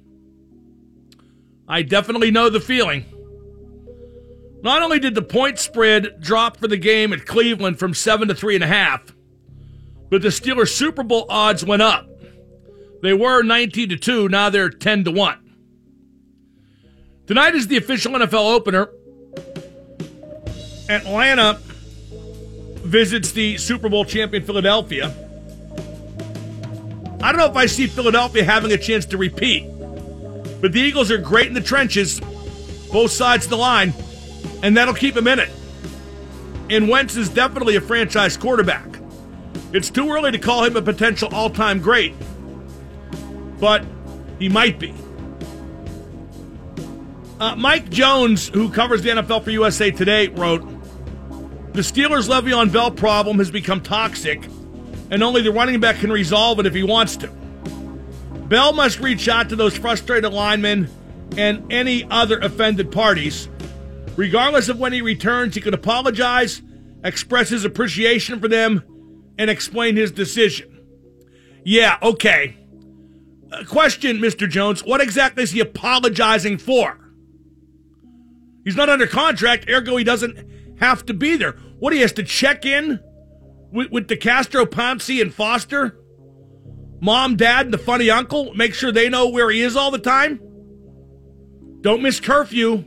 I 1.66 1.82
definitely 1.82 2.30
know 2.30 2.48
the 2.48 2.60
feeling. 2.60 3.04
Not 4.62 4.82
only 4.82 4.98
did 4.98 5.14
the 5.14 5.22
point 5.22 5.58
spread 5.58 6.20
drop 6.20 6.56
for 6.56 6.68
the 6.68 6.76
game 6.76 7.12
at 7.12 7.26
Cleveland 7.26 7.78
from 7.78 7.94
seven 7.94 8.28
to 8.28 8.34
three 8.34 8.54
and 8.54 8.64
a 8.64 8.68
half, 8.68 9.02
but 10.10 10.22
the 10.22 10.28
Steelers 10.28 10.68
Super 10.68 11.02
Bowl 11.02 11.26
odds 11.28 11.64
went 11.64 11.82
up. 11.82 12.08
They 13.02 13.12
were 13.12 13.42
19 13.42 13.90
to 13.90 13.96
2, 13.96 14.28
now 14.28 14.50
they're 14.50 14.70
10 14.70 15.04
to 15.04 15.10
1. 15.10 15.38
Tonight 17.26 17.54
is 17.54 17.68
the 17.68 17.76
official 17.76 18.12
NFL 18.12 18.54
opener. 18.54 18.88
Atlanta 20.88 21.60
visits 22.88 23.32
the 23.32 23.58
Super 23.58 23.88
Bowl 23.88 24.04
champion 24.04 24.42
Philadelphia. 24.44 25.14
I 27.20 27.32
don't 27.32 27.38
know 27.38 27.50
if 27.50 27.56
I 27.56 27.66
see 27.66 27.86
Philadelphia 27.86 28.44
having 28.44 28.72
a 28.72 28.78
chance 28.78 29.04
to 29.06 29.18
repeat, 29.18 29.68
but 30.60 30.72
the 30.72 30.80
Eagles 30.80 31.10
are 31.10 31.18
great 31.18 31.48
in 31.48 31.54
the 31.54 31.60
trenches, 31.60 32.20
both 32.90 33.10
sides 33.10 33.44
of 33.44 33.50
the 33.50 33.56
line, 33.56 33.92
and 34.62 34.76
that'll 34.76 34.94
keep 34.94 35.14
them 35.14 35.28
in 35.28 35.38
it. 35.38 35.50
And 36.70 36.88
Wentz 36.88 37.16
is 37.16 37.28
definitely 37.28 37.76
a 37.76 37.80
franchise 37.80 38.36
quarterback. 38.36 38.97
It's 39.72 39.90
too 39.90 40.10
early 40.10 40.32
to 40.32 40.38
call 40.38 40.64
him 40.64 40.76
a 40.76 40.82
potential 40.82 41.28
all 41.32 41.50
time 41.50 41.80
great, 41.80 42.14
but 43.60 43.84
he 44.38 44.48
might 44.48 44.78
be. 44.78 44.94
Uh, 47.38 47.54
Mike 47.54 47.90
Jones, 47.90 48.48
who 48.48 48.70
covers 48.70 49.02
the 49.02 49.10
NFL 49.10 49.44
for 49.44 49.50
USA 49.50 49.90
Today, 49.90 50.28
wrote 50.28 50.62
The 51.74 51.82
Steelers' 51.82 52.28
Le'Veon 52.28 52.72
Bell 52.72 52.90
problem 52.90 53.38
has 53.38 53.50
become 53.50 53.80
toxic, 53.80 54.44
and 55.10 55.22
only 55.22 55.42
the 55.42 55.52
running 55.52 55.80
back 55.80 55.96
can 55.96 56.10
resolve 56.10 56.58
it 56.58 56.66
if 56.66 56.74
he 56.74 56.82
wants 56.82 57.16
to. 57.18 57.28
Bell 58.48 58.72
must 58.72 58.98
reach 59.00 59.28
out 59.28 59.50
to 59.50 59.56
those 59.56 59.76
frustrated 59.76 60.32
linemen 60.32 60.88
and 61.36 61.70
any 61.70 62.04
other 62.10 62.38
offended 62.38 62.90
parties. 62.90 63.48
Regardless 64.16 64.68
of 64.68 64.80
when 64.80 64.92
he 64.92 65.02
returns, 65.02 65.54
he 65.54 65.60
can 65.60 65.74
apologize, 65.74 66.62
express 67.04 67.50
his 67.50 67.64
appreciation 67.64 68.40
for 68.40 68.48
them, 68.48 68.82
and 69.38 69.48
explain 69.48 69.96
his 69.96 70.10
decision. 70.10 70.80
Yeah, 71.64 71.98
okay. 72.02 72.56
Uh, 73.50 73.64
question, 73.64 74.18
Mr. 74.18 74.48
Jones, 74.48 74.84
what 74.84 75.00
exactly 75.00 75.42
is 75.42 75.52
he 75.52 75.60
apologizing 75.60 76.58
for? 76.58 76.98
He's 78.64 78.76
not 78.76 78.90
under 78.90 79.06
contract, 79.06 79.68
ergo 79.70 79.96
he 79.96 80.04
doesn't 80.04 80.78
have 80.80 81.06
to 81.06 81.14
be 81.14 81.36
there. 81.36 81.52
What, 81.78 81.92
he 81.92 82.00
has 82.00 82.12
to 82.14 82.22
check 82.22 82.66
in 82.66 83.00
with, 83.72 83.90
with 83.90 84.08
DeCastro, 84.08 84.66
Pouncey, 84.66 85.22
and 85.22 85.32
Foster? 85.32 85.98
Mom, 87.00 87.36
dad, 87.36 87.66
and 87.66 87.72
the 87.72 87.78
funny 87.78 88.10
uncle? 88.10 88.52
Make 88.54 88.74
sure 88.74 88.90
they 88.90 89.08
know 89.08 89.28
where 89.28 89.50
he 89.50 89.62
is 89.62 89.76
all 89.76 89.90
the 89.90 89.98
time? 89.98 90.40
Don't 91.80 92.02
miss 92.02 92.18
curfew. 92.18 92.84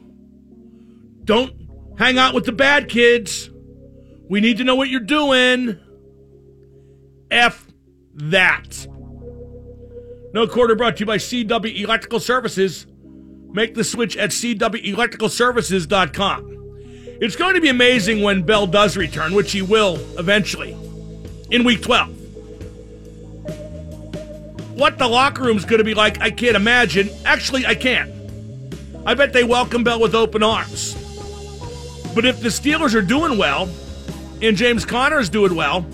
Don't 1.23 1.53
hang 1.97 2.17
out 2.17 2.33
with 2.33 2.45
the 2.45 2.51
bad 2.51 2.89
kids. 2.89 3.49
We 4.29 4.41
need 4.41 4.57
to 4.57 4.63
know 4.63 4.75
what 4.75 4.89
you're 4.89 4.99
doing. 4.99 5.79
F 7.31 7.65
that. 8.13 8.87
No 10.33 10.47
quarter 10.47 10.75
brought 10.75 10.97
to 10.97 11.01
you 11.01 11.05
by 11.05 11.17
CW 11.17 11.83
Electrical 11.83 12.19
Services. 12.19 12.87
Make 13.51 13.75
the 13.75 13.83
switch 13.83 14.15
at 14.15 14.29
CWElectricalServices.com. 14.31 16.47
It's 17.21 17.35
going 17.35 17.55
to 17.55 17.61
be 17.61 17.69
amazing 17.69 18.23
when 18.23 18.43
Bell 18.43 18.67
does 18.67 18.95
return, 18.97 19.33
which 19.33 19.51
he 19.51 19.61
will 19.61 19.95
eventually, 20.17 20.75
in 21.51 21.63
week 21.63 21.81
12. 21.81 22.09
What 24.75 24.97
the 24.97 25.07
locker 25.07 25.43
room's 25.43 25.65
going 25.65 25.79
to 25.79 25.83
be 25.83 25.93
like, 25.93 26.21
I 26.21 26.31
can't 26.31 26.55
imagine. 26.55 27.09
Actually, 27.25 27.65
I 27.65 27.75
can. 27.75 28.09
I 29.05 29.13
bet 29.13 29.33
they 29.33 29.43
welcome 29.43 29.83
Bell 29.83 29.99
with 29.99 30.15
open 30.15 30.43
arms. 30.43 30.93
But 32.15 32.25
if 32.25 32.41
the 32.41 32.49
Steelers 32.49 32.95
are 32.95 33.01
doing 33.01 33.37
well, 33.37 33.69
and 34.41 34.57
James 34.57 34.85
Conner 34.85 35.19
is 35.19 35.29
doing 35.29 35.55
well, 35.55 35.85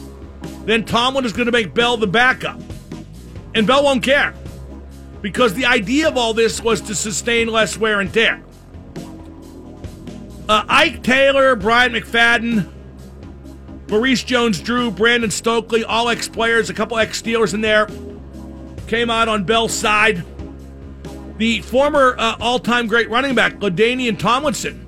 then 0.67 0.83
Tomlin 0.83 1.23
is 1.23 1.31
going 1.31 1.45
to 1.45 1.51
make 1.51 1.73
Bell 1.73 1.95
the 1.95 2.07
backup. 2.07 2.59
And 3.55 3.65
Bell 3.65 3.85
won't 3.85 4.03
care. 4.03 4.33
Because 5.21 5.53
the 5.53 5.65
idea 5.65 6.09
of 6.09 6.17
all 6.17 6.33
this 6.33 6.61
was 6.61 6.81
to 6.81 6.93
sustain 6.93 7.47
less 7.47 7.77
wear 7.77 8.01
and 8.01 8.13
tear. 8.13 8.43
Uh, 10.49 10.65
Ike 10.67 11.03
Taylor, 11.03 11.55
Brian 11.55 11.93
McFadden, 11.93 12.69
Maurice 13.89 14.23
Jones 14.23 14.59
Drew, 14.59 14.91
Brandon 14.91 15.31
Stokley, 15.31 15.85
all 15.85 16.09
ex 16.09 16.27
players, 16.27 16.69
a 16.69 16.73
couple 16.73 16.97
ex 16.97 17.21
Steelers 17.21 17.53
in 17.53 17.61
there, 17.61 17.87
came 18.87 19.09
out 19.09 19.29
on 19.29 19.45
Bell's 19.45 19.73
side. 19.73 20.25
The 21.37 21.61
former 21.61 22.15
uh, 22.17 22.35
all 22.41 22.59
time 22.59 22.87
great 22.87 23.09
running 23.09 23.35
back, 23.35 23.59
LaDainian 23.59 24.19
Tomlinson, 24.19 24.85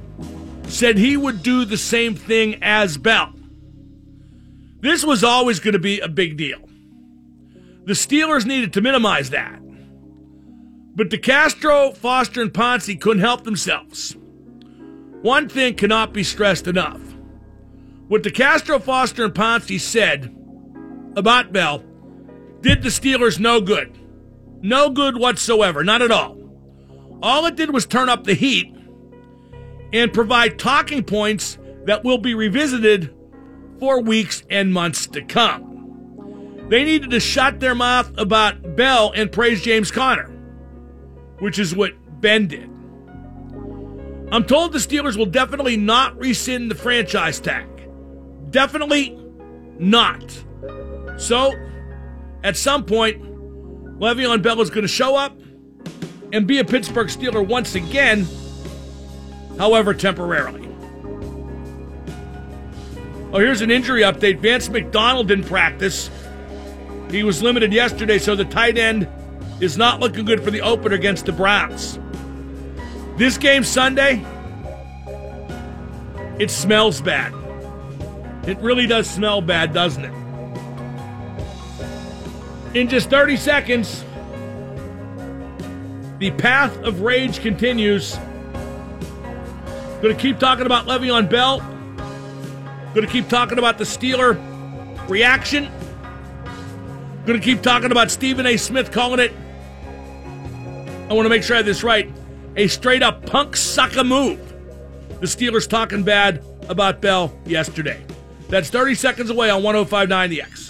said 0.68 0.98
he 0.98 1.16
would 1.16 1.42
do 1.42 1.64
the 1.64 1.78
same 1.78 2.16
thing 2.16 2.62
as 2.62 2.98
Bell. 2.98 3.34
This 4.82 5.04
was 5.04 5.24
always 5.24 5.60
going 5.60 5.74
to 5.74 5.80
be 5.80 6.00
a 6.00 6.08
big 6.08 6.38
deal. 6.38 6.60
The 7.86 7.94
Steelers 7.94 8.46
needed 8.46 8.74
to 8.74 8.82
minimize 8.82 9.32
that. 9.32 9.60
But 10.96 11.10
DeCastro, 11.10 11.96
Foster, 11.96 12.42
and 12.42 12.54
Pouncey 12.54 13.00
couldn't 13.00 13.22
help 13.22 13.44
themselves. 13.44 14.16
One 15.22 15.50
thing 15.50 15.76
cannot 15.76 16.14
be 16.14 16.24
stressed 16.24 16.68
enough. 16.68 17.02
What 18.08 18.24
DeCastro, 18.24 18.82
Foster, 18.82 19.26
and 19.26 19.34
Pouncey 19.34 19.80
said 19.80 20.36
about 21.16 21.52
Bell 21.52 21.84
did 22.62 22.82
the 22.82 22.90
Steelers 22.90 23.40
no 23.40 23.62
good. 23.62 23.98
No 24.62 24.90
good 24.90 25.18
whatsoever, 25.18 25.84
not 25.84 26.02
at 26.02 26.12
all. 26.12 26.38
All 27.22 27.46
it 27.46 27.56
did 27.56 27.74
was 27.74 27.86
turn 27.86 28.10
up 28.10 28.24
the 28.24 28.34
heat 28.34 28.74
and 29.94 30.14
provide 30.14 30.60
talking 30.60 31.04
points 31.04 31.58
that 31.86 32.04
will 32.04 32.18
be 32.18 32.34
revisited 32.34 33.14
for 33.80 34.02
weeks 34.02 34.44
and 34.50 34.74
months 34.74 35.08
to 35.08 35.22
come. 35.22 36.68
They 36.70 36.84
needed 36.84 37.12
to 37.12 37.20
shut 37.20 37.60
their 37.60 37.76
mouth 37.76 38.12
about 38.18 38.76
Bell 38.76 39.12
and 39.16 39.32
praise 39.32 39.62
James 39.62 39.90
Conner, 39.90 40.30
which 41.40 41.58
is 41.58 41.76
what 41.76 41.94
Ben 42.22 42.48
did. 42.48 42.70
I'm 44.32 44.44
told 44.44 44.74
the 44.74 44.80
Steelers 44.80 45.18
will 45.18 45.26
definitely 45.26 45.78
not 45.78 46.16
rescind 46.20 46.70
the 46.70 46.76
franchise 46.76 47.40
tag. 47.40 47.68
Definitely 48.52 49.18
not. 49.80 50.44
So, 51.18 51.52
at 52.44 52.56
some 52.56 52.86
point, 52.86 53.22
Le'Veon 54.00 54.44
Bell 54.44 54.62
is 54.62 54.70
going 54.70 54.84
to 54.84 54.88
show 54.88 55.16
up 55.16 55.40
and 56.32 56.46
be 56.46 56.60
a 56.60 56.64
Pittsburgh 56.64 57.08
Steeler 57.08 57.46
once 57.46 57.74
again, 57.74 58.28
however, 59.58 59.96
temporarily. 59.96 60.68
Oh, 63.32 63.38
here's 63.40 63.62
an 63.62 63.70
injury 63.70 64.02
update. 64.02 64.40
Vance 64.40 64.70
McDonald 64.70 65.28
didn't 65.28 65.46
practice. 65.46 66.10
He 67.12 67.24
was 67.24 67.44
limited 67.44 67.72
yesterday, 67.72 68.18
so 68.18 68.36
the 68.36 68.46
tight 68.46 68.78
end 68.78 69.08
is 69.60 69.78
not 69.78 70.00
looking 70.00 70.26
good 70.26 70.44
for 70.44 70.50
the 70.50 70.62
opener 70.62 70.96
against 70.96 71.28
the 71.28 71.32
Browns. 71.32 72.00
This 73.18 73.38
game 73.38 73.64
Sunday, 73.64 74.26
it 76.40 76.50
smells 76.50 77.02
bad. 77.02 77.34
It 78.48 78.58
really 78.60 78.88
does 78.88 79.08
smell 79.08 79.42
bad, 79.42 79.74
doesn't 79.74 80.06
it? 80.06 80.14
In 82.74 82.88
just 82.88 83.12
30 83.12 83.38
seconds, 83.38 84.04
the 86.18 86.32
path 86.32 86.76
of 86.78 87.02
rage 87.02 87.42
continues. 87.42 88.16
Going 90.02 90.16
to 90.16 90.22
keep 90.22 90.40
talking 90.40 90.66
about 90.66 90.88
Le'Veon 90.88 91.30
Bell. 91.30 91.62
Going 92.94 93.06
to 93.06 93.12
keep 93.12 93.30
talking 93.30 93.60
about 93.60 93.78
the 93.78 93.84
Steeler 93.84 94.38
reaction. 95.08 95.70
Going 97.26 97.40
to 97.40 97.46
keep 97.46 97.62
talking 97.62 97.92
about 97.92 98.10
Stephen 98.10 98.48
A. 98.48 98.58
Smith 98.58 98.92
calling 98.92 99.20
it. 99.20 99.32
I 101.10 101.14
want 101.14 101.26
to 101.26 101.30
make 101.30 101.44
sure 101.44 101.56
I 101.56 101.58
have 101.58 101.66
this 101.68 101.84
right. 101.84 102.12
A 102.56 102.68
straight 102.68 103.04
up 103.04 103.26
punk 103.28 103.56
sucker 103.56 104.04
move. 104.04 104.40
The 105.20 105.28
Steelers 105.28 105.68
talking 105.68 106.04
bad 106.04 106.44
about 106.68 107.00
Bell 107.00 107.38
yesterday. 107.46 108.04
That's 108.48 108.70
30 108.70 108.96
seconds 108.96 109.30
away 109.30 109.52
on 109.52 109.62
1059 109.62 110.30
The 110.32 110.42
X. 110.42 110.68